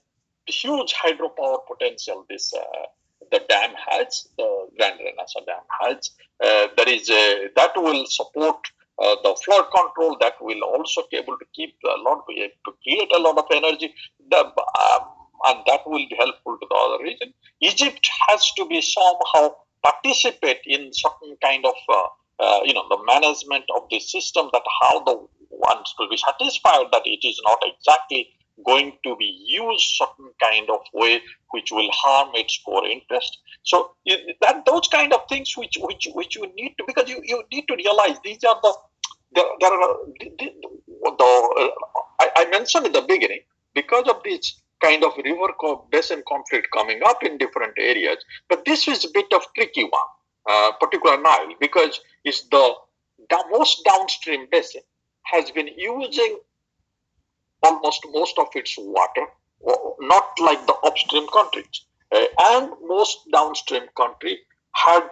huge 0.48 0.94
hydropower 0.94 1.60
potential 1.72 2.26
this 2.30 2.54
uh, 2.54 2.86
the 3.32 3.42
dam 3.50 3.72
has, 3.90 4.28
the 4.38 4.68
Grand 4.78 5.00
Renaissance 5.00 5.46
Dam 5.48 5.66
has. 5.82 6.12
Uh, 6.44 6.68
there 6.78 6.90
is 6.90 7.10
a, 7.10 7.48
that 7.56 7.72
will 7.76 8.06
support 8.06 8.58
uh, 9.02 9.16
the 9.24 9.36
flood 9.44 9.66
control 9.76 10.18
that 10.22 10.34
will 10.42 10.64
also 10.64 11.02
be 11.12 11.18
able 11.18 11.38
to 11.38 11.46
keep 11.54 11.76
a 11.86 12.02
lot 12.02 12.24
to 12.28 12.72
create 12.84 13.10
a 13.16 13.20
lot 13.20 13.38
of 13.38 13.46
energy. 13.52 13.94
The, 14.30 14.38
um, 14.38 15.15
will 15.86 16.06
be 16.10 16.16
helpful 16.18 16.58
to 16.58 16.68
the 16.70 16.76
other 16.76 17.04
region. 17.04 17.34
Egypt 17.62 18.08
has 18.30 18.52
to 18.54 18.66
be 18.66 18.82
somehow 18.82 19.56
participate 19.84 20.62
in 20.66 20.92
certain 20.94 21.38
kind 21.42 21.66
of 21.66 21.76
uh, 21.90 22.08
uh, 22.40 22.60
you 22.66 22.74
know 22.74 22.86
the 22.90 23.00
management 23.06 23.64
of 23.76 23.84
the 23.90 24.00
system 24.00 24.50
that 24.52 24.64
how 24.82 25.04
the 25.04 25.16
ones 25.50 25.94
will 25.98 26.10
be 26.10 26.18
satisfied 26.18 26.86
that 26.92 27.04
it 27.06 27.26
is 27.26 27.40
not 27.46 27.60
exactly 27.64 28.30
going 28.66 28.94
to 29.04 29.16
be 29.18 29.26
used 29.46 29.84
certain 29.98 30.32
kind 30.42 30.70
of 30.70 30.80
way 30.94 31.22
which 31.52 31.72
will 31.72 31.90
harm 31.92 32.30
its 32.36 32.60
core 32.66 32.88
interest 32.88 33.40
so 33.64 33.92
that 34.42 34.64
those 34.66 34.88
kind 34.88 35.14
of 35.14 35.22
things 35.28 35.56
which 35.58 35.78
which 35.82 36.08
which 36.14 36.36
you 36.36 36.46
need 36.56 36.74
to 36.78 36.84
because 36.88 37.10
you, 37.10 37.20
you 37.24 37.44
need 37.52 37.68
to 37.68 37.76
realize 37.76 38.18
these 38.24 38.44
are 38.44 38.60
the 38.62 38.74
there, 39.34 39.74
are 39.74 39.98
the, 40.20 40.32
the, 40.40 40.52
the 41.18 41.52
uh, 41.60 41.70
I, 42.22 42.30
I 42.38 42.50
mentioned 42.50 42.86
in 42.86 42.94
the 42.94 43.02
beginning 43.02 43.42
because 43.74 44.08
of 44.08 44.22
these 44.24 44.62
kind 44.86 45.04
of 45.04 45.14
river 45.18 45.52
basin 45.92 46.22
conflict 46.28 46.68
coming 46.72 47.00
up 47.06 47.24
in 47.24 47.38
different 47.38 47.74
areas. 47.78 48.18
But 48.50 48.66
this 48.66 48.88
is 48.88 49.06
a 49.06 49.10
bit 49.14 49.32
of 49.34 49.42
tricky 49.56 49.84
one, 49.84 50.10
uh, 50.50 50.72
particular 50.80 51.18
Nile, 51.22 51.56
because 51.60 52.00
it's 52.24 52.44
the, 52.50 52.74
most 53.50 53.84
downstream 53.86 54.48
basin 54.52 54.82
has 55.24 55.50
been 55.50 55.70
using 55.78 56.38
almost 57.64 58.02
most 58.12 58.38
of 58.38 58.48
its 58.54 58.76
water, 58.78 59.26
not 60.00 60.28
like 60.40 60.66
the 60.68 60.76
upstream 60.84 61.28
countries. 61.30 61.86
Uh, 62.16 62.26
and 62.52 62.70
most 62.86 63.18
downstream 63.34 63.84
country 63.98 64.38
had 64.74 65.10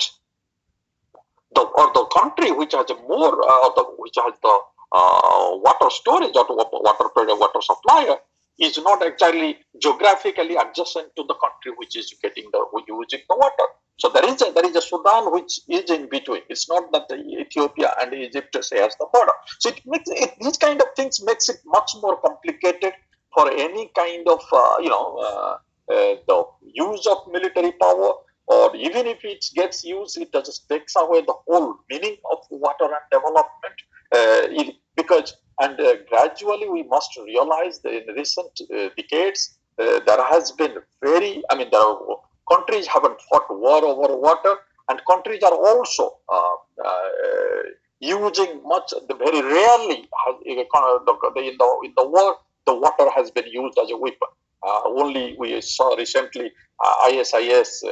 the 1.55 1.61
or 1.61 1.87
the 1.93 2.05
country 2.17 2.51
which 2.51 2.73
has 2.73 2.85
more 3.07 3.33
uh, 3.53 3.69
the, 3.77 3.83
which 3.97 4.17
has 4.23 4.33
the 4.43 4.55
uh, 4.91 5.49
water 5.65 5.89
storage 5.89 6.35
or 6.35 6.45
water 6.49 7.09
water 7.43 7.61
supplier 7.61 8.17
is 8.63 8.77
not 8.77 9.05
actually 9.05 9.57
geographically 9.81 10.55
adjacent 10.55 11.15
to 11.15 11.23
the 11.27 11.35
country 11.43 11.71
which 11.77 11.97
is 11.97 12.13
getting 12.21 12.45
the 12.51 12.61
using 12.87 13.21
the 13.29 13.35
water. 13.35 13.67
So 13.97 14.09
there 14.09 14.25
is 14.25 14.41
a 14.41 14.51
there 14.51 14.65
is 14.65 14.75
a 14.75 14.81
Sudan 14.81 15.31
which 15.31 15.59
is 15.69 15.89
in 15.89 16.09
between. 16.09 16.41
It's 16.49 16.67
not 16.69 16.91
that 16.93 17.11
Ethiopia 17.43 17.93
and 18.01 18.13
Egypt 18.13 18.53
shares 18.53 18.95
the 18.99 19.07
border. 19.13 19.37
So 19.59 19.69
it 19.69 19.81
makes 19.85 20.09
it, 20.09 20.31
these 20.41 20.57
kind 20.57 20.81
of 20.81 20.87
things 20.95 21.23
makes 21.23 21.49
it 21.49 21.59
much 21.65 21.91
more 22.01 22.17
complicated 22.21 22.93
for 23.33 23.51
any 23.51 23.91
kind 23.95 24.27
of 24.27 24.41
uh, 24.51 24.77
you 24.81 24.89
know 24.89 25.07
uh, 25.27 25.53
uh, 25.93 26.15
the 26.27 26.45
use 26.73 27.05
of 27.07 27.17
military 27.31 27.73
power 27.73 28.13
or 28.47 28.75
even 28.75 29.07
if 29.07 29.23
it 29.23 29.45
gets 29.55 29.83
used, 29.83 30.17
it 30.17 30.31
just 30.33 30.67
takes 30.67 30.95
away 30.97 31.21
the 31.21 31.33
whole 31.47 31.75
meaning 31.89 32.17
of 32.31 32.39
water 32.49 32.85
and 32.85 33.05
development. 33.11 33.77
Uh, 34.13 34.61
it, 34.61 34.75
because 34.95 35.35
and 35.61 35.79
uh, 35.79 35.95
gradually 36.09 36.69
we 36.69 36.83
must 36.83 37.17
realize 37.17 37.79
that 37.79 37.93
in 37.93 38.15
recent 38.15 38.61
uh, 38.61 38.89
decades 38.97 39.57
uh, 39.79 39.99
there 40.05 40.23
has 40.25 40.51
been 40.51 40.75
very, 41.01 41.43
I 41.49 41.55
mean, 41.57 41.69
the 41.71 42.15
countries 42.51 42.87
haven't 42.87 43.19
fought 43.21 43.45
war 43.49 43.83
over 43.83 44.15
water, 44.17 44.55
and 44.89 44.99
countries 45.09 45.41
are 45.43 45.53
also 45.53 46.17
uh, 46.29 46.85
uh, 46.85 47.63
using 47.99 48.61
much. 48.65 48.93
Very 49.07 49.41
rarely, 49.41 50.07
has, 50.25 50.35
in 50.45 50.57
the 50.57 51.41
in 51.83 51.93
the 51.97 52.07
war, 52.07 52.37
the 52.65 52.75
water 52.75 53.09
has 53.15 53.31
been 53.31 53.47
used 53.47 53.77
as 53.79 53.89
a 53.89 53.97
weapon. 53.97 54.27
Uh, 54.65 54.81
only 54.85 55.35
we 55.37 55.59
saw 55.59 55.95
recently 55.95 56.51
uh, 56.83 56.93
ISIS 57.05 57.83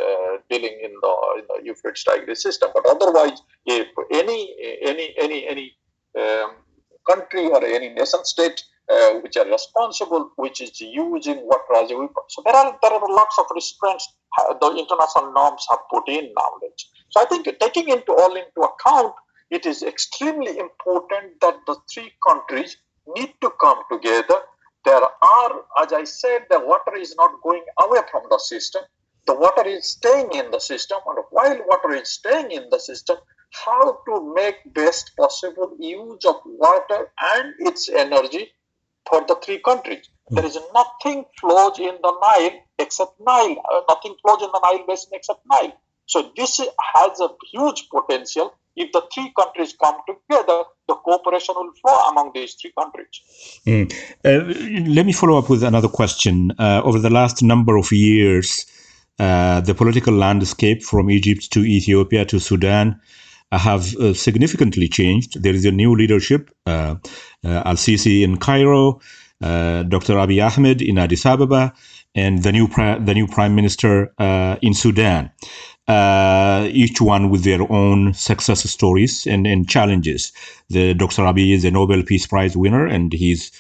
dealing 0.50 0.80
in 0.84 0.94
the, 1.02 1.16
in 1.38 1.44
the 1.50 1.62
Euphrates 1.66 2.04
Tigris 2.04 2.44
system, 2.44 2.70
but 2.74 2.86
otherwise, 2.86 3.42
if 3.66 3.88
any 4.12 4.56
any 4.82 5.14
any 5.18 5.48
any 5.48 5.76
um, 6.18 6.52
country 7.10 7.48
or 7.48 7.64
any 7.64 7.90
nation 7.90 8.24
state 8.24 8.64
uh, 8.92 9.20
which 9.22 9.38
are 9.38 9.50
responsible, 9.50 10.32
which 10.36 10.62
is 10.62 10.80
using 10.82 11.38
water 11.46 11.84
as 11.84 11.92
a 11.92 11.98
weapon. 11.98 12.24
So 12.30 12.42
there 12.46 12.56
are 12.56 12.78
there 12.82 12.94
are 12.94 13.10
lots 13.10 13.38
of 13.40 13.46
restraints 13.54 14.08
the 14.60 14.70
international 14.78 15.34
norms 15.34 15.66
have 15.70 15.80
put 15.90 16.08
in 16.08 16.34
nowadays. 16.34 16.86
So 17.10 17.22
I 17.22 17.26
think 17.26 17.48
taking 17.60 17.90
into 17.90 18.14
all 18.14 18.36
into 18.36 18.62
account, 18.62 19.14
it 19.50 19.66
is 19.66 19.84
extremely 19.84 20.58
important 20.58 21.40
that 21.42 21.58
the 21.68 21.76
three 21.94 22.12
countries 22.28 22.78
need 23.16 23.34
to 23.42 23.52
come 23.62 23.80
together. 23.92 24.36
There 24.86 25.02
are, 25.02 25.52
as 25.82 25.94
I 25.94 26.06
said, 26.06 26.46
the 26.50 26.60
water 26.60 26.96
is 26.98 27.16
not 27.18 27.42
going 27.44 27.64
away 27.84 28.00
from 28.10 28.24
the 28.30 28.40
system. 28.40 28.84
The 29.28 29.36
water 29.36 29.68
is 29.68 29.88
staying 29.88 30.32
in 30.34 30.50
the 30.50 30.60
system, 30.60 31.00
and 31.06 31.20
while 31.30 31.58
water 31.68 31.94
is 31.94 32.10
staying 32.10 32.52
in 32.52 32.70
the 32.72 32.80
system, 32.80 33.18
how 33.52 34.00
to 34.06 34.34
make 34.34 34.56
best 34.74 35.12
possible 35.18 35.76
use 35.80 36.24
of 36.26 36.36
water 36.46 37.12
and 37.36 37.54
its 37.60 37.90
energy 37.90 38.52
for 39.10 39.26
the 39.28 39.36
three 39.44 39.60
countries. 39.60 40.10
Mm. 40.32 40.36
There 40.36 40.46
is 40.46 40.58
nothing 40.74 41.26
flows 41.40 41.80
in 41.80 41.98
the 42.02 42.14
Nile 42.22 42.60
except 42.80 43.20
Nile. 43.20 43.58
Uh, 43.72 43.82
nothing 43.90 44.16
flows 44.22 44.42
in 44.42 44.50
the 44.54 44.62
Nile 44.64 44.86
basin 44.88 45.10
except 45.14 45.42
Nile. 45.50 45.74
So 46.06 46.32
this 46.36 46.60
has 46.60 47.20
a 47.20 47.30
huge 47.52 47.88
potential. 47.90 48.54
If 48.76 48.92
the 48.94 49.04
three 49.14 49.34
countries 49.38 49.76
come 49.82 49.98
together, 50.08 50.64
the 50.88 50.96
cooperation 50.96 51.56
will 51.58 51.72
flow 51.82 51.98
among 52.10 52.32
these 52.34 52.54
three 52.56 52.72
countries. 52.78 53.22
Mm. 53.68 53.92
Uh, 54.24 54.90
let 54.90 55.06
me 55.06 55.12
follow 55.12 55.38
up 55.38 55.50
with 55.50 55.64
another 55.64 55.90
question. 55.90 56.54
Uh, 56.58 56.82
over 56.84 57.00
the 57.00 57.10
last 57.10 57.44
number 57.44 57.76
of 57.76 57.92
years, 57.92 58.66
uh, 59.20 59.62
the 59.62 59.76
political 59.76 60.14
landscape 60.14 60.84
from 60.84 61.12
Egypt 61.12 61.52
to 61.52 61.64
Ethiopia 61.64 62.26
to 62.26 62.40
Sudan 62.40 63.00
have 63.58 63.96
uh, 63.98 64.14
significantly 64.14 64.88
changed. 64.88 65.42
There 65.42 65.54
is 65.54 65.66
a 65.66 65.72
new 65.72 65.96
leadership, 65.96 66.52
uh, 66.66 66.96
uh, 67.44 67.64
Al 67.66 67.76
Sisi 67.76 68.24
in 68.24 68.38
Cairo, 68.38 69.00
Dr. 69.42 70.16
Abiy 70.16 70.42
Ahmed 70.42 70.82
in 70.82 70.98
Addis 70.98 71.26
Ababa, 71.26 71.74
and 72.14 72.44
the 72.44 72.52
new 72.52 72.68
the 72.68 73.14
new 73.14 73.28
prime 73.28 73.56
minister 73.56 74.14
in 74.62 74.74
Sudan. 74.74 75.32
Uh, 75.88 76.70
each 76.72 77.02
one 77.02 77.30
with 77.30 77.44
their 77.44 77.70
own 77.72 78.14
success 78.14 78.70
stories 78.70 79.26
and, 79.28 79.48
and 79.48 79.68
challenges. 79.68 80.32
The 80.70 80.94
Dr. 80.94 81.24
Abiy 81.24 81.54
is 81.54 81.66
a 81.66 81.72
Nobel 81.72 82.04
Peace 82.04 82.28
Prize 82.28 82.56
winner, 82.56 82.86
and 82.86 83.12
he's 83.12 83.52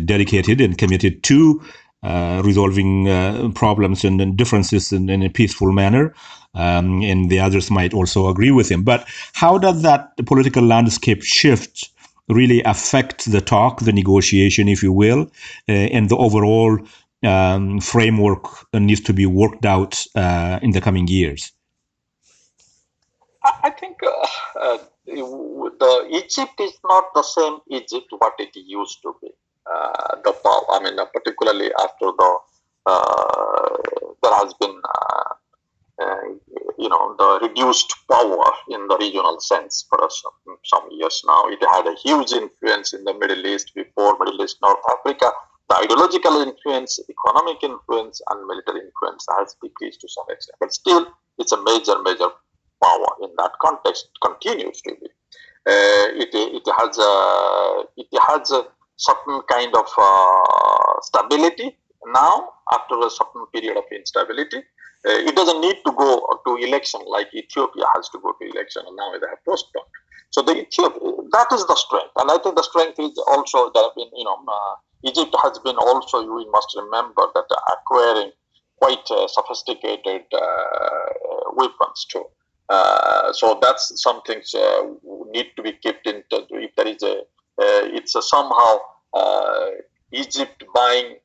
dedicated 0.00 0.60
and 0.60 0.78
committed 0.78 1.22
to 1.24 1.60
uh, 1.60 1.66
resolving 2.02 3.08
uh, 3.08 3.50
problems 3.54 4.04
and, 4.04 4.20
and 4.20 4.36
differences 4.36 4.92
in, 4.92 5.08
in, 5.08 5.22
a 5.22 5.28
peaceful 5.28 5.72
manner 5.72 6.14
um, 6.54 7.02
and 7.02 7.30
the 7.30 7.40
others 7.40 7.70
might 7.70 7.94
also 7.94 8.28
agree 8.28 8.50
with 8.50 8.70
him. 8.70 8.82
But 8.82 9.06
how 9.32 9.58
does 9.58 9.82
that 9.82 10.16
political 10.26 10.62
landscape 10.62 11.22
shift 11.22 11.90
really 12.28 12.62
affect 12.62 13.30
the 13.30 13.40
talk, 13.40 13.80
the 13.80 13.92
negotiation, 13.92 14.68
if 14.68 14.82
you 14.82 14.92
will, 14.92 15.30
uh, 15.68 15.72
and 15.72 16.08
the 16.08 16.16
overall 16.16 16.78
um, 17.24 17.80
framework 17.80 18.44
needs 18.74 19.00
to 19.02 19.12
be 19.12 19.26
worked 19.26 19.64
out 19.64 20.04
uh, 20.14 20.58
in 20.62 20.72
the 20.72 20.80
coming 20.80 21.06
years? 21.08 21.52
I 23.44 23.70
think 23.70 23.96
uh, 24.04 24.26
uh 24.60 24.78
the 25.04 26.06
Egypt 26.10 26.60
is 26.60 26.74
not 26.84 27.12
the 27.12 27.24
same 27.24 27.58
Egypt 27.70 28.06
what 28.18 28.34
it 28.38 28.54
used 28.54 29.02
to 29.02 29.16
be. 29.20 29.30
Uh, 29.72 30.16
the 30.24 30.32
I 30.72 30.80
mean, 30.82 30.98
uh, 30.98 31.06
particularly 31.06 31.70
after 31.80 32.12
the 32.18 32.38
there 34.22 34.34
has 34.34 34.54
been 34.60 34.80
uh, 34.84 35.34
you 36.78 36.88
know, 36.88 37.14
the 37.18 37.48
reduced 37.48 37.94
power 38.10 38.50
in 38.70 38.86
the 38.88 38.96
regional 38.98 39.38
sense 39.40 39.86
for 39.88 40.02
us 40.04 40.22
some 40.64 40.88
years 40.90 41.22
now. 41.26 41.42
It 41.46 41.62
had 41.62 41.86
a 41.86 41.94
huge 42.02 42.32
influence 42.32 42.92
in 42.92 43.04
the 43.04 43.14
Middle 43.14 43.46
East 43.46 43.72
before 43.74 44.18
Middle 44.18 44.42
East, 44.42 44.58
North 44.62 44.82
Africa. 44.90 45.30
The 45.68 45.76
ideological 45.76 46.42
influence, 46.42 46.98
economic 47.08 47.62
influence, 47.62 48.20
and 48.30 48.46
military 48.46 48.80
influence 48.80 49.26
has 49.38 49.54
decreased 49.62 50.00
to 50.00 50.08
some 50.08 50.26
extent. 50.28 50.56
But 50.60 50.72
still, 50.72 51.06
it's 51.38 51.52
a 51.52 51.62
major, 51.62 52.00
major 52.02 52.28
power 52.82 53.10
in 53.22 53.30
that 53.38 53.52
context. 53.60 54.08
It 54.10 54.28
continues 54.28 54.80
to 54.82 54.94
be. 55.00 55.06
Uh, 55.64 56.18
it, 56.18 56.30
it 56.34 56.66
has 56.78 56.98
a 56.98 57.84
it 57.96 58.08
has 58.26 58.50
a 58.50 58.66
certain 59.08 59.38
kind 59.54 59.72
of 59.82 59.88
uh, 59.98 60.94
stability 61.08 61.68
now 62.22 62.34
after 62.76 62.96
a 63.06 63.10
certain 63.10 63.44
period 63.52 63.76
of 63.76 63.84
instability 64.00 64.60
uh, 65.04 65.18
it 65.28 65.34
doesn't 65.34 65.60
need 65.60 65.78
to 65.84 65.92
go 65.92 66.24
to 66.46 66.56
election 66.64 67.00
like 67.06 67.28
Ethiopia 67.34 67.84
has 67.96 68.08
to 68.10 68.18
go 68.22 68.32
to 68.40 68.44
election, 68.54 68.82
and 68.86 68.96
now 68.96 69.10
they 69.12 69.26
have 69.26 69.44
postponed. 69.44 69.86
So 70.30 70.42
the 70.42 70.62
Ethiopia, 70.62 71.00
that 71.32 71.48
is 71.52 71.66
the 71.66 71.74
strength, 71.74 72.14
and 72.16 72.30
I 72.30 72.38
think 72.38 72.54
the 72.54 72.62
strength 72.62 73.00
is 73.00 73.18
also 73.26 73.70
that 73.74 73.90
been, 73.96 74.10
you 74.14 74.24
know, 74.24 74.38
uh, 74.46 74.74
Egypt 75.02 75.34
has 75.42 75.58
been 75.58 75.76
also. 75.76 76.20
You 76.20 76.48
must 76.52 76.70
remember 76.76 77.26
that 77.34 77.48
acquiring 77.74 78.30
quite 78.80 79.10
uh, 79.10 79.26
sophisticated 79.26 80.22
uh, 80.32 81.50
weapons 81.54 82.06
too. 82.08 82.24
Uh, 82.68 83.32
so 83.32 83.58
that's 83.60 84.00
something 84.00 84.40
uh, 84.54 84.82
need 85.34 85.50
to 85.56 85.62
be 85.62 85.72
kept 85.72 86.06
in. 86.06 86.22
If 86.30 86.76
there 86.76 86.86
is 86.86 87.02
a, 87.02 87.22
it's 87.58 88.14
a 88.14 88.22
somehow 88.22 88.78
Egypt 90.12 90.64
buying 90.74 91.16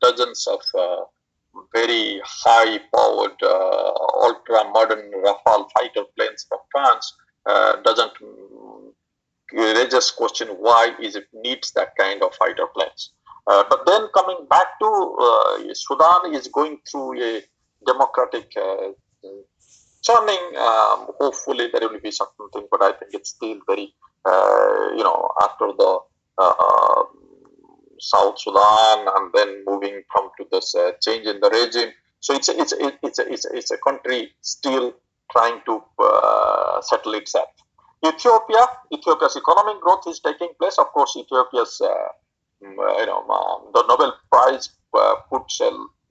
dozens 0.00 0.46
of 0.46 0.60
very 1.74 2.20
high 2.24 2.78
powered, 2.94 3.42
uh, 3.42 3.92
ultra 4.24 4.64
modern 4.70 5.10
Rafale 5.24 5.68
fighter 5.76 6.04
planes 6.16 6.46
from 6.48 6.58
France 6.70 7.14
uh, 7.46 7.76
doesn't 7.82 8.12
raises 9.52 10.10
question 10.10 10.48
why 10.48 10.92
it 10.98 11.24
needs 11.32 11.72
that 11.72 11.96
kind 11.96 12.22
of 12.22 12.34
fighter 12.34 12.66
planes. 12.74 13.12
Uh, 13.46 13.64
but 13.68 13.84
then 13.86 14.06
coming 14.14 14.46
back 14.48 14.78
to 14.80 14.86
uh, 15.20 15.74
Sudan 15.74 16.34
is 16.34 16.46
going 16.48 16.78
through 16.90 17.20
a 17.20 17.42
democratic 17.86 18.52
uh. 18.56 18.92
Um, 20.56 21.08
hopefully 21.18 21.68
there 21.72 21.88
will 21.88 22.00
be 22.00 22.10
something, 22.10 22.66
but 22.70 22.82
I 22.82 22.92
think 22.92 23.12
it's 23.12 23.30
still 23.30 23.58
very, 23.66 23.94
uh, 24.24 24.90
you 24.96 25.04
know, 25.04 25.30
after 25.42 25.68
the 25.76 25.98
South 28.00 28.40
Sudan 28.40 29.06
and 29.16 29.32
then 29.34 29.64
moving 29.66 30.02
from 30.10 30.30
to 30.38 30.46
this 30.50 30.74
uh, 30.74 30.92
change 31.02 31.26
in 31.26 31.38
the 31.40 31.50
regime. 31.50 31.92
So 32.20 32.34
it's 32.34 32.48
a, 32.48 32.58
it's 32.60 32.72
a, 32.72 32.76
it's 33.02 33.18
a, 33.18 33.32
it's 33.32 33.44
a, 33.46 33.56
it's 33.56 33.70
a 33.70 33.78
country 33.78 34.32
still 34.40 34.94
trying 35.30 35.60
to 35.66 35.82
uh, 35.98 36.80
settle 36.82 37.14
itself. 37.14 37.48
Ethiopia, 38.04 38.66
Ethiopia's 38.92 39.36
economic 39.36 39.80
growth 39.80 40.04
is 40.06 40.20
taking 40.20 40.48
place. 40.58 40.76
Of 40.78 40.86
course, 40.86 41.16
Ethiopia's 41.16 41.80
uh, 41.82 41.88
mm, 42.64 42.78
uh 42.78 42.98
you 43.00 43.06
know 43.06 43.20
um, 43.28 43.70
the 43.74 43.84
Nobel 43.88 44.14
Prize 44.32 44.70
uh, 44.94 45.16
puts 45.30 45.60
a, 45.60 45.70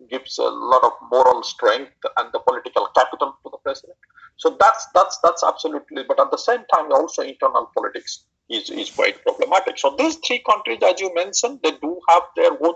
gives 0.10 0.38
a 0.38 0.44
lot 0.44 0.84
of 0.84 0.94
moral 1.12 1.42
strength 1.42 1.98
and 2.18 2.30
the 2.32 2.40
political 2.40 2.88
capital 2.96 3.36
to 3.44 3.50
the 3.50 3.58
president. 3.58 3.98
So 4.38 4.56
that's 4.60 4.88
that's 4.94 5.18
that's 5.24 5.44
absolutely. 5.44 6.04
But 6.08 6.20
at 6.20 6.30
the 6.30 6.38
same 6.38 6.64
time, 6.74 6.92
also 6.92 7.24
internal 7.24 7.72
politics 7.76 8.26
is, 8.50 8.70
is 8.70 8.90
quite 8.90 9.22
problematic. 9.24 9.78
So 9.78 9.96
these 9.98 10.16
three 10.18 10.42
countries, 10.50 10.80
as 10.84 11.00
you 11.00 11.14
mentioned, 11.14 11.60
they 11.64 11.72
do 11.72 12.00
have 12.10 12.24
their 12.36 12.52
own 12.52 12.76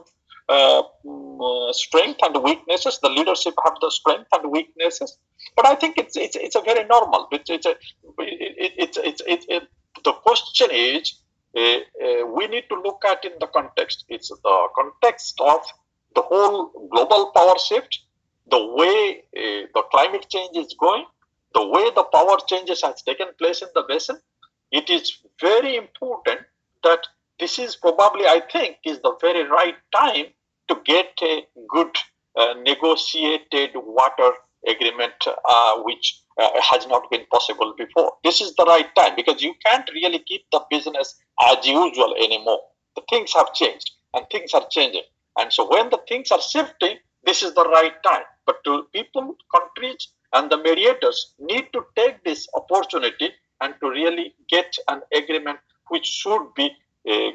uh, 0.50 0.84
mm, 1.06 1.70
uh, 1.70 1.74
strength 1.74 2.20
and 2.22 2.44
weaknesses. 2.44 3.00
The 3.02 3.10
leadership 3.10 3.54
have 3.66 3.76
the 3.82 3.90
strength 3.90 4.28
and 4.34 4.52
weaknesses. 4.52 5.18
But 5.56 5.66
I 5.66 5.76
think 5.76 5.98
it's 5.98 6.16
it's, 6.18 6.36
it's 6.36 6.56
a 6.56 6.62
very 6.62 6.86
normal. 6.86 7.28
It's 7.32 7.50
it's 7.50 7.66
a, 7.66 7.72
it, 7.72 8.74
it, 8.78 8.98
it's 9.04 9.22
it's 9.26 9.46
it, 9.48 9.64
the 10.04 10.14
question 10.14 10.70
is 10.72 11.20
uh, 11.58 12.28
we 12.28 12.48
need 12.48 12.66
to 12.70 12.76
look 12.76 13.02
at 13.08 13.24
in 13.26 13.34
the 13.40 13.48
context. 13.48 14.06
It's 14.10 14.30
the 14.30 14.68
context 14.76 15.40
of 15.40 15.62
the 16.16 16.22
whole 16.22 16.90
global 16.92 17.32
power 17.36 17.58
shift, 17.58 18.00
the 18.50 18.64
way 18.76 19.24
uh, 19.36 19.68
the 19.74 19.84
climate 19.92 20.28
change 20.30 20.58
is 20.58 20.76
going, 20.80 21.06
the 21.54 21.68
way 21.68 21.90
the 21.96 22.04
power 22.04 22.38
changes 22.48 22.82
has 22.82 23.02
taken 23.02 23.28
place 23.38 23.62
in 23.62 23.70
the 23.76 23.84
basin. 23.88 24.18
It 24.74 24.90
is 24.90 25.20
very 25.40 25.76
important 25.76 26.42
that 26.84 27.06
this 27.40 27.60
is 27.60 27.76
probably, 27.76 28.26
I 28.26 28.42
think, 28.52 28.78
is 28.84 29.00
the 29.02 29.16
very 29.22 29.48
right 29.48 29.76
time 29.96 30.26
to 30.68 30.78
get 30.84 31.12
a 31.22 31.46
good 31.70 31.96
uh, 32.36 32.56
negotiated 32.64 33.70
water 33.76 34.32
agreement, 34.68 35.14
uh, 35.28 35.82
which 35.84 36.20
uh, 36.42 36.50
has 36.72 36.88
not 36.88 37.10
been 37.12 37.24
possible 37.32 37.76
before. 37.78 38.14
This 38.24 38.42
is 38.42 38.56
the 38.56 38.66
right 38.66 38.90
time 38.96 39.16
because 39.16 39.44
you 39.44 39.54
can't 39.64 39.88
really 39.94 40.20
keep 40.20 40.44
the 40.52 40.62
business 40.72 41.16
as 41.48 41.64
usual 41.68 42.16
anymore. 42.16 42.62
The 42.96 43.04
things 43.12 43.32
have 43.34 43.54
changed 43.54 43.92
and 44.16 44.26
things 44.32 44.56
are 44.56 44.66
changing. 44.72 45.04
And 45.38 45.54
so 45.54 45.70
when 45.70 45.92
the 45.92 46.00
things 46.08 46.32
are 46.32 46.42
shifting, 46.42 46.98
this 47.24 47.44
is 47.44 47.54
the 47.54 47.70
right 47.70 47.94
time. 48.04 48.24
But 48.48 48.64
to 48.66 48.88
people, 48.92 49.36
countries, 49.56 50.08
and 50.34 50.50
the 50.50 50.58
mediators 50.58 51.36
need 51.38 51.68
to 51.74 51.86
take 51.96 52.24
this 52.24 52.48
opportunity 52.56 53.30
and 53.62 53.74
to 53.82 53.90
really 53.90 54.34
get 54.50 54.76
an 54.88 55.02
agreement 55.16 55.60
which 55.90 56.06
should 56.06 56.54
be 56.56 56.72
uh, 57.10 57.32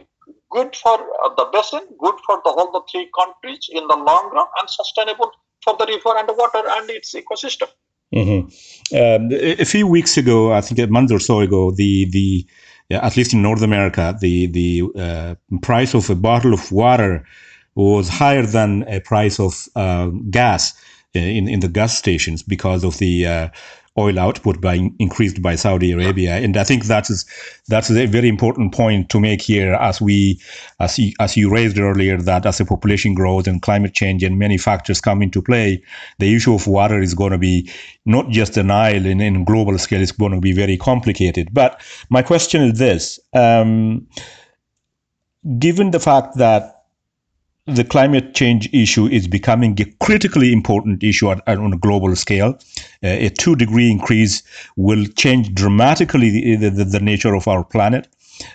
good 0.51 0.75
for 0.77 0.99
uh, 1.25 1.35
the 1.37 1.49
basin, 1.53 1.81
good 1.99 2.15
for 2.27 2.41
the, 2.45 2.51
all 2.51 2.73
the 2.73 2.83
three 2.91 3.09
countries 3.19 3.69
in 3.71 3.87
the 3.87 3.97
long 3.97 4.31
run, 4.33 4.47
and 4.61 4.71
sustainable 4.71 5.31
for 5.63 5.77
the 5.79 5.87
river 5.87 6.17
and 6.19 6.29
the 6.29 6.35
water 6.35 6.63
and 6.77 6.91
its 6.91 7.15
ecosystem. 7.15 7.69
Mm-hmm. 8.15 8.97
Um, 8.97 9.29
a 9.33 9.65
few 9.65 9.87
weeks 9.87 10.17
ago, 10.17 10.53
I 10.53 10.61
think 10.63 10.79
a 10.79 10.87
month 10.87 11.13
or 11.13 11.19
so 11.19 11.41
ago, 11.41 11.71
the 11.71 12.09
the 12.11 12.47
at 12.91 13.17
least 13.17 13.35
in 13.35 13.43
North 13.43 13.63
America, 13.63 14.17
the 14.19 14.47
the 14.47 14.83
uh, 14.97 15.35
price 15.61 15.95
of 15.95 16.09
a 16.09 16.15
bottle 16.15 16.55
of 16.55 16.73
water 16.73 17.27
was 17.75 18.09
higher 18.09 18.47
than 18.47 18.85
a 18.89 19.01
price 19.01 19.39
of 19.39 19.69
uh, 19.77 20.09
gas 20.31 20.73
in 21.13 21.49
in 21.49 21.61
the 21.61 21.69
gas 21.69 21.99
stations 21.99 22.43
because 22.43 22.83
of 22.83 22.97
the 22.99 23.27
uh, 23.27 23.49
oil 23.99 24.19
output 24.19 24.61
by 24.61 24.91
increased 24.99 25.43
by 25.43 25.57
Saudi 25.57 25.93
Arabia, 25.93 26.37
and 26.37 26.57
I 26.57 26.65
think 26.65 26.85
that 26.85 27.11
is 27.11 27.25
that's 27.67 27.91
a 27.91 28.07
very 28.07 28.29
important 28.29 28.73
point 28.73 29.11
to 29.11 29.21
make 29.21 29.43
here, 29.43 29.75
as 29.75 30.01
we 30.01 30.41
as 30.81 30.99
you, 30.99 31.13
as 31.21 31.37
you 31.37 31.51
raised 31.51 31.79
earlier, 31.79 32.17
that 32.17 32.47
as 32.47 32.59
the 32.59 32.65
population 32.65 33.15
grows 33.15 33.47
and 33.47 33.61
climate 33.61 33.95
change 33.95 34.23
and 34.23 34.39
many 34.39 34.57
factors 34.57 35.01
come 35.01 35.21
into 35.23 35.43
play, 35.43 35.83
the 36.19 36.35
issue 36.35 36.55
of 36.55 36.67
water 36.67 37.01
is 37.01 37.15
going 37.15 37.33
to 37.33 37.39
be 37.39 37.69
not 38.07 38.31
just 38.31 38.55
the 38.55 38.63
Nile 38.63 39.05
in, 39.05 39.45
global 39.45 39.77
scale; 39.79 40.01
it's 40.01 40.13
going 40.13 40.33
to 40.33 40.41
be 40.41 40.53
very 40.53 40.77
complicated. 40.77 41.53
But 41.53 41.83
my 42.09 42.23
question 42.23 42.63
is 42.63 42.79
this: 42.79 43.19
um, 43.35 44.07
given 45.59 45.91
the 45.91 46.01
fact 46.01 46.37
that 46.37 46.78
the 47.69 47.85
climate 47.85 48.35
change 48.35 48.69
issue 48.73 49.07
is 49.07 49.29
becoming 49.29 49.81
a 49.81 49.85
critically 50.05 50.53
important 50.53 51.03
issue 51.03 51.31
at, 51.31 51.43
at, 51.47 51.59
on 51.59 51.73
a 51.73 51.79
global 51.79 52.17
scale. 52.17 52.59
Uh, 53.05 53.27
a 53.27 53.29
two 53.29 53.55
degree 53.57 53.91
increase 53.91 54.43
will 54.77 55.05
change 55.17 55.53
dramatically 55.55 56.57
the, 56.57 56.71
the, 56.71 56.85
the 56.85 57.01
nature 57.01 57.35
of 57.35 57.47
our 57.47 57.65
planet. 57.65 58.09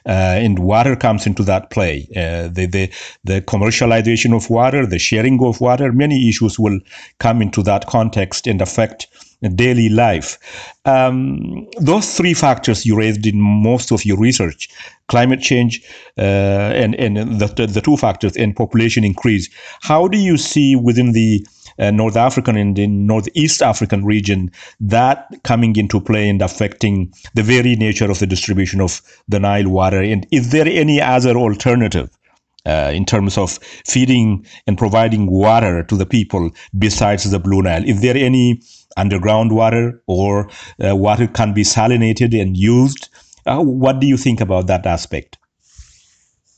Uh, 0.06 0.40
and 0.40 0.60
water 0.60 0.96
comes 0.96 1.28
into 1.28 1.44
that 1.44 1.70
play. 1.70 2.08
Uh, 2.16 2.48
the, 2.48 2.66
the, 2.66 2.90
the 3.26 3.42
commercialization 3.42 4.34
of 4.36 4.50
water, 4.50 4.86
the 4.86 4.98
sharing 4.98 5.44
of 5.44 5.60
water, 5.60 5.92
many 5.92 6.30
issues 6.30 6.58
will 6.58 6.80
come 7.20 7.42
into 7.42 7.62
that 7.62 7.86
context 7.86 8.48
and 8.48 8.62
affect 8.62 9.08
daily 9.50 9.90
life. 9.90 10.38
Um, 10.86 11.68
those 11.80 12.16
three 12.16 12.34
factors 12.34 12.86
you 12.86 12.96
raised 12.98 13.26
in 13.26 13.40
most 13.40 13.92
of 13.92 14.06
your 14.06 14.18
research 14.18 14.70
climate 15.08 15.42
change 15.42 15.82
uh, 16.18 16.22
and, 16.22 16.96
and 16.96 17.40
the, 17.40 17.68
the 17.68 17.82
two 17.82 17.98
factors 17.98 18.36
and 18.38 18.56
population 18.56 19.04
increase 19.04 19.50
how 19.82 20.08
do 20.08 20.18
you 20.18 20.38
see 20.38 20.76
within 20.76 21.12
the 21.12 21.46
uh, 21.80 21.92
North 21.92 22.16
African 22.16 22.56
and 22.56 22.76
the 22.76 22.88
Northeast 22.88 23.62
African 23.62 24.06
region, 24.06 24.52
that 24.80 25.28
coming 25.44 25.76
into 25.76 26.00
play 26.00 26.30
and 26.30 26.42
affecting 26.42 27.14
the 27.34 27.44
very 27.44 27.76
nature 27.76 28.10
of 28.10 28.20
the 28.20 28.28
distribution 28.28 28.82
of 28.82 29.02
the 29.28 29.40
Nile 29.40 29.70
water? 29.70 30.02
And 30.02 30.28
is 30.32 30.52
there 30.52 30.68
any 30.68 31.02
other 31.02 31.36
alternative 31.36 32.10
uh, 32.66 32.92
in 32.94 33.06
terms 33.06 33.38
of 33.38 33.60
feeding 33.86 34.46
and 34.68 34.78
providing 34.78 35.30
water 35.30 35.84
to 35.84 35.96
the 35.96 36.06
people 36.06 36.50
besides 36.78 37.30
the 37.30 37.40
Blue 37.40 37.62
Nile? 37.62 37.88
Is 37.88 38.02
there 38.02 38.18
any 38.18 38.62
underground 38.98 39.52
water 39.52 40.02
or 40.08 40.50
uh, 40.84 40.96
water 40.96 41.28
can 41.28 41.54
be 41.54 41.64
salinated 41.64 42.40
and 42.40 42.58
used. 42.58 43.10
Uh, 43.46 43.62
what 43.62 44.00
do 44.00 44.08
you 44.08 44.18
think 44.18 44.42
about 44.42 44.68
that 44.68 44.86
aspect? 44.86 45.38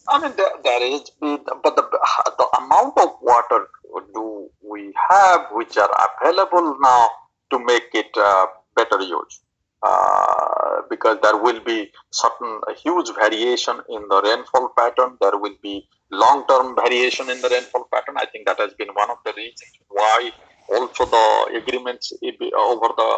I 0.08 0.20
mean, 0.20 0.34
there, 0.38 0.52
there 0.64 0.84
is, 0.84 1.10
but 1.20 1.76
the, 1.76 1.82
the 1.82 2.48
amount 2.58 2.98
of 2.98 3.10
water 3.22 3.68
do 4.14 4.50
we 4.62 4.94
have 5.10 5.48
which 5.52 5.78
are 5.78 5.90
available 6.22 6.78
now 6.80 7.10
to 7.52 7.60
make 7.60 7.90
it 7.94 8.10
uh, 8.16 8.46
better 8.76 9.02
use? 9.02 9.42
Uh, 9.88 10.82
because 10.90 11.18
there 11.22 11.38
will 11.38 11.60
be 11.60 11.92
certain 12.10 12.54
huge 12.84 13.10
variation 13.14 13.76
in 13.96 14.02
the 14.12 14.20
rainfall 14.28 14.68
pattern. 14.78 15.12
There 15.22 15.38
will 15.38 15.58
be 15.62 15.88
long-term 16.10 16.76
variation 16.76 17.30
in 17.30 17.40
the 17.44 17.50
rainfall 17.50 17.86
pattern. 17.94 18.16
I 18.18 18.26
think 18.32 18.48
that 18.48 18.60
has 18.60 18.74
been 18.74 18.88
one 19.02 19.12
of 19.12 19.18
the 19.26 19.34
reasons 19.38 19.74
why 19.90 20.32
also 20.76 21.06
the 21.06 21.62
agreements 21.62 22.14
over 22.14 22.88
the 23.02 23.12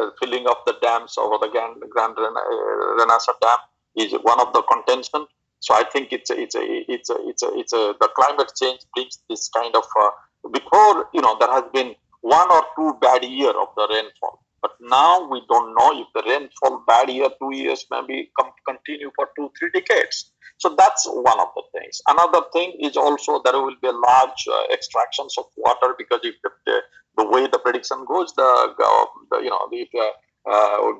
uh, 0.00 0.10
filling 0.18 0.46
of 0.46 0.56
the 0.66 0.76
dams 0.80 1.18
over 1.18 1.36
the 1.42 1.48
Grand, 1.48 1.76
Grand 1.90 2.14
Renaissance 2.16 3.38
Dam 3.42 3.60
is 3.96 4.12
one 4.22 4.40
of 4.40 4.54
the 4.54 4.62
contention. 4.62 5.26
So 5.58 5.74
I 5.74 5.84
think 5.92 6.12
it's 6.12 6.30
a, 6.30 6.40
it's 6.40 6.54
a, 6.54 6.62
it's 6.62 7.10
a, 7.10 7.16
it's 7.28 7.42
a, 7.42 7.48
it's 7.60 7.72
a, 7.74 7.94
the 8.00 8.08
climate 8.16 8.52
change 8.58 8.80
brings 8.94 9.18
this 9.28 9.50
kind 9.50 9.74
of, 9.76 9.84
uh, 10.00 10.10
before, 10.50 11.08
you 11.12 11.20
know, 11.20 11.36
there 11.38 11.52
has 11.52 11.64
been 11.74 11.94
one 12.22 12.50
or 12.50 12.62
two 12.76 12.96
bad 13.02 13.22
year 13.24 13.50
of 13.50 13.68
the 13.76 13.86
rainfall. 13.92 14.40
But 14.62 14.72
now 14.80 15.28
we 15.28 15.42
don't 15.48 15.74
know 15.74 15.90
if 16.00 16.08
the 16.14 16.22
rainfall 16.28 16.84
bad 16.86 17.08
year, 17.10 17.28
two 17.40 17.54
years, 17.54 17.86
maybe 17.90 18.30
come 18.38 18.50
continue 18.66 19.10
for 19.16 19.28
two, 19.36 19.50
three 19.58 19.70
decades. 19.72 20.32
So 20.58 20.74
that's 20.76 21.06
one 21.06 21.40
of 21.40 21.48
the 21.56 21.62
things. 21.72 22.02
Another 22.06 22.42
thing 22.52 22.76
is 22.80 22.96
also 22.96 23.40
there 23.42 23.60
will 23.60 23.76
be 23.80 23.88
a 23.88 23.92
large 23.92 24.44
uh, 24.46 24.72
extractions 24.72 25.36
of 25.38 25.46
water 25.56 25.94
because 25.96 26.20
if 26.22 26.34
the, 26.42 26.50
the, 26.66 26.80
the, 27.16 27.28
way 27.28 27.46
the 27.46 27.58
prediction 27.58 28.04
goes, 28.06 28.34
the, 28.34 28.74
the 28.76 29.38
you 29.42 29.48
know 29.48 29.68
the 29.70 29.88
uh, 29.98 30.10
uh, 30.50 30.92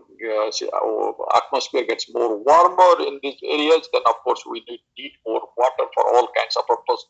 atmosphere 1.36 1.84
gets 1.84 2.12
more 2.12 2.42
warmer 2.42 3.06
in 3.06 3.20
these 3.22 3.38
areas, 3.44 3.88
then 3.92 4.02
of 4.08 4.16
course 4.24 4.42
we 4.48 4.64
need, 4.68 4.80
need 4.98 5.12
more 5.26 5.42
water 5.56 5.84
for 5.94 6.04
all 6.08 6.28
kinds 6.36 6.56
of 6.56 6.66
purposes, 6.66 7.06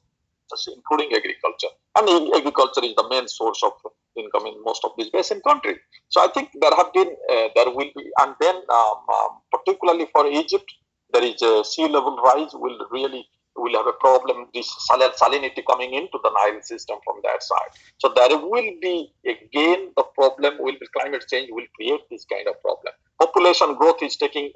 including 0.76 1.12
agriculture. 1.14 1.72
And 1.96 2.34
agriculture 2.34 2.84
is 2.84 2.94
the 2.94 3.08
main 3.08 3.28
source 3.28 3.62
of 3.62 3.72
income 4.16 4.46
in 4.46 4.62
most 4.64 4.84
of 4.84 4.92
these 4.96 5.10
basin 5.10 5.40
countries. 5.46 5.78
So 6.08 6.20
I 6.20 6.28
think 6.28 6.50
there 6.60 6.74
have 6.76 6.92
been, 6.92 7.10
uh, 7.30 7.48
there 7.54 7.70
will 7.70 7.90
be, 7.96 8.10
and 8.20 8.34
then 8.40 8.56
um, 8.56 8.98
um, 9.16 9.32
particularly 9.52 10.06
for 10.12 10.26
Egypt, 10.26 10.70
there 11.12 11.24
is 11.24 11.42
a 11.42 11.64
sea 11.64 11.88
level 11.88 12.16
rise 12.16 12.50
will 12.54 12.78
really 12.90 13.26
will 13.56 13.76
have 13.76 13.86
a 13.86 13.98
problem 14.00 14.46
this 14.54 14.68
salinity 14.90 15.62
coming 15.66 15.94
into 15.94 16.18
the 16.22 16.30
nile 16.30 16.62
system 16.62 16.98
from 17.04 17.16
that 17.24 17.42
side 17.42 17.70
so 17.98 18.12
there 18.14 18.38
will 18.38 18.70
be 18.80 19.12
again 19.26 19.90
the 19.96 20.04
problem 20.14 20.54
will 20.60 20.78
be 20.80 20.86
climate 20.96 21.24
change 21.28 21.48
will 21.50 21.66
create 21.74 22.00
this 22.10 22.24
kind 22.24 22.46
of 22.46 22.60
problem 22.62 22.92
population 23.20 23.74
growth 23.74 24.02
is 24.02 24.16
taking 24.16 24.50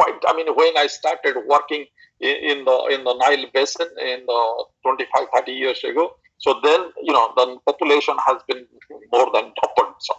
quite 0.00 0.26
i 0.28 0.36
mean 0.36 0.48
when 0.60 0.76
i 0.84 0.86
started 0.86 1.36
working 1.54 1.84
in, 2.20 2.36
in 2.52 2.64
the 2.64 2.76
in 2.96 3.04
the 3.04 3.14
nile 3.22 3.46
basin 3.54 3.88
in 4.14 4.26
the 4.32 4.40
25 4.82 5.28
30 5.36 5.52
years 5.52 5.84
ago 5.84 6.10
so 6.40 6.58
then 6.64 6.80
you 7.02 7.12
know 7.12 7.32
the 7.36 7.58
population 7.66 8.16
has 8.26 8.42
been 8.48 8.66
more 9.12 9.30
than 9.32 9.52
doubled. 9.60 9.94
So 10.00 10.14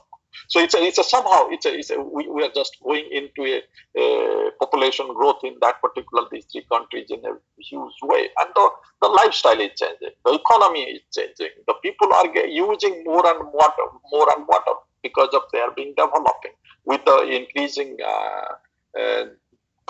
so 0.47 0.59
it's 0.59 0.73
a, 0.75 0.81
it's 0.81 0.97
a 0.97 1.03
somehow 1.03 1.47
it's 1.49 1.65
a, 1.65 1.73
it's 1.77 1.89
a 1.89 1.99
we, 1.99 2.27
we 2.29 2.43
are 2.43 2.51
just 2.53 2.77
going 2.83 3.05
into 3.11 3.41
a, 3.43 3.61
a, 3.99 4.51
population 4.59 5.07
growth 5.13 5.39
in 5.43 5.55
that 5.61 5.81
particular 5.81 6.27
these 6.31 6.45
three 6.45 6.65
countries 6.71 7.07
in 7.09 7.19
a 7.25 7.33
huge 7.57 7.97
way, 8.03 8.29
and 8.39 8.49
the, 8.55 8.69
the 9.01 9.07
lifestyle 9.07 9.59
is 9.59 9.71
changing, 9.75 10.15
the 10.25 10.33
economy 10.33 10.83
is 10.83 11.01
changing, 11.13 11.53
the 11.67 11.73
people 11.81 12.13
are 12.13 12.27
using 12.47 13.03
more 13.03 13.25
and 13.27 13.51
water, 13.51 13.85
more 14.11 14.27
and 14.37 14.47
water 14.47 14.75
because 15.03 15.29
of 15.33 15.41
they 15.51 15.59
are 15.59 15.71
being 15.71 15.93
developing. 15.97 16.53
With 16.85 17.03
the 17.05 17.23
increasing. 17.23 17.97
Uh, 18.05 18.99
uh, 18.99 19.25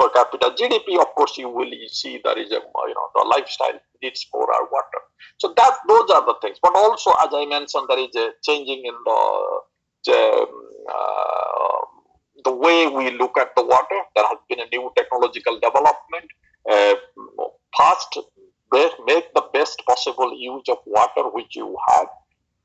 per 0.01 0.09
capita 0.09 0.49
GDP, 0.57 0.99
of 0.99 1.13
course, 1.13 1.37
you 1.37 1.49
will 1.49 1.71
see 1.91 2.19
there 2.23 2.37
is 2.37 2.51
a 2.51 2.55
you 2.89 2.95
know 2.97 3.07
the 3.15 3.25
lifestyle 3.35 3.79
needs 4.01 4.25
more 4.33 4.47
water. 4.47 5.01
So 5.37 5.53
that 5.55 5.73
those 5.87 6.09
are 6.09 6.25
the 6.25 6.35
things. 6.41 6.57
But 6.61 6.75
also, 6.75 7.11
as 7.23 7.29
I 7.31 7.45
mentioned, 7.45 7.85
there 7.87 7.99
is 7.99 8.15
a 8.15 8.31
changing 8.43 8.83
in 8.85 8.95
the 9.05 9.21
um, 10.09 10.47
uh, 10.89 11.81
the 12.43 12.51
way 12.51 12.87
we 12.87 13.11
look 13.11 13.37
at 13.37 13.55
the 13.55 13.63
water. 13.63 13.99
There 14.15 14.25
has 14.25 14.39
been 14.49 14.59
a 14.59 14.69
new 14.71 14.91
technological 14.97 15.59
development. 15.59 16.27
Uh, 16.69 16.95
past, 17.77 18.17
make 19.05 19.33
the 19.33 19.45
best 19.53 19.81
possible 19.87 20.33
use 20.37 20.63
of 20.69 20.77
water 20.85 21.29
which 21.29 21.55
you 21.55 21.77
have. 21.89 22.07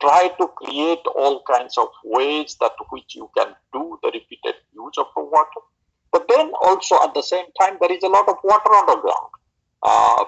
Try 0.01 0.29
to 0.39 0.49
create 0.49 1.05
all 1.15 1.43
kinds 1.51 1.79
of 1.79 1.89
ways 2.05 2.57
that 2.61 2.73
which 2.91 3.15
you 3.15 3.31
can 3.37 3.55
do 3.73 3.99
the 4.03 4.11
repeated 4.13 4.57
use 4.75 4.99
of 4.99 5.07
the 5.17 5.23
water. 5.23 5.61
But 6.17 6.29
then 6.35 6.51
also 6.63 6.97
at 7.03 7.13
the 7.13 7.21
same 7.21 7.45
time, 7.61 7.77
there 7.79 7.93
is 7.93 8.03
a 8.03 8.09
lot 8.09 8.27
of 8.27 8.37
water 8.43 8.73
underground. 8.73 9.29
Uh, 9.83 10.25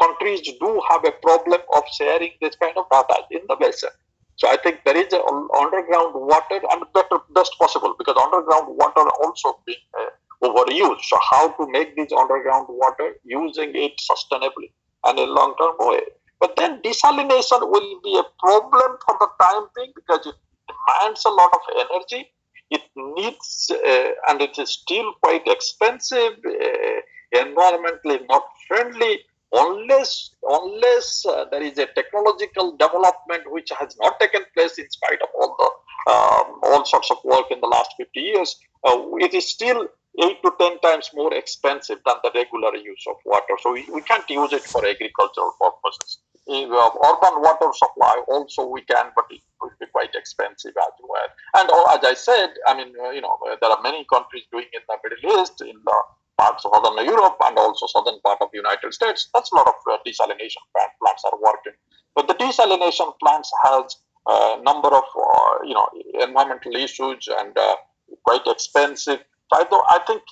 countries 0.00 0.40
do 0.60 0.80
have 0.88 1.04
a 1.04 1.10
problem 1.10 1.60
of 1.76 1.82
sharing 1.98 2.30
this 2.40 2.54
kind 2.54 2.76
of 2.76 2.84
data 2.92 3.16
in 3.32 3.40
the 3.48 3.56
basin. 3.56 3.90
So 4.36 4.48
I 4.48 4.56
think 4.56 4.84
there 4.84 4.96
is 4.96 5.12
a 5.12 5.20
underground 5.58 6.14
water 6.14 6.60
and 6.70 6.84
better 6.94 7.18
best 7.34 7.58
possible 7.58 7.96
because 7.98 8.14
underground 8.22 8.68
water 8.76 9.04
also 9.24 9.58
being 9.66 9.82
uh, 9.98 10.46
overused. 10.46 11.02
So 11.02 11.18
how 11.28 11.48
to 11.58 11.66
make 11.72 11.96
this 11.96 12.12
underground 12.16 12.66
water 12.68 13.16
using 13.24 13.72
it 13.74 14.00
sustainably 14.10 14.70
and 15.06 15.18
in 15.18 15.28
a 15.28 15.32
long 15.32 15.56
term 15.60 15.74
way. 15.80 16.02
But 16.38 16.54
then 16.54 16.80
desalination 16.82 17.68
will 17.68 18.00
be 18.04 18.16
a 18.16 18.26
problem 18.38 18.96
for 19.04 19.16
the 19.18 19.28
time 19.42 19.64
being 19.74 19.92
because 19.96 20.24
it 20.24 20.36
demands 20.70 21.24
a 21.24 21.30
lot 21.30 21.50
of 21.52 21.62
energy. 21.90 22.30
It 22.70 22.82
needs, 22.96 23.70
uh, 23.70 24.10
and 24.28 24.40
it 24.40 24.58
is 24.58 24.70
still 24.70 25.12
quite 25.22 25.46
expensive, 25.46 26.34
uh, 26.46 27.00
environmentally 27.34 28.20
not 28.28 28.44
friendly, 28.68 29.20
unless 29.52 30.30
unless 30.48 31.24
uh, 31.26 31.46
there 31.50 31.62
is 31.62 31.78
a 31.78 31.86
technological 31.86 32.76
development 32.76 33.50
which 33.50 33.70
has 33.78 33.96
not 34.00 34.18
taken 34.20 34.42
place 34.54 34.78
in 34.78 34.88
spite 34.90 35.20
of 35.22 35.28
all 35.38 35.56
the 35.58 36.12
um, 36.12 36.60
all 36.62 36.84
sorts 36.84 37.10
of 37.10 37.18
work 37.24 37.46
in 37.50 37.60
the 37.60 37.66
last 37.66 37.90
50 37.96 38.20
years, 38.20 38.56
uh, 38.84 38.96
it 39.18 39.34
is 39.34 39.48
still 39.48 39.88
eight 40.22 40.42
to 40.42 40.52
ten 40.58 40.78
times 40.80 41.10
more 41.14 41.32
expensive 41.34 41.98
than 42.06 42.16
the 42.22 42.30
regular 42.34 42.74
use 42.76 43.04
of 43.08 43.16
water. 43.24 43.56
So 43.62 43.72
we, 43.72 43.86
we 43.92 44.00
can't 44.02 44.28
use 44.28 44.52
it 44.52 44.62
for 44.62 44.84
agricultural 44.84 45.52
purposes. 45.60 46.18
Uh, 46.50 46.90
urban 47.06 47.40
water 47.46 47.70
supply 47.72 48.22
also 48.28 48.66
we 48.66 48.82
can, 48.82 49.06
but 49.14 49.24
it 49.30 49.40
will 49.60 49.70
be 49.78 49.86
quite 49.92 50.14
expensive 50.14 50.74
as 50.76 50.94
well. 51.00 51.28
And 51.54 51.70
uh, 51.70 51.94
as 51.94 52.02
I 52.04 52.14
said, 52.14 52.50
I 52.66 52.76
mean, 52.76 52.92
uh, 52.98 53.10
you 53.10 53.20
know, 53.20 53.38
there 53.60 53.70
are 53.70 53.82
many 53.82 54.04
countries 54.12 54.44
doing 54.50 54.66
it 54.72 54.82
in 54.82 54.86
the 54.88 54.96
Middle 55.02 55.42
East, 55.42 55.60
in 55.62 55.78
the 55.84 55.98
parts 56.38 56.64
of 56.64 56.72
southern 56.74 57.04
Europe, 57.06 57.38
and 57.46 57.56
also 57.58 57.86
southern 57.86 58.20
part 58.20 58.38
of 58.40 58.48
the 58.52 58.58
United 58.58 58.92
States. 58.92 59.28
That's 59.32 59.52
a 59.52 59.54
lot 59.54 59.68
of 59.68 59.78
uh, 59.90 59.98
desalination 60.06 60.62
plants 60.74 61.22
are 61.24 61.38
working. 61.38 61.74
But 62.14 62.26
the 62.26 62.34
desalination 62.34 63.12
plants 63.22 63.50
has 63.64 63.96
a 64.26 64.62
number 64.62 64.88
of, 64.88 65.04
uh, 65.16 65.64
you 65.64 65.74
know, 65.74 65.88
environmental 66.20 66.74
issues 66.74 67.28
and 67.38 67.56
uh, 67.56 67.76
quite 68.24 68.46
expensive 68.46 69.20
I, 69.52 69.64
do, 69.64 69.76
I 69.88 69.98
think 70.06 70.22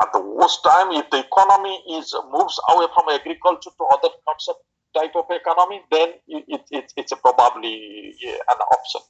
at 0.00 0.12
the 0.12 0.20
worst 0.20 0.62
time, 0.62 0.92
if 0.92 1.10
the 1.10 1.26
economy 1.26 1.82
is 1.90 2.14
moves 2.30 2.58
away 2.70 2.86
from 2.94 3.08
agriculture 3.10 3.70
to 3.70 3.84
other 3.92 4.14
concept 4.26 4.62
type 4.98 5.14
of 5.14 5.26
economy, 5.30 5.80
then 5.90 6.08
it, 6.28 6.62
it, 6.70 6.92
it's 6.96 7.12
probably 7.20 8.14
an 8.52 8.60
option. 8.76 9.00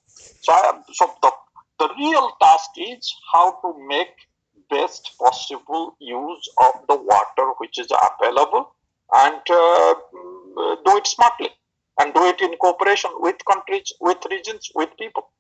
So, 0.45 0.53
I, 0.53 0.73
so 0.93 1.11
the, 1.23 1.33
the 1.79 1.89
real 1.99 2.31
task 2.41 2.71
is 2.77 3.15
how 3.33 3.53
to 3.63 3.75
make 3.87 4.15
best 4.71 5.13
possible 5.19 5.97
use 6.01 6.49
of 6.67 6.75
the 6.89 6.97
water 6.97 7.53
which 7.59 7.79
is 7.79 7.89
available 8.21 8.75
and 9.15 9.41
uh, 9.51 9.95
do 10.85 10.97
it 10.99 11.07
smartly 11.07 11.49
and 12.01 12.13
do 12.15 12.27
it 12.27 12.41
in 12.41 12.55
cooperation 12.61 13.11
with 13.19 13.37
countries, 13.51 13.93
with 14.01 14.19
regions, 14.31 14.71
with 14.75 14.91
people. 14.99 15.31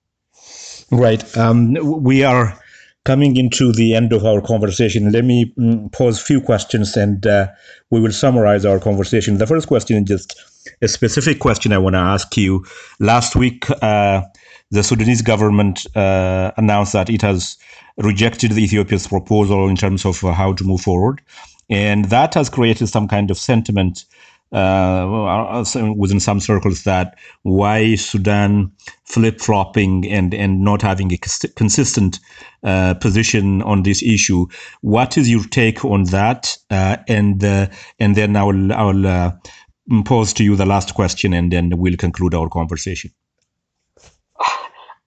Right. 0.91 1.23
Um, 1.37 1.75
we 2.03 2.25
are 2.25 2.59
coming 3.05 3.37
into 3.37 3.73
the 3.73 3.95
end 3.95 4.13
of 4.13 4.25
our 4.25 4.41
conversation, 4.41 5.11
let 5.13 5.25
me 5.25 5.53
mm, 5.59 5.91
pose 5.93 6.21
a 6.21 6.25
few 6.25 6.41
questions 6.41 6.97
and 6.97 7.27
uh, 7.27 7.49
we 7.91 8.01
will 8.01 8.13
summarize 8.13 8.65
our 8.65 8.79
conversation. 8.79 9.39
The 9.39 9.47
first 9.47 9.67
question 9.67 9.97
is 10.03 10.09
just 10.09 10.41
a 10.83 10.89
specific 10.89 11.39
question 11.39 11.73
I 11.73 11.79
want 11.79 11.95
to 11.95 12.01
ask 12.01 12.37
you. 12.37 12.65
Last 13.01 13.35
week, 13.35 13.65
uh, 13.83 14.23
the 14.71 14.83
Sudanese 14.83 15.23
government 15.23 15.87
uh, 15.97 16.53
announced 16.57 16.93
that 16.93 17.09
it 17.09 17.23
has 17.23 17.57
rejected 17.97 18.53
the 18.53 18.63
Ethiopia's 18.63 19.07
proposal 19.07 19.69
in 19.69 19.77
terms 19.77 20.05
of 20.05 20.21
how 20.21 20.53
to 20.53 20.65
move 20.65 20.83
forward. 20.83 21.23
And 21.71 22.07
that 22.07 22.35
has 22.35 22.49
created 22.49 22.89
some 22.89 23.09
kind 23.09 23.31
of 23.31 23.39
sentiment 23.39 24.05
uh, 24.53 25.65
within 25.97 26.21
some 26.21 26.41
circles 26.41 26.85
that 26.85 27.19
why 27.43 27.95
Sudan 27.97 28.73
flip 29.05 29.41
flopping 29.41 30.07
and 30.11 30.33
and 30.33 30.63
not 30.63 30.83
having 30.83 31.13
a 31.13 31.19
consistent 31.19 32.19
uh, 32.63 32.95
position 32.95 33.63
on 33.63 33.83
this 33.83 34.03
issue. 34.03 34.47
What 34.81 35.19
is 35.19 35.29
your 35.29 35.45
take 35.45 35.85
on 35.85 36.05
that? 36.05 36.57
Uh, 36.71 36.97
and 37.09 37.43
and 37.45 38.17
then 38.17 38.37
I 38.37 38.43
will 38.43 38.73
I 38.73 38.83
will 38.83 40.05
pose 40.05 40.33
to 40.35 40.45
you 40.45 40.57
the 40.57 40.67
last 40.67 40.95
question, 40.95 41.33
and 41.33 41.53
then 41.53 41.73
we'll 41.77 41.97
conclude 41.97 42.35
our 42.35 42.49
conversation. 42.49 43.11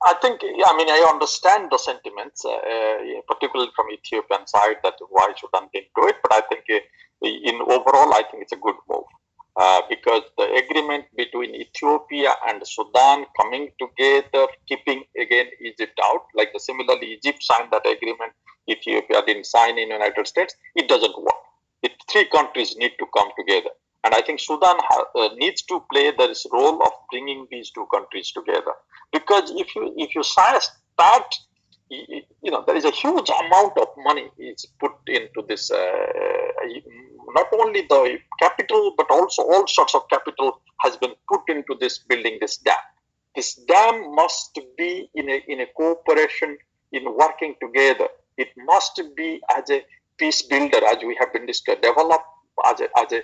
I 0.03 0.15
think, 0.15 0.41
I 0.43 0.75
mean, 0.75 0.89
I 0.89 1.07
understand 1.13 1.69
the 1.69 1.77
sentiments, 1.77 2.43
uh, 2.43 2.57
particularly 3.27 3.71
from 3.75 3.85
Ethiopian 3.91 4.47
side, 4.47 4.77
that 4.83 4.95
why 5.09 5.31
Sudan 5.37 5.69
didn't 5.71 5.91
do 5.95 6.07
it. 6.07 6.15
But 6.23 6.33
I 6.33 6.41
think, 6.49 6.65
in 7.21 7.61
overall, 7.61 8.11
I 8.11 8.23
think 8.29 8.41
it's 8.41 8.51
a 8.51 8.55
good 8.55 8.75
move. 8.89 9.05
Uh, 9.59 9.81
because 9.89 10.23
the 10.37 10.47
agreement 10.63 11.05
between 11.17 11.53
Ethiopia 11.53 12.33
and 12.47 12.65
Sudan 12.65 13.25
coming 13.39 13.69
together, 13.79 14.47
keeping 14.65 15.03
again 15.19 15.47
Egypt 15.59 15.99
out, 16.05 16.23
like 16.35 16.49
similarly 16.57 17.13
Egypt 17.13 17.43
signed 17.43 17.69
that 17.71 17.85
agreement, 17.85 18.31
Ethiopia 18.69 19.21
didn't 19.25 19.45
sign 19.45 19.77
in 19.77 19.89
United 19.89 20.25
States, 20.25 20.55
it 20.75 20.87
doesn't 20.87 21.17
work. 21.17 21.41
It, 21.83 21.91
three 22.09 22.25
countries 22.25 22.77
need 22.77 22.93
to 22.99 23.05
come 23.13 23.29
together. 23.37 23.71
And 24.05 24.15
I 24.15 24.21
think 24.21 24.39
Sudan 24.39 24.77
ha- 24.79 25.05
uh, 25.15 25.29
needs 25.35 25.61
to 25.63 25.83
play 25.91 26.11
this 26.17 26.45
role 26.51 26.81
of 26.81 26.93
bringing 27.11 27.45
these 27.51 27.71
two 27.71 27.87
countries 27.93 28.31
together. 28.31 28.71
Because 29.11 29.51
if 29.51 29.75
you 29.75 29.93
if 29.97 30.15
you 30.15 30.23
start 30.23 30.63
you 31.89 32.51
know 32.51 32.63
there 32.65 32.75
is 32.75 32.85
a 32.85 32.91
huge 32.91 33.29
amount 33.29 33.77
of 33.77 33.87
money 33.97 34.29
is 34.37 34.65
put 34.79 34.93
into 35.07 35.43
this 35.47 35.69
uh, 35.71 35.77
not 37.35 37.47
only 37.53 37.81
the 37.89 38.17
capital 38.39 38.93
but 38.97 39.07
also 39.09 39.43
all 39.43 39.67
sorts 39.67 39.95
of 39.95 40.07
capital 40.09 40.61
has 40.81 40.97
been 40.97 41.13
put 41.29 41.41
into 41.47 41.75
this 41.79 41.99
building 41.99 42.37
this 42.41 42.57
dam. 42.57 42.75
This 43.35 43.55
dam 43.55 44.13
must 44.15 44.59
be 44.77 45.09
in 45.15 45.29
a, 45.29 45.43
in 45.47 45.61
a 45.61 45.65
cooperation 45.77 46.57
in 46.91 47.03
working 47.15 47.55
together. 47.61 48.07
It 48.37 48.49
must 48.57 49.01
be 49.15 49.39
as 49.55 49.69
a 49.69 49.83
peace 50.17 50.41
builder 50.41 50.85
as 50.85 50.97
we 51.05 51.15
have 51.19 51.31
been 51.33 51.45
discussed 51.45 51.81
develop 51.81 52.21
as 52.67 52.81
a, 52.81 52.89
as 52.99 53.11
a, 53.11 53.21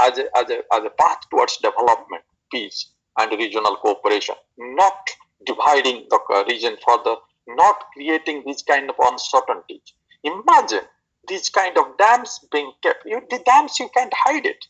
as 0.00 0.18
a, 0.18 0.24
as 0.36 0.50
a, 0.50 0.58
as 0.74 0.84
a 0.84 0.90
path 0.98 1.20
towards 1.30 1.56
development 1.58 2.24
peace 2.50 2.90
and 3.18 3.30
regional 3.32 3.76
cooperation. 3.76 4.34
Not 4.58 5.08
dividing 5.46 6.06
the 6.10 6.44
region 6.48 6.76
further 6.86 7.16
not 7.46 7.84
creating 7.92 8.42
these 8.46 8.62
kind 8.62 8.88
of 8.88 8.96
uncertainties. 8.98 9.92
Imagine 10.22 10.86
these 11.28 11.48
kind 11.48 11.76
of 11.78 11.96
dams 11.98 12.40
being 12.52 12.72
kept. 12.82 13.04
You, 13.04 13.22
the 13.30 13.40
dams 13.44 13.78
you 13.78 13.88
can't 13.96 14.12
hide 14.24 14.46
it. 14.46 14.64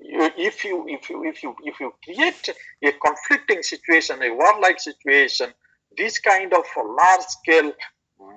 You, 0.00 0.30
if 0.36 0.64
you 0.64 0.84
if 0.88 1.10
you 1.10 1.24
if 1.24 1.42
you 1.42 1.56
if 1.64 1.80
you 1.80 1.92
create 2.04 2.48
a 2.84 2.92
conflicting 2.92 3.62
situation, 3.62 4.22
a 4.22 4.30
warlike 4.32 4.80
situation, 4.80 5.52
these 5.96 6.18
kind 6.18 6.52
of 6.52 6.64
large 6.76 7.22
scale, 7.22 7.72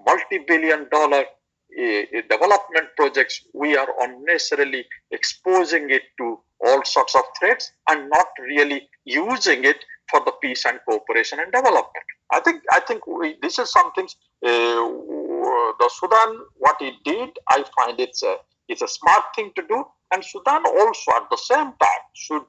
multi-billion 0.05 0.87
dollar 0.89 1.23
uh, 1.23 2.01
development 2.29 2.87
projects, 2.97 3.45
we 3.53 3.77
are 3.77 3.87
unnecessarily 4.01 4.85
exposing 5.11 5.89
it 5.91 6.03
to 6.17 6.39
all 6.65 6.83
sorts 6.83 7.15
of 7.15 7.21
threats 7.39 7.71
and 7.89 8.09
not 8.09 8.27
really 8.39 8.87
using 9.05 9.63
it 9.63 9.77
for 10.09 10.19
the 10.25 10.33
peace 10.41 10.65
and 10.65 10.79
cooperation 10.87 11.39
and 11.39 11.51
development. 11.51 12.05
I 12.31 12.39
think 12.39 12.61
I 12.71 12.79
think 12.81 13.07
we, 13.07 13.37
this 13.41 13.59
is 13.59 13.71
something 13.71 14.07
uh, 14.45 14.83
the 15.79 15.89
Sudan 15.99 16.39
what 16.57 16.77
it 16.81 16.95
did. 17.03 17.29
I 17.49 17.63
find 17.77 17.99
it's 17.99 18.23
a 18.23 18.37
it's 18.67 18.81
a 18.81 18.87
smart 18.87 19.23
thing 19.35 19.51
to 19.55 19.63
do, 19.67 19.83
and 20.13 20.23
Sudan 20.23 20.65
also 20.65 21.11
at 21.15 21.29
the 21.29 21.37
same 21.37 21.73
time 21.85 22.03
should 22.13 22.45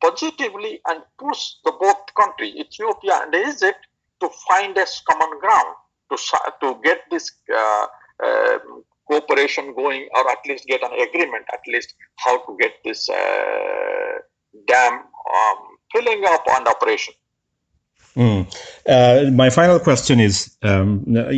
positively 0.00 0.80
and 0.88 1.02
push 1.18 1.54
the 1.64 1.72
both 1.72 2.14
countries, 2.20 2.54
Ethiopia 2.54 3.22
and 3.22 3.34
Egypt, 3.34 3.86
to 4.20 4.28
find 4.48 4.76
a 4.76 4.86
common 5.10 5.38
ground 5.40 5.74
to 6.10 6.16
to 6.60 6.80
get 6.82 7.00
this. 7.10 7.30
Uh, 7.54 7.86
uh, 8.24 8.58
cooperation 9.06 9.74
going 9.74 10.08
or 10.14 10.30
at 10.30 10.38
least 10.48 10.64
get 10.66 10.82
an 10.82 10.92
agreement 10.92 11.44
at 11.52 11.60
least 11.68 11.94
how 12.16 12.38
to 12.46 12.56
get 12.58 12.72
this 12.84 13.08
uh, 13.08 14.12
dam 14.66 14.92
um, 14.94 15.58
filling 15.92 16.24
up 16.24 16.42
and 16.56 16.66
operation 16.66 17.12
Mm. 18.16 18.46
Uh, 18.88 19.30
my 19.32 19.50
final 19.50 19.80
question 19.80 20.20
is 20.20 20.56
um, 20.62 21.04
uh, 21.16 21.30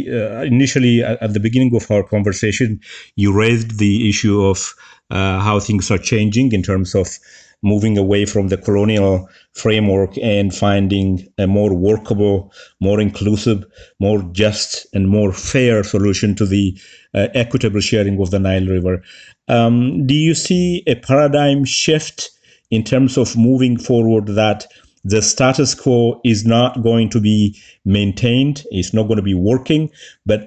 initially 0.42 1.02
at 1.02 1.32
the 1.32 1.40
beginning 1.40 1.74
of 1.74 1.90
our 1.90 2.02
conversation, 2.02 2.80
you 3.16 3.32
raised 3.32 3.78
the 3.78 4.08
issue 4.08 4.44
of 4.44 4.74
uh, 5.10 5.40
how 5.40 5.58
things 5.58 5.90
are 5.90 5.98
changing 5.98 6.52
in 6.52 6.62
terms 6.62 6.94
of 6.94 7.18
moving 7.62 7.96
away 7.96 8.26
from 8.26 8.48
the 8.48 8.56
colonial 8.58 9.28
framework 9.54 10.16
and 10.18 10.54
finding 10.54 11.26
a 11.38 11.46
more 11.46 11.74
workable, 11.74 12.52
more 12.80 13.00
inclusive, 13.00 13.64
more 13.98 14.22
just, 14.32 14.86
and 14.92 15.08
more 15.08 15.32
fair 15.32 15.82
solution 15.82 16.34
to 16.34 16.44
the 16.44 16.78
uh, 17.14 17.28
equitable 17.34 17.80
sharing 17.80 18.20
of 18.20 18.30
the 18.30 18.38
Nile 18.38 18.66
River. 18.66 19.02
Um, 19.48 20.06
do 20.06 20.14
you 20.14 20.34
see 20.34 20.82
a 20.86 20.96
paradigm 20.96 21.64
shift 21.64 22.30
in 22.70 22.82
terms 22.82 23.16
of 23.16 23.36
moving 23.36 23.78
forward 23.78 24.26
that 24.28 24.66
the 25.06 25.22
status 25.22 25.72
quo 25.72 26.20
is 26.24 26.44
not 26.44 26.82
going 26.82 27.08
to 27.08 27.20
be 27.20 27.56
maintained, 27.84 28.64
it's 28.72 28.92
not 28.92 29.04
going 29.04 29.18
to 29.18 29.22
be 29.22 29.34
working, 29.34 29.88
but 30.26 30.40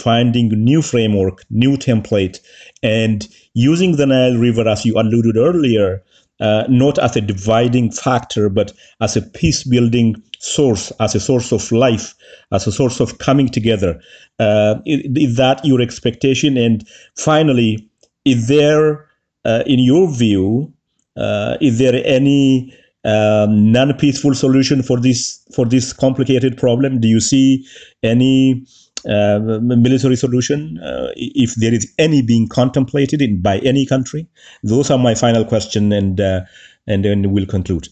finding 0.00 0.50
new 0.50 0.82
framework, 0.82 1.42
new 1.48 1.78
template, 1.78 2.38
and 2.82 3.26
using 3.54 3.96
the 3.96 4.04
Nile 4.04 4.36
River, 4.36 4.68
as 4.68 4.84
you 4.84 4.98
alluded 5.00 5.38
earlier, 5.38 6.02
uh, 6.40 6.64
not 6.68 6.98
as 6.98 7.16
a 7.16 7.22
dividing 7.22 7.90
factor, 7.90 8.50
but 8.50 8.74
as 9.00 9.16
a 9.16 9.22
peace 9.22 9.64
building 9.64 10.22
source, 10.40 10.92
as 11.00 11.14
a 11.14 11.20
source 11.20 11.50
of 11.50 11.72
life, 11.72 12.14
as 12.52 12.66
a 12.66 12.72
source 12.72 13.00
of 13.00 13.16
coming 13.16 13.48
together. 13.48 13.98
Uh, 14.38 14.74
is, 14.84 15.36
that 15.36 15.64
your 15.64 15.80
expectation? 15.80 16.58
And 16.58 16.86
finally, 17.16 17.88
is 18.26 18.48
there, 18.48 19.08
uh, 19.46 19.62
in 19.66 19.78
your 19.78 20.12
view, 20.12 20.70
uh, 21.16 21.56
is 21.62 21.78
there 21.78 22.02
any 22.04 22.76
um, 23.04 23.72
non-peaceful 23.72 24.34
solution 24.34 24.82
for 24.82 25.00
this 25.00 25.44
for 25.54 25.66
this 25.66 25.92
complicated 25.92 26.56
problem? 26.56 27.00
Do 27.00 27.08
you 27.08 27.20
see 27.20 27.66
any 28.02 28.64
uh, 29.08 29.40
military 29.60 30.16
solution, 30.16 30.78
uh, 30.78 31.08
if 31.16 31.54
there 31.56 31.74
is 31.74 31.92
any 31.98 32.22
being 32.22 32.48
contemplated 32.48 33.20
in, 33.20 33.42
by 33.42 33.58
any 33.58 33.84
country? 33.86 34.28
Those 34.62 34.90
are 34.90 34.98
my 34.98 35.14
final 35.14 35.44
question, 35.44 35.92
and 35.92 36.20
uh, 36.20 36.42
and 36.86 37.04
then 37.04 37.32
we'll 37.32 37.46
conclude. 37.46 37.88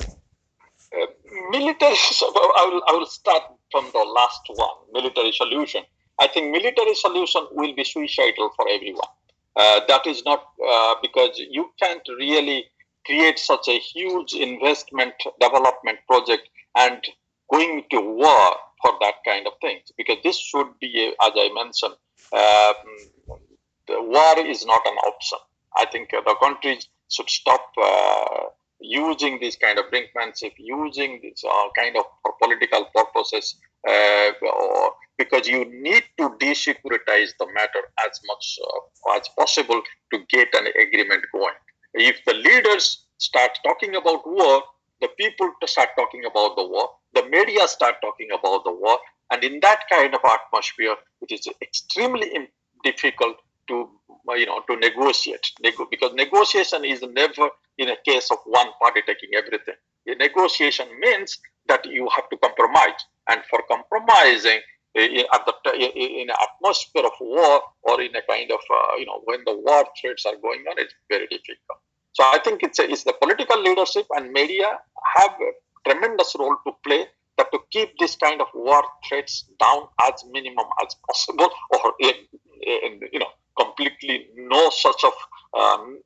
Uh, 0.00 1.06
military. 1.50 1.94
I 1.94 2.70
will, 2.70 2.82
I 2.88 2.92
will 2.92 3.06
start 3.06 3.42
from 3.70 3.86
the 3.92 3.98
last 3.98 4.42
one. 4.48 4.76
Military 4.92 5.32
solution. 5.32 5.82
I 6.20 6.28
think 6.28 6.50
military 6.50 6.94
solution 6.94 7.46
will 7.52 7.74
be 7.74 7.84
suicidal 7.84 8.50
for 8.56 8.66
everyone. 8.70 9.08
Uh, 9.56 9.80
that 9.86 10.06
is 10.06 10.24
not 10.24 10.44
uh, 10.68 10.94
because 11.00 11.40
you 11.50 11.70
can't 11.80 12.02
really 12.18 12.64
create 13.06 13.38
such 13.38 13.68
a 13.68 13.78
huge 13.78 14.34
investment 14.34 15.14
development 15.40 15.98
project 16.08 16.48
and 16.76 17.02
going 17.50 17.84
to 17.90 18.00
war 18.00 18.56
for 18.82 18.92
that 19.00 19.14
kind 19.26 19.46
of 19.46 19.52
things 19.60 19.92
because 19.96 20.16
this 20.22 20.38
should 20.38 20.68
be, 20.80 21.12
as 21.22 21.32
I 21.34 21.50
mentioned, 21.54 21.94
um, 22.32 23.44
the 23.86 24.02
war 24.02 24.46
is 24.46 24.64
not 24.66 24.82
an 24.86 24.96
option. 25.06 25.38
I 25.76 25.86
think 25.86 26.10
the 26.10 26.36
countries 26.40 26.88
should 27.10 27.28
stop 27.28 27.66
uh, 27.82 28.48
using 28.80 29.38
this 29.40 29.56
kind 29.56 29.78
of 29.78 29.86
brinkmanship, 29.86 30.52
using 30.58 31.20
this 31.22 31.42
uh, 31.44 31.68
kind 31.76 31.96
of 31.96 32.04
for 32.22 32.34
political 32.42 32.86
purposes, 32.94 33.56
uh, 33.88 34.30
or, 34.42 34.92
because 35.18 35.46
you 35.46 35.64
need 35.64 36.04
to 36.18 36.30
desecuritize 36.40 37.32
the 37.38 37.46
matter 37.54 37.82
as 38.06 38.20
much 38.26 38.58
uh, 38.64 39.16
as 39.16 39.28
possible 39.38 39.80
to 40.12 40.18
get 40.28 40.48
an 40.54 40.66
agreement 40.80 41.24
going. 41.32 41.54
If 41.94 42.24
the 42.24 42.34
leaders 42.34 43.06
start 43.18 43.52
talking 43.64 43.94
about 43.94 44.26
war, 44.26 44.62
the 45.00 45.08
people 45.16 45.50
start 45.66 45.90
talking 45.96 46.24
about 46.24 46.56
the 46.56 46.66
war, 46.66 46.90
the 47.14 47.24
media 47.28 47.66
start 47.68 47.96
talking 48.00 48.28
about 48.36 48.64
the 48.64 48.72
war, 48.72 48.98
and 49.30 49.42
in 49.44 49.60
that 49.60 49.84
kind 49.90 50.14
of 50.14 50.20
atmosphere, 50.24 50.96
it 51.22 51.32
is 51.32 51.48
extremely 51.62 52.48
difficult 52.82 53.36
to 53.68 53.88
uh, 54.28 54.34
you 54.34 54.46
know 54.46 54.60
to 54.68 54.76
negotiate 54.76 55.46
because 55.62 56.12
negotiation 56.14 56.84
is 56.84 57.02
never 57.02 57.48
in 57.78 57.88
a 57.88 57.96
case 58.04 58.30
of 58.30 58.38
one 58.44 58.68
party 58.80 59.00
taking 59.06 59.30
everything. 59.36 59.74
A 60.06 60.14
negotiation 60.16 60.86
means 61.00 61.38
that 61.66 61.84
you 61.86 62.08
have 62.14 62.28
to 62.28 62.36
compromise, 62.36 63.00
and 63.28 63.40
for 63.48 63.60
compromising 63.68 64.60
in, 64.94 65.24
at 65.32 65.46
the, 65.46 65.54
in 65.74 66.30
an 66.30 66.36
atmosphere 66.42 67.04
of 67.04 67.12
war 67.20 67.62
or 67.82 68.00
in 68.00 68.14
a 68.14 68.22
kind 68.22 68.50
of 68.50 68.60
uh, 68.70 68.96
you 68.96 69.06
know 69.06 69.20
when 69.24 69.40
the 69.44 69.54
war 69.54 69.84
threats 70.00 70.24
are 70.26 70.36
going 70.36 70.64
on, 70.70 70.76
it's 70.78 70.94
very 71.08 71.26
difficult. 71.26 71.78
So 72.12 72.22
I 72.22 72.38
think 72.44 72.62
it's, 72.62 72.78
a, 72.78 72.88
it's 72.88 73.02
the 73.02 73.14
political 73.20 73.60
leadership 73.60 74.06
and 74.10 74.30
media 74.32 74.78
have 75.16 75.32
a 75.32 75.90
tremendous 75.90 76.34
role 76.38 76.56
to 76.64 76.72
play 76.86 77.06
that 77.36 77.50
to 77.52 77.58
keep 77.70 77.98
this 77.98 78.14
kind 78.14 78.40
of 78.40 78.46
war 78.54 78.84
threats 79.08 79.46
down 79.58 79.88
as 80.06 80.24
minimum 80.30 80.66
as 80.84 80.94
possible 81.08 81.48
or 81.70 81.94
in, 82.00 82.14
in, 82.62 83.00
you 83.12 83.18
know 83.18 83.30
completely 83.58 84.28
no 84.36 84.70
such 84.70 85.04
of 85.04 85.12
um, 85.58 86.00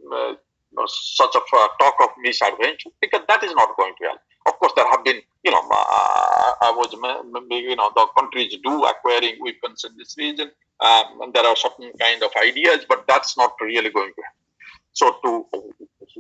uh, 0.77 0.87
such 0.87 1.35
of 1.35 1.43
uh, 1.53 1.69
talk 1.81 1.95
of 2.03 2.11
misadventure 2.21 2.91
because 3.01 3.23
that 3.29 3.43
is 3.43 3.55
not 3.55 3.77
going 3.77 3.95
to 4.01 4.05
help. 4.09 4.21
Of 4.47 4.59
course, 4.59 4.73
there 4.77 4.89
have 4.91 5.05
been, 5.05 5.21
you 5.45 5.51
know, 5.51 5.63
uh, 5.71 6.53
I 6.63 6.73
was, 6.77 6.93
you 6.93 7.77
know, 7.77 7.91
the 7.95 8.07
countries 8.19 8.57
do 8.63 8.85
acquiring 8.85 9.37
weapons 9.41 9.85
in 9.85 9.97
this 9.97 10.15
region, 10.17 10.51
um, 10.81 11.21
and 11.23 11.35
there 11.35 11.47
are 11.47 11.57
certain 11.57 11.93
kind 12.01 12.23
of 12.23 12.31
ideas, 12.43 12.85
but 12.89 13.05
that's 13.07 13.37
not 13.37 13.53
really 13.61 13.91
going 13.91 14.13
to 14.15 14.23
help. 14.23 14.37
So, 14.93 15.17
to 15.25 15.45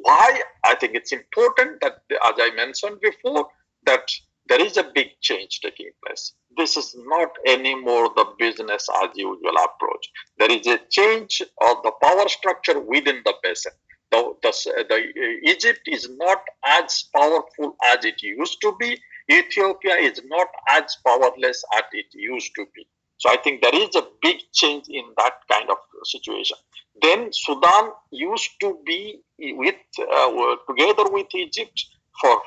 why 0.03 0.41
I 0.65 0.75
think 0.77 0.95
it's 0.95 1.13
important 1.13 1.81
that, 1.81 2.03
as 2.11 2.35
I 2.39 2.51
mentioned 2.55 3.01
before, 3.01 3.49
that 3.87 4.11
there 4.49 4.65
is 4.65 4.77
a 4.77 4.91
big 4.95 5.09
change 5.21 5.61
taking 5.61 5.91
place. 6.05 6.33
This 6.57 6.77
is 6.77 6.97
not 6.99 7.31
anymore 7.47 8.11
the 8.17 8.27
business 8.39 8.87
as 9.03 9.11
usual 9.15 9.57
approach. 9.65 10.11
There 10.39 10.51
is 10.51 10.67
a 10.67 10.79
change 10.91 11.43
of 11.43 11.83
the 11.83 11.93
power 12.03 12.29
structure 12.29 12.81
within 12.81 13.23
the 13.25 13.35
basin. 13.43 13.73
The, 14.11 14.35
the, 14.43 14.85
the, 14.89 15.51
Egypt 15.51 15.81
is 15.87 16.09
not 16.17 16.43
as 16.67 17.05
powerful 17.15 17.77
as 17.93 18.05
it 18.05 18.23
used 18.23 18.61
to 18.63 18.75
be. 18.79 18.99
Ethiopia 19.31 19.97
is 19.97 20.21
not 20.25 20.49
as 20.71 20.97
powerless 21.07 21.63
as 21.77 21.85
it 21.93 22.07
used 22.15 22.53
to 22.57 22.67
be. 22.75 22.87
So 23.19 23.31
I 23.31 23.37
think 23.37 23.63
there 23.63 23.75
is 23.75 23.95
a 23.97 24.07
big 24.23 24.39
change 24.55 24.87
in 24.89 25.05
that 25.17 25.35
kind 25.51 25.69
of 25.71 25.77
situation. 26.05 26.57
Then 27.03 27.31
Sudan 27.33 27.91
used 28.11 28.51
to 28.61 28.79
be 28.87 29.21
with 29.39 29.77
uh, 30.01 30.57
together 30.69 31.11
with 31.11 31.27
Egypt 31.35 31.87
for 32.21 32.41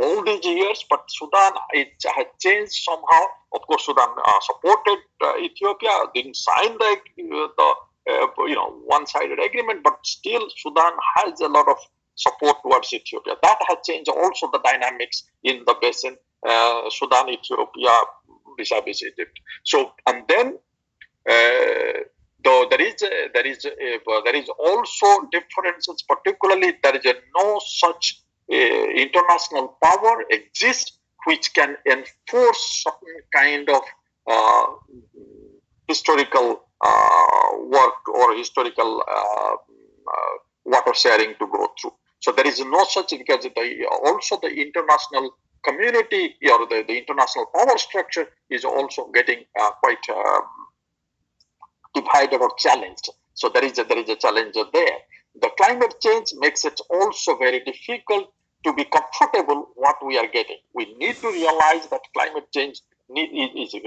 all 0.00 0.24
these 0.24 0.44
years, 0.44 0.84
but 0.88 1.04
Sudan 1.08 1.52
it 1.72 1.92
has 2.16 2.26
changed 2.40 2.72
somehow. 2.72 3.24
Of 3.54 3.62
course, 3.62 3.86
Sudan 3.86 4.08
uh, 4.24 4.40
supported 4.42 4.98
uh, 5.22 5.36
Ethiopia, 5.38 5.90
didn't 6.14 6.36
sign 6.36 6.78
the, 6.78 6.96
the 7.16 7.52
uh, 7.58 7.74
you 8.06 8.54
know 8.54 8.80
one-sided 8.86 9.38
agreement, 9.38 9.82
but 9.82 9.96
still 10.02 10.46
Sudan 10.56 10.92
has 11.16 11.40
a 11.40 11.48
lot 11.48 11.68
of 11.68 11.76
support 12.14 12.56
towards 12.62 12.92
Ethiopia. 12.92 13.34
That 13.42 13.58
has 13.68 13.78
changed 13.86 14.10
also 14.10 14.50
the 14.52 14.60
dynamics 14.64 15.24
in 15.42 15.62
the 15.66 15.74
basin, 15.80 16.16
uh, 16.46 16.90
Sudan, 16.90 17.28
Ethiopia, 17.28 17.90
vis-a-vis 18.56 19.02
Egypt. 19.02 19.38
So, 19.64 19.92
and 20.06 20.22
then 20.28 20.58
uh, 21.28 22.00
though 22.44 22.66
there 22.70 22.80
is 22.80 23.02
a, 23.02 23.28
there 23.32 23.46
is 23.46 23.64
a, 23.64 23.70
there 24.24 24.36
is 24.36 24.48
also 24.58 25.28
differences. 25.32 26.04
Particularly, 26.08 26.74
there 26.82 26.96
is 26.96 27.04
a 27.06 27.14
no 27.36 27.60
such 27.64 28.22
uh, 28.52 28.54
international 28.54 29.76
power 29.82 30.24
exists 30.30 30.98
which 31.26 31.54
can 31.54 31.76
enforce 31.86 32.84
certain 32.84 33.16
kind 33.34 33.68
of 33.70 33.82
uh, 34.30 34.66
historical 35.88 36.50
uh, 36.50 36.73
work 37.66 38.08
or 38.08 38.36
historical 38.36 39.02
uh, 39.08 39.54
uh, 39.54 40.34
water 40.64 40.94
sharing 40.94 41.34
to 41.38 41.46
go 41.46 41.68
through. 41.80 41.94
So 42.20 42.32
there 42.32 42.46
is 42.46 42.60
no 42.60 42.84
such 42.84 43.10
because 43.10 43.44
the, 43.44 43.86
also 44.04 44.38
the 44.40 44.48
international 44.48 45.34
community 45.62 46.36
or 46.42 46.66
the, 46.66 46.84
the 46.86 46.96
international 46.96 47.46
power 47.54 47.76
structure 47.78 48.28
is 48.50 48.64
also 48.64 49.10
getting 49.12 49.44
uh, 49.60 49.70
quite 49.82 50.04
um, 50.10 50.42
divided 51.94 52.40
or 52.40 52.50
challenged. 52.58 53.10
So 53.34 53.48
there 53.48 53.64
is 53.64 53.78
a, 53.78 53.84
there 53.84 53.98
is 53.98 54.08
a 54.08 54.16
challenge 54.16 54.54
there. 54.72 54.98
The 55.40 55.50
climate 55.56 55.96
change 56.00 56.28
makes 56.38 56.64
it 56.64 56.80
also 56.88 57.36
very 57.36 57.60
difficult 57.60 58.32
to 58.64 58.72
be 58.72 58.84
comfortable 58.84 59.68
what 59.74 59.96
we 60.04 60.16
are 60.16 60.28
getting. 60.28 60.56
We 60.74 60.94
need 60.94 61.16
to 61.16 61.28
realize 61.28 61.86
that 61.88 62.00
climate 62.16 62.46
change 62.54 62.80
is, 63.16 63.74
is 63.74 63.80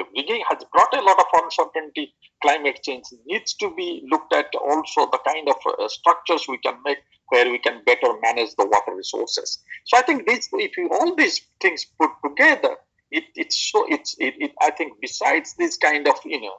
has 0.49 0.63
brought 0.71 0.93
a 0.93 1.01
lot 1.01 1.19
of 1.19 1.25
uncertainty. 1.43 2.13
Climate 2.41 2.80
change 2.84 3.05
needs 3.25 3.53
to 3.55 3.73
be 3.75 4.03
looked 4.09 4.34
at. 4.34 4.53
Also, 4.55 5.09
the 5.09 5.19
kind 5.25 5.47
of 5.49 5.55
uh, 5.65 5.88
structures 5.88 6.45
we 6.47 6.57
can 6.59 6.75
make 6.86 6.99
where 7.30 7.49
we 7.49 7.59
can 7.59 7.82
better 7.86 8.07
manage 8.21 8.55
the 8.57 8.65
water 8.65 8.95
resources. 8.95 9.59
So 9.86 9.97
I 9.97 10.01
think 10.01 10.23
if 10.28 10.78
you 10.78 10.89
all 10.91 11.15
these 11.15 11.41
things 11.61 11.86
put 11.99 12.11
together, 12.23 12.78
it, 13.11 13.23
it's 13.36 13.71
so 13.71 13.86
it's 13.88 14.15
it, 14.19 14.34
it, 14.38 14.51
i 14.61 14.69
think 14.71 14.93
besides 15.01 15.55
this 15.57 15.78
kind 15.78 16.07
of 16.07 16.15
you 16.25 16.41
know 16.41 16.53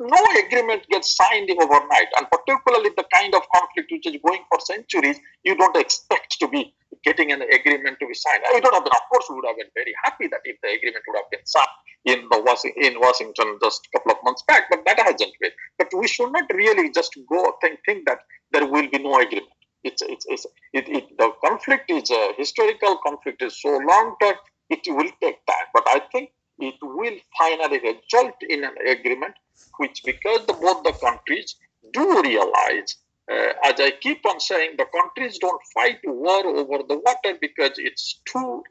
no 0.00 0.18
agreement 0.44 0.82
gets 0.88 1.16
signed 1.16 1.48
overnight 1.50 2.08
and 2.16 2.26
particularly 2.30 2.90
the 2.96 3.04
kind 3.14 3.34
of 3.34 3.42
conflict 3.54 3.90
which 3.90 4.06
is 4.06 4.16
going 4.26 4.42
for 4.50 4.58
centuries 4.60 5.18
you 5.44 5.54
don't 5.56 5.76
expect 5.76 6.38
to 6.40 6.48
be 6.48 6.74
getting 7.04 7.32
an 7.32 7.42
agreement 7.42 7.98
to 8.00 8.06
be 8.06 8.14
signed. 8.14 8.42
We 8.54 8.60
don't 8.60 8.74
have 8.74 8.84
been 8.84 8.92
of 8.92 9.06
course 9.10 9.26
we 9.28 9.36
would 9.36 9.46
have 9.46 9.56
been 9.56 9.72
very 9.74 9.94
happy 10.04 10.28
that 10.28 10.40
if 10.44 10.56
the 10.62 10.68
agreement 10.68 11.04
would 11.08 11.18
have 11.18 11.30
been 11.30 11.44
signed 11.44 11.76
in 12.04 12.26
the 12.30 12.72
in 12.76 12.98
washington 12.98 13.58
just 13.62 13.86
a 13.86 13.98
couple 13.98 14.10
of 14.12 14.18
months 14.24 14.42
back 14.48 14.64
but 14.70 14.84
that 14.86 14.98
hasn't 14.98 15.34
been. 15.40 15.52
But 15.78 15.88
we 15.96 16.08
should 16.08 16.32
not 16.32 16.44
really 16.52 16.90
just 16.90 17.16
go 17.28 17.54
think 17.60 17.80
think 17.86 18.06
that 18.06 18.20
there 18.52 18.66
will 18.66 18.88
be 18.88 18.98
no 18.98 19.20
agreement. 19.20 19.52
It's 19.84 20.02
it's, 20.02 20.26
it's 20.28 20.46
it, 20.72 20.88
it, 20.88 21.18
the 21.18 21.32
conflict 21.44 21.90
is 21.90 22.10
a 22.10 22.32
historical 22.36 22.98
conflict 23.04 23.42
is 23.42 23.60
so 23.60 23.70
long 23.78 24.16
term 24.20 24.36
it 24.72 24.80
will 24.86 25.10
take 25.20 25.44
time, 25.46 25.68
but 25.74 25.84
I 25.86 26.00
think 26.10 26.30
it 26.58 26.74
will 26.82 27.16
finally 27.38 27.78
result 27.80 28.34
in 28.48 28.64
an 28.64 28.74
agreement, 28.86 29.34
which 29.78 30.02
because 30.04 30.46
the, 30.46 30.54
both 30.54 30.82
the 30.82 30.92
countries 30.92 31.56
do 31.92 32.22
realize, 32.22 32.96
uh, 33.32 33.52
as 33.64 33.80
I 33.80 33.92
keep 34.00 34.24
on 34.26 34.40
saying, 34.40 34.72
the 34.76 34.86
countries 34.86 35.38
don't 35.38 35.62
fight 35.74 36.00
war 36.04 36.46
over 36.46 36.78
the 36.88 36.98
water 36.98 37.38
because 37.40 37.72
it's 37.76 38.20
too 38.26 38.62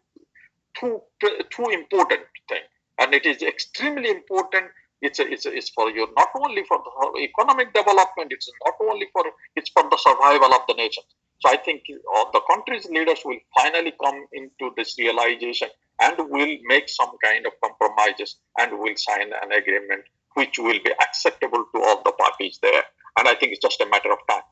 too 0.79 1.01
too 1.49 1.67
important 1.69 2.21
thing, 2.47 2.63
and 2.99 3.13
it 3.13 3.25
is 3.25 3.41
extremely 3.41 4.09
important. 4.09 4.65
It's 5.01 5.19
a, 5.19 5.27
it's, 5.27 5.47
a, 5.47 5.51
it's 5.51 5.69
for 5.71 5.89
you 5.89 6.07
not 6.15 6.29
only 6.39 6.63
for 6.67 6.77
the 6.85 7.21
economic 7.21 7.73
development. 7.73 8.31
It's 8.31 8.49
not 8.65 8.75
only 8.87 9.07
for 9.11 9.23
it's 9.55 9.71
for 9.71 9.83
the 9.89 9.97
survival 9.97 10.53
of 10.53 10.61
the 10.67 10.75
nation. 10.75 11.03
So 11.39 11.51
I 11.51 11.57
think 11.57 11.83
the 11.87 12.41
country's 12.49 12.85
leaders 12.85 13.19
will 13.25 13.39
finally 13.57 13.93
come 14.03 14.27
into 14.31 14.71
this 14.77 14.95
realization 14.99 15.69
and 15.99 16.17
will 16.29 16.55
make 16.67 16.87
some 16.87 17.11
kind 17.23 17.47
of 17.47 17.53
compromises 17.63 18.37
and 18.59 18.77
will 18.77 18.95
sign 18.95 19.31
an 19.41 19.51
agreement 19.51 20.03
which 20.35 20.59
will 20.59 20.79
be 20.83 20.93
acceptable 21.01 21.65
to 21.73 21.81
all 21.81 22.03
the 22.03 22.11
parties 22.11 22.59
there. 22.61 22.83
And 23.17 23.27
I 23.27 23.35
think 23.35 23.51
it's 23.53 23.61
just 23.61 23.81
a 23.81 23.85
matter 23.89 24.11
of 24.11 24.19
time. 24.29 24.43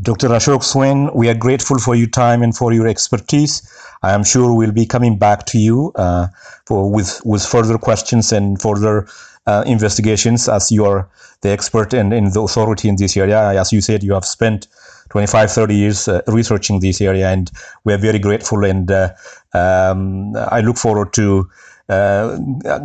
Dr. 0.00 0.28
Ashok 0.28 0.64
Swain, 0.64 1.10
we 1.14 1.28
are 1.28 1.34
grateful 1.34 1.78
for 1.78 1.94
your 1.94 2.08
time 2.08 2.42
and 2.42 2.56
for 2.56 2.72
your 2.72 2.88
expertise. 2.88 3.62
I 4.02 4.12
am 4.12 4.24
sure 4.24 4.52
we'll 4.54 4.72
be 4.72 4.86
coming 4.86 5.16
back 5.18 5.46
to 5.46 5.58
you 5.58 5.92
uh, 5.94 6.28
for 6.66 6.90
with 6.90 7.20
with 7.24 7.44
further 7.44 7.78
questions 7.78 8.32
and 8.32 8.60
further 8.60 9.06
uh, 9.46 9.62
investigations 9.66 10.48
as 10.48 10.72
you 10.72 10.84
are 10.84 11.08
the 11.42 11.50
expert 11.50 11.92
and, 11.92 12.12
and 12.12 12.32
the 12.32 12.40
authority 12.40 12.88
in 12.88 12.96
this 12.96 13.16
area. 13.16 13.60
As 13.60 13.72
you 13.72 13.80
said, 13.80 14.02
you 14.02 14.14
have 14.14 14.24
spent 14.24 14.66
25, 15.10 15.52
30 15.52 15.74
years 15.74 16.08
uh, 16.08 16.22
researching 16.26 16.80
this 16.80 17.00
area, 17.00 17.28
and 17.28 17.50
we 17.84 17.92
are 17.92 17.98
very 17.98 18.18
grateful. 18.18 18.64
And 18.64 18.90
uh, 18.90 19.12
um, 19.52 20.34
I 20.36 20.60
look 20.62 20.78
forward 20.78 21.12
to 21.14 21.48
uh, 21.88 22.38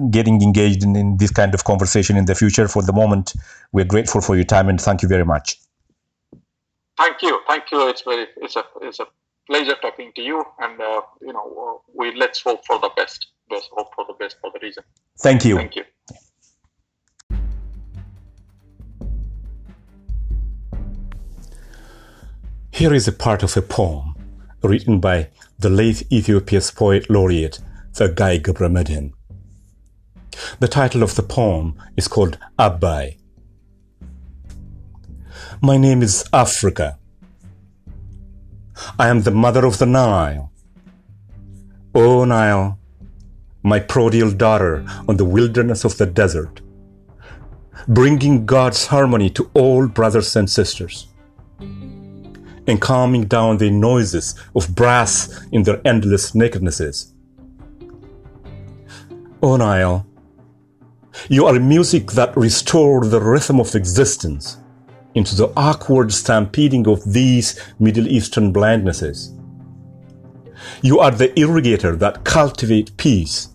getting 0.09 0.41
engaged 0.41 0.83
in, 0.83 0.95
in 0.95 1.17
this 1.17 1.31
kind 1.31 1.53
of 1.53 1.63
conversation 1.63 2.17
in 2.17 2.25
the 2.25 2.35
future. 2.35 2.67
For 2.67 2.81
the 2.81 2.93
moment, 2.93 3.33
we're 3.71 3.85
grateful 3.85 4.21
for 4.21 4.35
your 4.35 4.45
time 4.45 4.69
and 4.69 4.79
thank 4.79 5.01
you 5.01 5.07
very 5.07 5.25
much. 5.25 5.57
Thank 6.97 7.21
you, 7.21 7.39
thank 7.47 7.71
you. 7.71 7.87
It's 7.89 8.01
very, 8.01 8.27
it's 8.37 8.55
a, 8.55 8.63
it's 8.81 8.99
a 8.99 9.05
pleasure 9.47 9.75
talking 9.81 10.11
to 10.15 10.21
you, 10.21 10.43
and 10.59 10.81
uh, 10.81 11.01
you 11.21 11.31
know, 11.31 11.81
we 11.93 12.13
let's 12.15 12.41
hope 12.41 12.65
for 12.65 12.79
the 12.79 12.89
best. 12.97 13.27
Let's 13.49 13.69
hope 13.71 13.93
for 13.95 14.05
the 14.07 14.13
best 14.13 14.37
for 14.41 14.51
the 14.51 14.59
region. 14.61 14.83
Thank 15.19 15.45
you. 15.45 15.55
Thank 15.55 15.75
you. 15.75 15.83
Here 22.71 22.93
is 22.93 23.07
a 23.07 23.11
part 23.11 23.41
of 23.41 23.55
a 23.57 23.61
poem 23.61 24.15
written 24.61 24.99
by 24.99 25.29
the 25.57 25.69
late 25.69 26.03
Ethiopia's 26.11 26.69
poet 26.69 27.09
laureate, 27.09 27.59
Tsegaye 27.97 28.39
Gabre-Medhin. 28.39 29.11
The 30.59 30.67
title 30.67 31.01
of 31.01 31.15
the 31.15 31.23
poem 31.23 31.81
is 31.95 32.07
called 32.07 32.37
Abai. 32.59 33.17
My 35.63 35.77
name 35.77 36.03
is 36.03 36.23
Africa. 36.31 36.99
I 38.99 39.07
am 39.07 39.21
the 39.23 39.31
mother 39.31 39.65
of 39.65 39.79
the 39.79 39.87
Nile. 39.87 40.51
O 41.95 42.23
Nile, 42.23 42.77
my 43.63 43.79
prodigal 43.79 44.31
daughter 44.31 44.85
on 45.07 45.17
the 45.17 45.25
wilderness 45.25 45.83
of 45.83 45.97
the 45.97 46.05
desert, 46.05 46.61
bringing 47.87 48.45
God's 48.45 48.85
harmony 48.85 49.31
to 49.31 49.49
all 49.55 49.87
brothers 49.87 50.35
and 50.35 50.47
sisters, 50.47 51.07
and 51.59 52.79
calming 52.79 53.25
down 53.25 53.57
the 53.57 53.71
noises 53.71 54.35
of 54.55 54.75
brass 54.75 55.43
in 55.51 55.63
their 55.63 55.81
endless 55.83 56.35
nakednesses 56.35 57.15
O 59.43 59.55
Nile, 59.55 60.03
you 61.29 61.45
are 61.45 61.59
music 61.59 62.11
that 62.13 62.35
restored 62.35 63.11
the 63.11 63.21
rhythm 63.21 63.59
of 63.59 63.75
existence 63.75 64.57
into 65.13 65.35
the 65.35 65.53
awkward 65.55 66.11
stampeding 66.11 66.87
of 66.87 67.13
these 67.13 67.59
Middle 67.77 68.07
Eastern 68.07 68.51
blindnesses. 68.51 69.37
You 70.81 70.99
are 70.99 71.11
the 71.11 71.29
irrigator 71.29 71.99
that 71.99 72.23
cultivate 72.23 72.97
peace. 72.97 73.49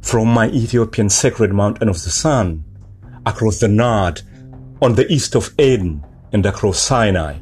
From 0.00 0.28
my 0.28 0.48
Ethiopian 0.48 1.10
sacred 1.10 1.52
mountain 1.52 1.90
of 1.90 2.02
the 2.02 2.10
sun, 2.10 2.64
across 3.26 3.60
the 3.60 3.68
Nard, 3.68 4.22
on 4.80 4.94
the 4.94 5.10
east 5.12 5.36
of 5.36 5.52
Eden, 5.58 6.02
and 6.32 6.46
across 6.46 6.78
Sinai, 6.80 7.36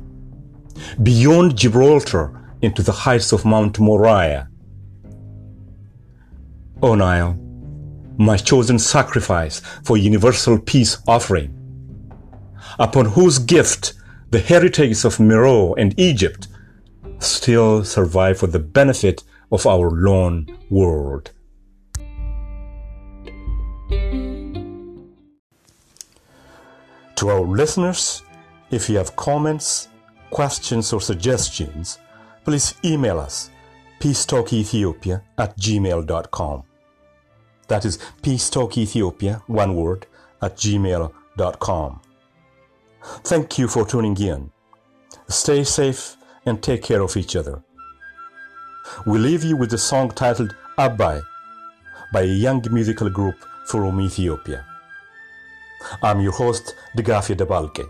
beyond 1.00 1.56
Gibraltar 1.56 2.56
into 2.60 2.82
the 2.82 2.92
heights 2.92 3.30
of 3.30 3.44
Mount 3.44 3.78
Moriah. 3.78 4.48
O 6.82 6.96
Nile, 6.96 7.38
my 8.18 8.36
chosen 8.36 8.78
sacrifice 8.78 9.60
for 9.84 9.96
universal 9.96 10.58
peace 10.58 10.98
offering, 11.06 11.56
upon 12.78 13.06
whose 13.06 13.38
gift 13.38 13.94
the 14.30 14.40
heritage 14.40 15.04
of 15.04 15.18
Meroe 15.18 15.74
and 15.78 15.94
Egypt 15.98 16.48
still 17.20 17.84
survive 17.84 18.36
for 18.38 18.48
the 18.48 18.58
benefit 18.58 19.22
of 19.52 19.64
our 19.66 19.90
lone 19.90 20.46
world. 20.70 21.30
To 27.16 27.28
our 27.28 27.42
listeners, 27.42 28.24
if 28.72 28.90
you 28.90 28.96
have 28.96 29.14
comments, 29.14 29.88
questions, 30.30 30.92
or 30.92 31.00
suggestions, 31.00 32.00
please 32.44 32.74
email 32.84 33.20
us 33.20 33.50
peacetalkethiopia 34.00 35.22
at 35.38 35.56
gmail.com. 35.56 36.64
That 37.72 37.86
is 37.86 37.96
peacetalkethiopia, 38.20 39.44
one 39.46 39.74
word, 39.74 40.04
at 40.42 40.56
gmail.com. 40.58 42.00
Thank 43.24 43.58
you 43.58 43.66
for 43.66 43.86
tuning 43.86 44.14
in. 44.18 44.50
Stay 45.28 45.64
safe 45.64 46.18
and 46.44 46.62
take 46.62 46.82
care 46.82 47.00
of 47.00 47.16
each 47.16 47.34
other. 47.34 47.62
We 49.06 49.18
leave 49.18 49.42
you 49.42 49.56
with 49.56 49.70
the 49.70 49.78
song 49.78 50.10
titled 50.10 50.54
Abai 50.76 51.22
by 52.12 52.20
a 52.20 52.36
young 52.46 52.62
musical 52.70 53.08
group 53.08 53.36
from 53.68 53.98
Ethiopia. 54.02 54.66
I'm 56.02 56.20
your 56.20 56.32
host, 56.32 56.74
Degafi 56.94 57.34
Debalke. 57.34 57.86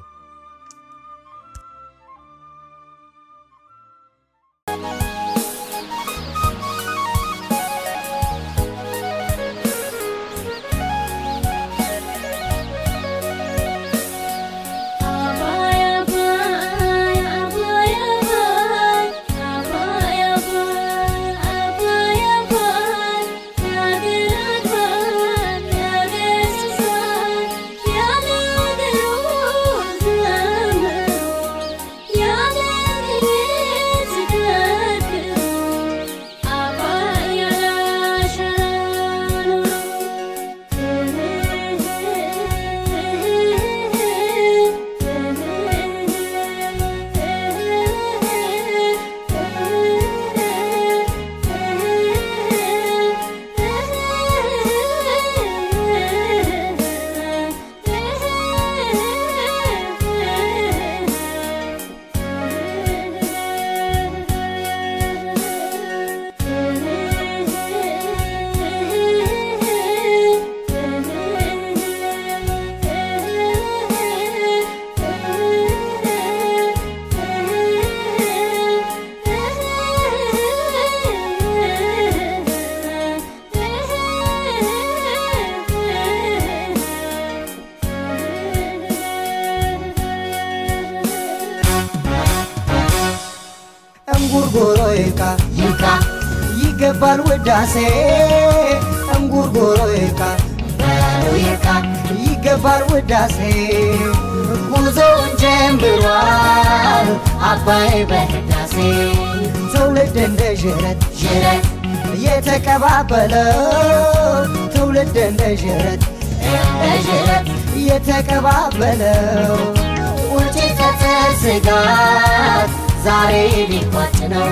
ዛሬ 123.05 123.33
ሊቋጭ 123.71 124.17
ነው። 124.33 124.51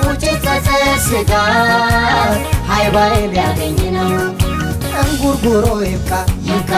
ቁጭት 0.00 0.44
ስጋት 1.06 2.40
ሃይባይ 2.68 3.14
ሊያገኝ 3.32 3.78
ነው። 3.96 4.10
እንጉርጉሮ 5.00 5.64
ይብቃ 5.84 6.10
ይብቃ። 6.48 6.72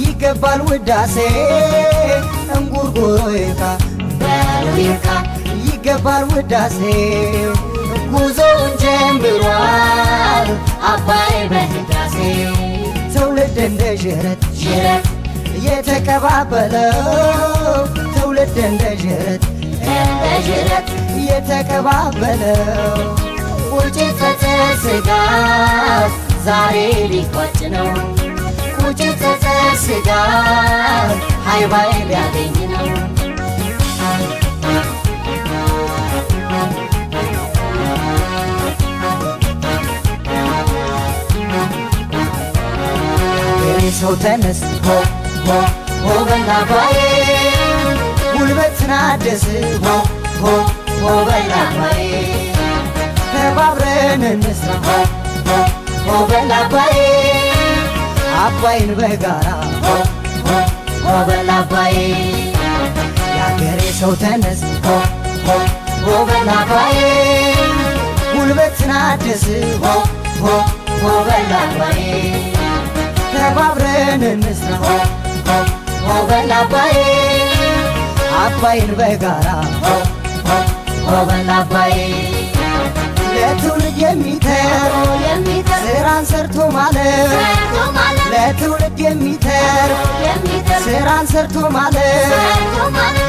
ይገባል 0.00 0.60
ውዳሴ። 0.68 1.16
እንጉርጉሮ 2.56 3.04
ይብቃ 3.36 3.62
በሉ 4.20 4.66
ይብቃ። 4.80 5.06
ይገባል 5.68 6.24
ውዳሴ። 6.32 6.78
ጉዞውን 8.12 8.72
ጀምሯል 8.82 10.48
አባይ 10.90 11.36
በህዳሴ። 11.52 12.16
ትውልድ 13.12 13.56
እንደ 13.66 13.82
ዥረት 14.02 14.42
ዥረት። 14.60 15.06
የተቀባበለው 15.66 16.98
ትውልድ 18.14 18.56
እንደ 18.66 18.82
ዥረት 19.00 19.42
እንደ 19.96 20.24
ዥረት 20.46 20.88
የተቀባበለው 21.28 23.00
ቁጭት 23.70 24.22
ስጋት 24.84 26.12
ዛሬ 26.46 26.76
ሊቋጭ 27.12 27.58
ነው። 27.74 27.88
ቁጭት 28.78 29.22
ጸጸት 29.22 29.44
ስጋት 29.84 31.16
ሃይባይ 31.48 31.92
ሊያገኝ 32.10 32.56
ነው። 32.74 32.86
ሰው 43.98 44.12
ተነስ 44.22 44.58
ሆ 44.84 44.96
ሆ 45.44 45.54
ሆ 46.02 46.16
በላባዬ 46.26 46.96
አድስ 48.98 49.42
ሆ 49.82 49.94
ሆ 50.40 50.52
ሆ 51.00 51.14
በላባዬ 51.26 52.00
ተባብረን 53.32 54.22
እንስራ 54.28 54.70
ሆ 54.86 54.94
ሆ 55.48 55.58
ሆ 56.06 56.20
በላባዬ 56.30 56.96
አባይን 58.42 58.90
በጋራ 58.98 59.48
ሆ 59.82 59.96
ሆ 60.46 60.58
ሆ 61.04 61.16
በላባዬ 61.28 61.96
የአገሬ 63.30 63.80
ሰው 64.00 64.14
ተነስ 64.22 64.62
ሆ 64.86 64.96
ሆ 65.46 65.58
ሆ 66.04 66.16
በላባዬ 66.30 66.98
ጉልበትን 68.32 68.92
አድስ 69.02 69.44
ሆ 69.82 69.94
ሆ 70.40 70.56
ሆ 71.02 71.14
በላባዬ 71.28 72.00
ተባብረን 73.32 74.24
እንስራ 74.30 74.72
ሆ 74.84 74.96
ሆ 75.48 75.58
ሆ 76.06 76.14
አባይን 76.58 77.37
በጋራ 78.97 79.47
ሆ 79.81 79.91
ሆ 80.47 80.57
ሆ 81.05 81.19
በላባዬ 81.27 81.95
ለትውልድ 83.35 83.97
የሚተር 84.01 84.91
ስራን 85.85 86.23
ሰርቶ 86.31 86.57
ማለት 86.71 87.39
ለትውልድ 88.33 88.99
የሚተር 89.05 89.91
ስራን 90.85 91.25
ሰርቶ 91.31 91.57
ማለት 91.69 92.31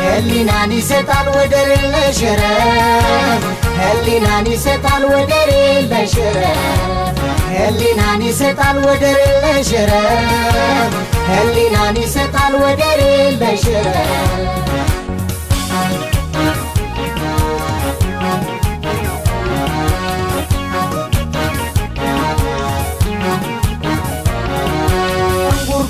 ህሊናን 0.05 0.72
ይሰጣል 0.78 1.28
ወደር 1.36 1.68
የለሽ 1.74 2.20
ረፍት 2.40 3.45
ህሊናን 3.80 4.49
ይሰጣል 4.53 5.05
ወደር 5.12 5.51
የለሽ 5.59 6.14
ረፍት 6.38 7.20
ህሊናን 7.55 8.22
ይሰጣል 8.28 8.78
ወደር 8.86 9.18
የለሽ 9.24 9.72
ረፍት 9.92 10.97
ህሊናን 11.30 11.97
ይሰጣል 12.05 12.55
ወደር 12.64 13.01
የለሽ 13.11 13.64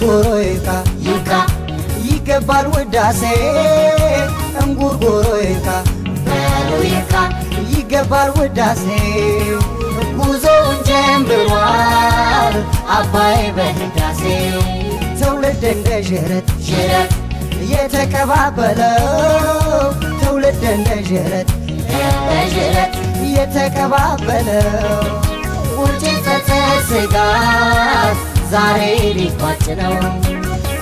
እንጉርጉሮይካ 0.02 0.68
ይካ 1.06 1.32
ይገባል 2.08 2.66
ውዳሴ 2.74 3.22
እንጉርጉሮይካ 4.62 5.68
በሉ 6.28 6.70
ይካ 6.92 7.14
ይገባል 7.74 8.30
ውዳሴ 8.38 8.86
ጉዞውን 10.20 10.78
ጀምሯል 10.90 12.56
አባይ 12.98 13.44
በህዳሴ። 13.58 14.22
ትውልድ 15.20 15.64
እንደ 15.74 15.90
ሽረት 16.08 16.48
ሽረት 16.68 17.12
የተቀባበለው 17.74 19.06
ትውልድ 20.22 20.64
እንደ 20.74 20.90
ሽረት 21.10 21.50
ሽረት 22.54 22.94
የተቀባበለው። 23.36 25.04
ውጭ 25.80 26.04
ጸጸት 26.26 26.50
ስጋት 26.90 28.18
ዛሬ 28.52 28.80
ሊቋጭ 29.18 29.66
ነው 29.80 29.94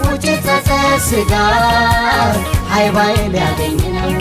ቁጭት 0.01 0.45
ጸጸት 0.45 1.07
ሃይባይ 2.72 3.15
ሊያገኝ 3.34 3.80
ነው። 3.95 4.11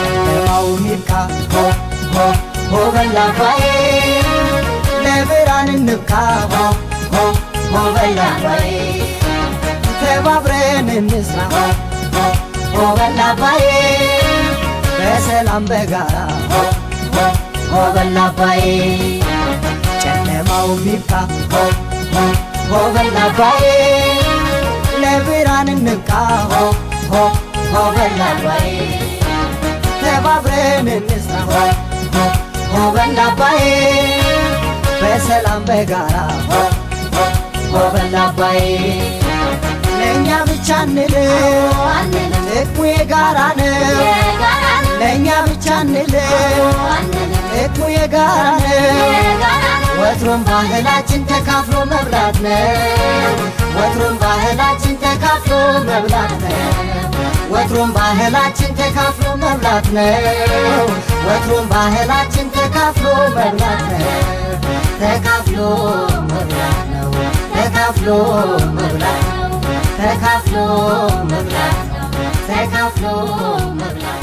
ጨለማው 0.00 0.68
ሚብቃ 0.84 1.10
ሆ 1.52 1.64
ሆ 2.12 2.26
ሆ 2.70 2.76
ሆ 7.12 7.16
ተባብረን 10.00 10.88
እንስራ 10.94 11.40
ሆ 11.52 11.64
ሆ 12.14 12.49
ሆ 12.79 12.87
በላባዬ 12.97 13.63
በሰላም 14.97 15.63
በጋራ 15.69 16.15
ሆ 16.51 16.61
ሆ 17.13 17.25
ሆ 17.71 17.83
በላባዬ 17.95 18.63
ጨለማው 20.03 20.67
ሚብቃ 20.83 21.11
ሆ 21.51 21.63
ሆ 22.13 22.25
ሆ 22.69 22.81
በላባዬ 22.95 23.63
ለብርሃን 25.01 25.69
እንብቃ 25.73 26.11
ሆ 26.51 26.61
ሆ 27.11 27.23
ሆ 27.71 27.83
በላባዬ 27.95 28.67
ተባብረን 30.01 30.87
እንስራ 30.95 31.37
ሆ 31.49 31.55
ሆ 32.15 32.25
ሆ 32.71 32.85
በላባዬ 32.95 33.61
በሰላም 35.01 35.63
በጋራ 35.69 36.15
ሆ 36.47 36.61
ሆ 37.15 37.25
ሆ 37.71 37.83
በላባዬ 37.95 38.59
ለእኛ 40.00 40.28
ብቻ 40.48 40.68
እንልም 40.84 42.44
ጥቅሙ 42.48 42.84
የጋራ 42.90 43.38
ነው 43.58 43.74
ለእኛ 45.00 45.28
ብቻ 45.46 45.66
እንልም 45.84 47.08
ጥቅሙ 47.52 47.88
የጋራ 47.96 48.40
ነው 48.64 48.98
ወትሮም 50.00 50.42
ባህላችን 50.48 51.22
ተካፍሎ 51.30 51.78
መብላት 51.92 52.36
ነው 52.44 53.34
ወትሮም 53.76 54.14
ባህላችን 54.22 54.94
ተካፍሎ 55.02 55.52
መብላት 55.88 56.32
ነው 56.44 56.56
ወትሮም 57.52 57.90
ባህላችን 57.96 58.72
ተካፍሎ 58.80 59.26
መብላት 59.42 59.86
ነው 59.96 60.86
ወትሮም 61.26 61.66
ባህላችን 61.72 62.48
ተካፍሎ 62.56 63.06
መብላት 63.36 63.84
ነው 63.92 64.08
ተካፍሎ 65.02 65.58
መብላት 66.30 66.80
ነው። 66.92 67.10
ተካፍሎ 67.54 68.08
መብላት 68.76 69.24
ተካፍሎ 70.00 70.56
መብላት 71.30 71.78
ተካፍሎ 72.48 73.06
መብላት 73.80 74.19